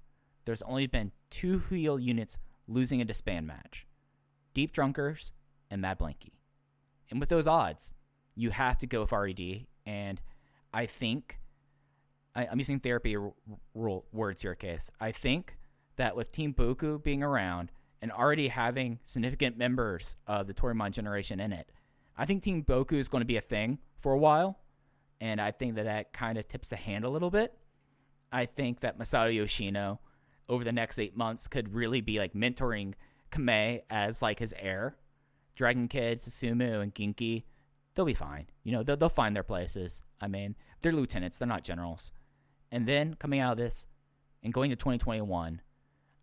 [0.45, 3.87] there's only been two heel units losing a disband match
[4.55, 5.33] Deep Drunkers
[5.71, 6.33] and Mad Blanky.
[7.11, 7.93] And with those odds,
[8.35, 9.67] you have to go with RED.
[9.85, 10.21] And
[10.73, 11.39] I think,
[12.37, 13.33] I, I'm using therapy r-
[13.75, 14.91] rule words here, case.
[15.01, 15.57] I think
[15.97, 17.73] that with Team Boku being around
[18.03, 21.73] and already having significant members of the Toryumon generation in it,
[22.17, 24.61] I think Team Boku is going to be a thing for a while.
[25.21, 27.57] And I think that that kind of tips the hand a little bit.
[28.31, 30.01] I think that Masato Yoshino
[30.49, 32.93] over the next eight months could really be like mentoring
[33.31, 34.97] Kame as like his heir.
[35.55, 37.45] Dragon Kid, Susumu, and Genki,
[37.95, 38.47] they'll be fine.
[38.63, 40.03] You know, they'll, they'll find their places.
[40.21, 42.13] I mean, they're lieutenants, they're not generals.
[42.71, 43.87] And then coming out of this
[44.43, 45.61] and going to 2021,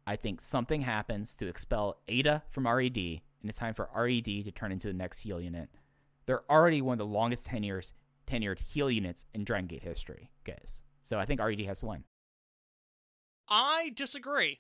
[0.05, 4.51] I think something happens to expel Eita from RED, and it's time for RED to
[4.51, 5.69] turn into the next heel unit.
[6.25, 7.93] They're already one of the longest tenures,
[8.27, 10.83] tenured heel units in Dragon Gate history, guys.
[11.01, 12.03] So I think RED has to win.
[13.49, 14.59] I disagree.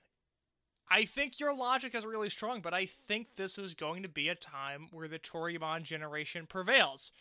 [0.91, 4.29] I think your logic is really strong, but I think this is going to be
[4.29, 7.11] a time where the Toryumon generation prevails.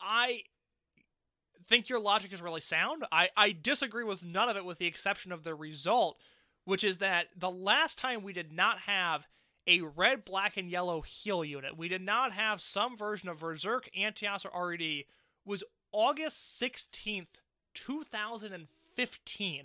[0.00, 0.42] I
[1.68, 3.04] think your logic is really sound.
[3.10, 6.18] I, I disagree with none of it with the exception of the result,
[6.64, 9.26] which is that the last time we did not have
[9.66, 13.88] a red, black, and yellow heel unit, we did not have some version of Berserk,
[13.96, 15.04] Antias, or RED,
[15.44, 15.62] was
[15.92, 17.26] August 16th,
[17.74, 19.64] 2015.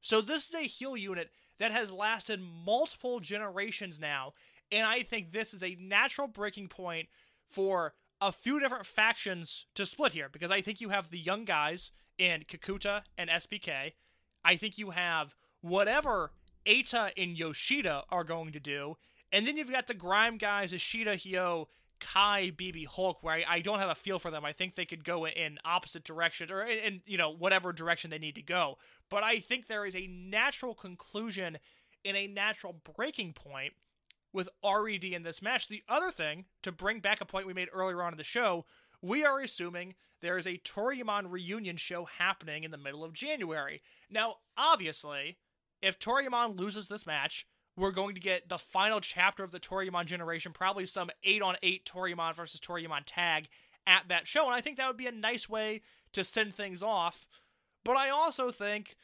[0.00, 4.32] So this is a heel unit that has lasted multiple generations now,
[4.70, 7.08] and I think this is a natural breaking point
[7.50, 11.44] for a few different factions to split here because I think you have the young
[11.44, 13.92] guys in Kakuta and SBK.
[14.44, 16.32] I think you have whatever
[16.66, 18.96] Eita and Yoshida are going to do.
[19.32, 21.66] And then you've got the Grime guys, Ishida, Hyo,
[22.00, 24.44] Kai, BB, Hulk, where I, I don't have a feel for them.
[24.44, 28.10] I think they could go in opposite directions or in, in, you know, whatever direction
[28.10, 28.78] they need to go.
[29.10, 31.58] But I think there is a natural conclusion
[32.04, 33.74] and a natural breaking point
[34.32, 35.68] with RED in this match.
[35.68, 38.64] The other thing, to bring back a point we made earlier on in the show,
[39.00, 43.82] we are assuming there is a Toryumon reunion show happening in the middle of January.
[44.10, 45.38] Now, obviously,
[45.80, 47.46] if Toryumon loses this match,
[47.76, 51.56] we're going to get the final chapter of the Toryumon generation, probably some 8 on
[51.62, 53.48] 8 Toryumon versus Toryumon tag
[53.86, 54.46] at that show.
[54.46, 55.82] And I think that would be a nice way
[56.12, 57.28] to send things off.
[57.84, 58.96] But I also think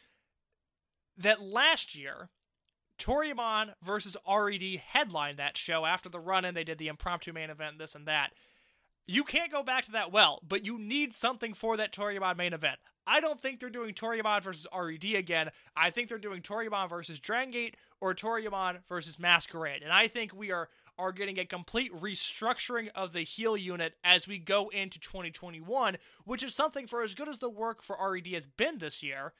[1.16, 2.30] that last year,
[3.04, 6.54] Toryumon versus RED headlined that show after the run in.
[6.54, 8.30] They did the impromptu main event, this and that.
[9.06, 12.54] You can't go back to that well, but you need something for that Toryumon main
[12.54, 12.78] event.
[13.06, 15.50] I don't think they're doing Toryumon versus RED again.
[15.76, 19.82] I think they're doing Toryumon versus Dragon Gate or Toryumon versus Masquerade.
[19.82, 24.28] And I think we are are getting a complete restructuring of the heel unit as
[24.28, 28.28] we go into 2021, which is something for as good as the work for RED
[28.28, 29.32] has been this year.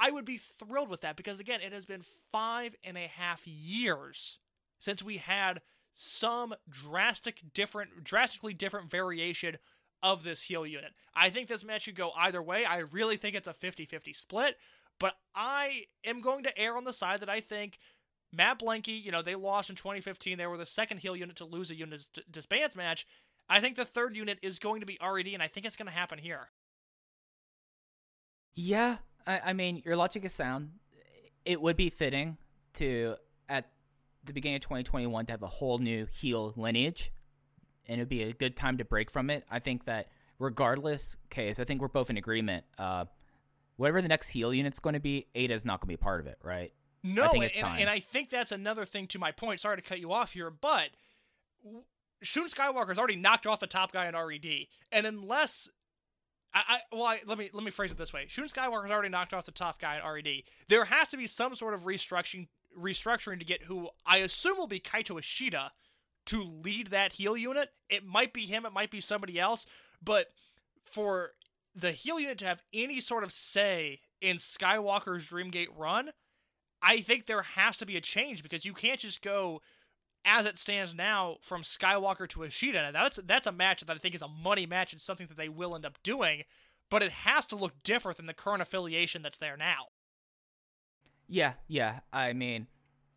[0.00, 2.02] I would be thrilled with that because again, it has been
[2.32, 4.38] five and a half years
[4.78, 5.60] since we had
[5.94, 9.58] some drastic different drastically different variation
[10.02, 10.92] of this heel unit.
[11.14, 12.64] I think this match should go either way.
[12.64, 14.56] I really think it's a 50-50 split,
[14.98, 17.78] but I am going to err on the side that I think
[18.32, 20.38] Mad Blanky, you know, they lost in 2015.
[20.38, 23.06] They were the second heel unit to lose a unit disbands match.
[23.48, 25.88] I think the third unit is going to be RED, and I think it's going
[25.88, 26.48] to happen here.
[28.54, 30.70] Yeah, I, I mean, your logic is sound.
[31.44, 32.36] It would be fitting
[32.74, 33.16] to,
[33.48, 33.66] at
[34.24, 37.12] the beginning of 2021, to have a whole new heel lineage,
[37.86, 39.44] and it would be a good time to break from it.
[39.50, 42.64] I think that regardless case, I think we're both in agreement.
[42.78, 43.06] Uh,
[43.76, 45.98] whatever the next heel unit's going to be, Eita is not going to be a
[45.98, 46.72] part of it, right?
[47.02, 49.60] No, and, and, I think that's another thing to my point.
[49.60, 50.90] Sorry to cut you off here, but
[52.22, 55.70] Shun Skywalker's already knocked off the top guy in RED, and unless
[56.52, 59.08] I, I well, I, let me let me phrase it this way: Shun Skywalker's already
[59.08, 60.42] knocked off the top guy in RED.
[60.68, 62.48] There has to be some sort of restructuring
[62.78, 65.72] restructuring to get who I assume will be Kaito Ishida
[66.26, 67.70] to lead that heel unit.
[67.88, 69.66] It might be him, it might be somebody else,
[70.02, 70.26] but
[70.84, 71.32] for
[71.74, 76.10] the heel unit to have any sort of say in Skywalker's Dreamgate run,
[76.82, 79.60] I think there has to be a change because you can't just go
[80.24, 82.92] as it stands now from Skywalker to Ishida.
[82.92, 84.92] Now that's that's a match that I think is a money match.
[84.92, 86.44] It's something that they will end up doing,
[86.90, 89.86] but it has to look different than the current affiliation that's there now.
[91.28, 92.00] Yeah, yeah.
[92.12, 92.66] I mean,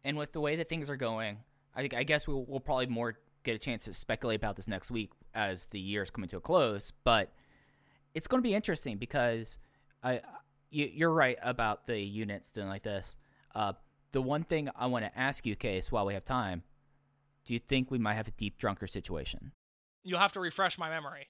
[0.04, 1.40] and with the way that things are going,
[1.76, 4.90] I I guess we'll, we'll probably more get a chance to speculate about this next
[4.90, 6.94] week as the year is coming to a close.
[7.04, 7.34] But
[8.14, 9.58] it's going to be interesting because
[10.04, 10.22] I
[10.70, 13.18] you, you're right about the units doing like this.
[13.54, 13.74] Uh,
[14.12, 16.64] the one thing I want to ask you, Case, while we have time,
[17.46, 19.52] do you think we might have a deep drunker situation?
[20.04, 21.28] You'll have to refresh my memory.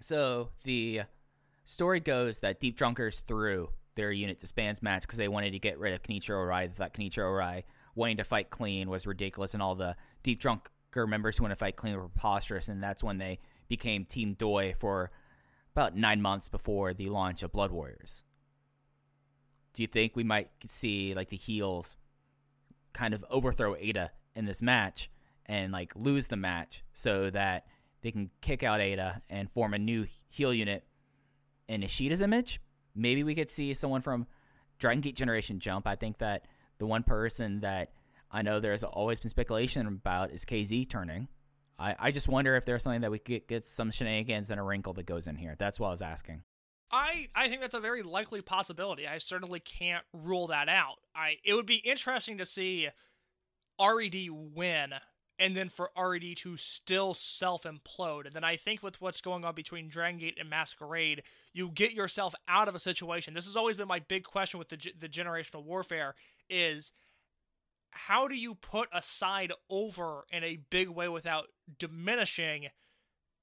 [0.00, 1.02] So the
[1.64, 5.78] story goes that Deep Drunkers threw their unit disbands match because they wanted to get
[5.78, 6.68] rid of Kenichiro Arai.
[6.68, 7.64] They thought Kenichiro Arai
[7.94, 11.56] wanting to fight clean was ridiculous, and all the Deep Drunker members who want to
[11.56, 13.38] fight clean were preposterous, and that's when they
[13.68, 15.10] became Team Doi for
[15.74, 18.24] about nine months before the launch of Blood Warriors.
[19.74, 21.96] Do you think we might see like the heels
[22.92, 25.10] kind of overthrow Eita in this match
[25.46, 27.66] and like lose the match so that
[28.02, 30.84] they can kick out Eita and form a new heel unit
[31.68, 32.60] in Ishida's image?
[32.94, 34.26] Maybe we could see someone from
[34.78, 35.86] Dragon Gate Generation jump.
[35.86, 36.46] I think that
[36.78, 37.92] the one person that
[38.30, 41.28] I know there's always been speculation about is KZ turning.
[41.78, 44.62] I, I just wonder if there's something that we could get some shenanigans and a
[44.62, 45.56] wrinkle that goes in here.
[45.58, 46.42] That's what I was asking.
[46.90, 49.06] I, I think that's a very likely possibility.
[49.06, 50.96] I certainly can't rule that out.
[51.14, 52.88] I it would be interesting to see
[53.80, 54.94] RED win
[55.38, 58.26] and then for RED to still self implode.
[58.26, 61.22] And then I think with what's going on between Dragon Gate and Masquerade,
[61.52, 63.34] you get yourself out of a situation.
[63.34, 66.14] This has always been my big question with the the generational warfare
[66.48, 66.92] is
[67.90, 72.68] how do you put a side over in a big way without diminishing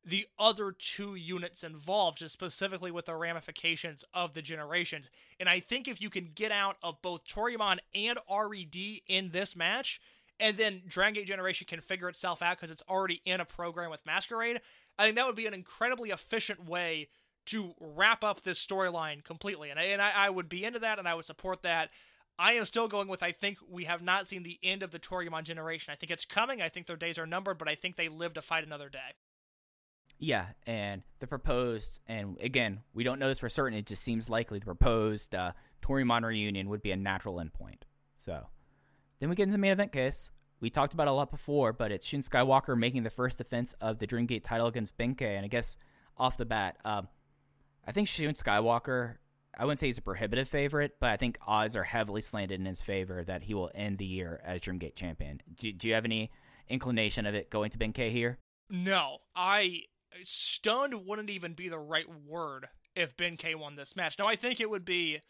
[0.04, 5.10] the other two units involved, just specifically with the ramifications of the generations.
[5.40, 9.56] And I think if you can get out of both Toryumon and RED in this
[9.56, 10.00] match,
[10.40, 13.92] and then Dragon Gate Generation can figure itself out because it's already in a program
[13.92, 14.62] with Masquerade,
[14.98, 17.10] I think that would be an incredibly efficient way
[17.48, 19.70] to wrap up this storyline completely.
[19.70, 21.92] And, I, and I, I would be into that and I would support that.
[22.38, 25.00] I am still going with I think we have not seen the end of the
[25.00, 25.92] Toryumon generation.
[25.92, 26.62] I think it's coming.
[26.62, 29.16] I think their days are numbered, but I think they live to fight another day.
[30.20, 33.78] Yeah, and the proposed, and again, we don't know this for certain.
[33.78, 35.54] It just seems likely the proposed uh,
[35.88, 37.84] reunion would be a natural endpoint.
[38.18, 38.48] So,
[39.20, 40.32] then we get into the main event case.
[40.60, 44.00] We talked about a lot before, but it's Shun Skywalker making the first defense of
[44.00, 45.78] the Dreamgate title against Benkei, and I guess
[46.18, 47.08] off the bat, um,
[47.88, 49.16] I think Shun Skywalker.
[49.58, 52.66] I wouldn't say he's a prohibitive favorite, but I think odds are heavily slanted in
[52.66, 55.42] his favor that he will end the year as Dreamgate champion.
[55.56, 56.32] Do, do you have any
[56.70, 58.38] inclination of it going to Benkei here?
[58.70, 59.84] No, I
[60.24, 64.18] stunned wouldn't even be the right word if Ben K won this match.
[64.20, 65.22] Now I think it would be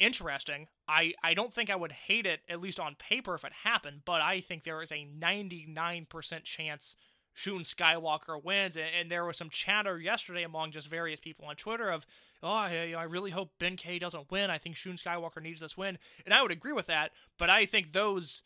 [0.00, 0.66] interesting.
[0.88, 4.02] I I don't think I would hate it at least on paper if it happened,
[4.04, 6.96] but I think there is a 99% chance
[7.32, 8.76] Shun Skywalker wins.
[8.76, 12.06] And, and there was some chatter yesterday among just various people on Twitter of,
[12.42, 14.50] oh, I, I really hope Ben K doesn't win.
[14.50, 17.12] I think Shun Skywalker needs this win, and I would agree with that.
[17.38, 18.42] But I think those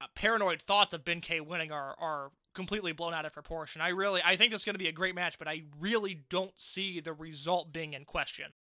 [0.00, 3.82] uh, paranoid thoughts of Ben K winning are are completely blown out of proportion.
[3.82, 6.58] I really I think it's going to be a great match, but I really don't
[6.58, 8.52] see the result being in question.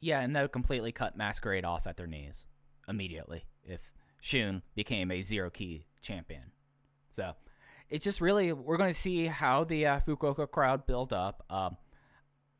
[0.00, 2.46] Yeah, and that would completely cut Masquerade off at their knees
[2.88, 6.52] immediately if Shun became a zero key champion.
[7.10, 7.32] So
[7.88, 11.44] it's just really we're going to see how the uh, Fukuoka crowd build up.
[11.50, 11.76] Um,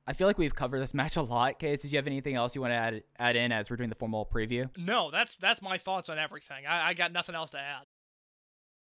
[0.06, 1.58] I feel like we've covered this match a lot.
[1.58, 3.90] Case, did you have anything else you want to add add in as we're doing
[3.90, 4.70] the formal preview?
[4.76, 6.66] No, that's that's my thoughts on everything.
[6.66, 7.86] I, I got nothing else to add.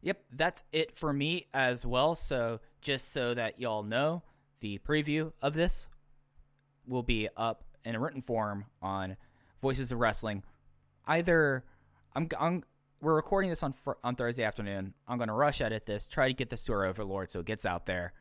[0.01, 2.13] Yep, that's it for me as well.
[2.13, 4.23] So just so that y'all know,
[4.59, 5.87] the preview of this
[6.85, 9.15] will be up in a written form on
[9.61, 10.43] Voices of Wrestling.
[11.05, 11.63] Either
[12.15, 12.63] I'm, I'm
[13.01, 13.73] we're recording this on
[14.03, 14.93] on Thursday afternoon.
[15.07, 17.45] I'm going to rush edit this, try to get this to our overlord so it
[17.45, 18.13] gets out there.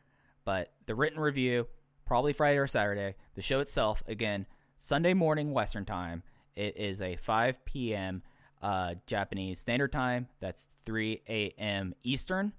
[0.45, 1.67] But the written review
[2.05, 3.15] probably Friday or Saturday.
[3.35, 4.45] The show itself again
[4.77, 6.23] Sunday morning Western time.
[6.55, 8.23] It is a 5 p.m.
[8.61, 10.27] Uh, Japanese Standard Time.
[10.39, 11.93] That's 3 a.m.
[12.03, 12.53] Eastern.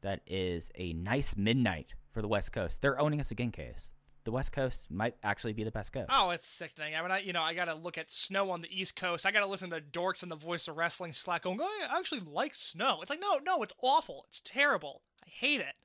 [0.00, 2.80] That is a nice midnight for the West Coast.
[2.80, 3.92] They're owning us again, case.
[4.28, 6.10] The West Coast might actually be the best coast.
[6.12, 6.94] Oh, it's sickening.
[6.94, 9.24] I mean, I, you know, I got to look at snow on the East Coast.
[9.24, 11.98] I got to listen to dorks and the Voice of Wrestling Slack going, oh, I
[11.98, 12.98] actually like snow.
[13.00, 14.26] It's like, no, no, it's awful.
[14.28, 15.00] It's terrible.
[15.24, 15.76] I hate it.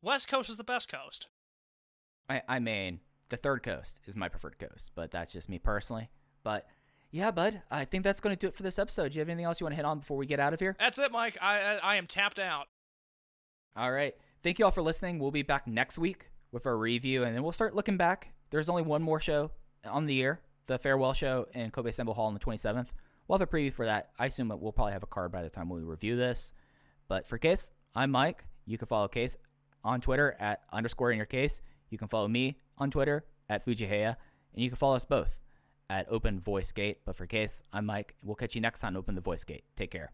[0.00, 1.26] West Coast is the best coast.
[2.26, 6.08] I, I mean, the third coast is my preferred coast, but that's just me personally.
[6.42, 6.66] But
[7.10, 9.12] yeah, bud, I think that's going to do it for this episode.
[9.12, 10.60] Do you have anything else you want to hit on before we get out of
[10.60, 10.74] here?
[10.80, 11.36] That's it, Mike.
[11.42, 12.68] I I, I am tapped out.
[13.76, 14.14] All right.
[14.42, 15.18] Thank you all for listening.
[15.18, 18.32] We'll be back next week with our review, and then we'll start looking back.
[18.50, 19.50] There's only one more show
[19.84, 22.88] on the year, the farewell show in Kobe Sanbo Hall on the 27th.
[23.26, 24.10] We'll have a preview for that.
[24.18, 26.52] I assume we'll probably have a card by the time we review this.
[27.08, 28.44] But for Case, I'm Mike.
[28.66, 29.36] You can follow Case
[29.84, 31.60] on Twitter at underscore in your case.
[31.90, 34.16] You can follow me on Twitter at Fujiheya,
[34.54, 35.38] and you can follow us both
[35.88, 36.98] at Open Voice Gate.
[37.04, 38.14] But for Case, I'm Mike.
[38.22, 39.64] We'll catch you next time, Open the Voice Gate.
[39.76, 40.12] Take care.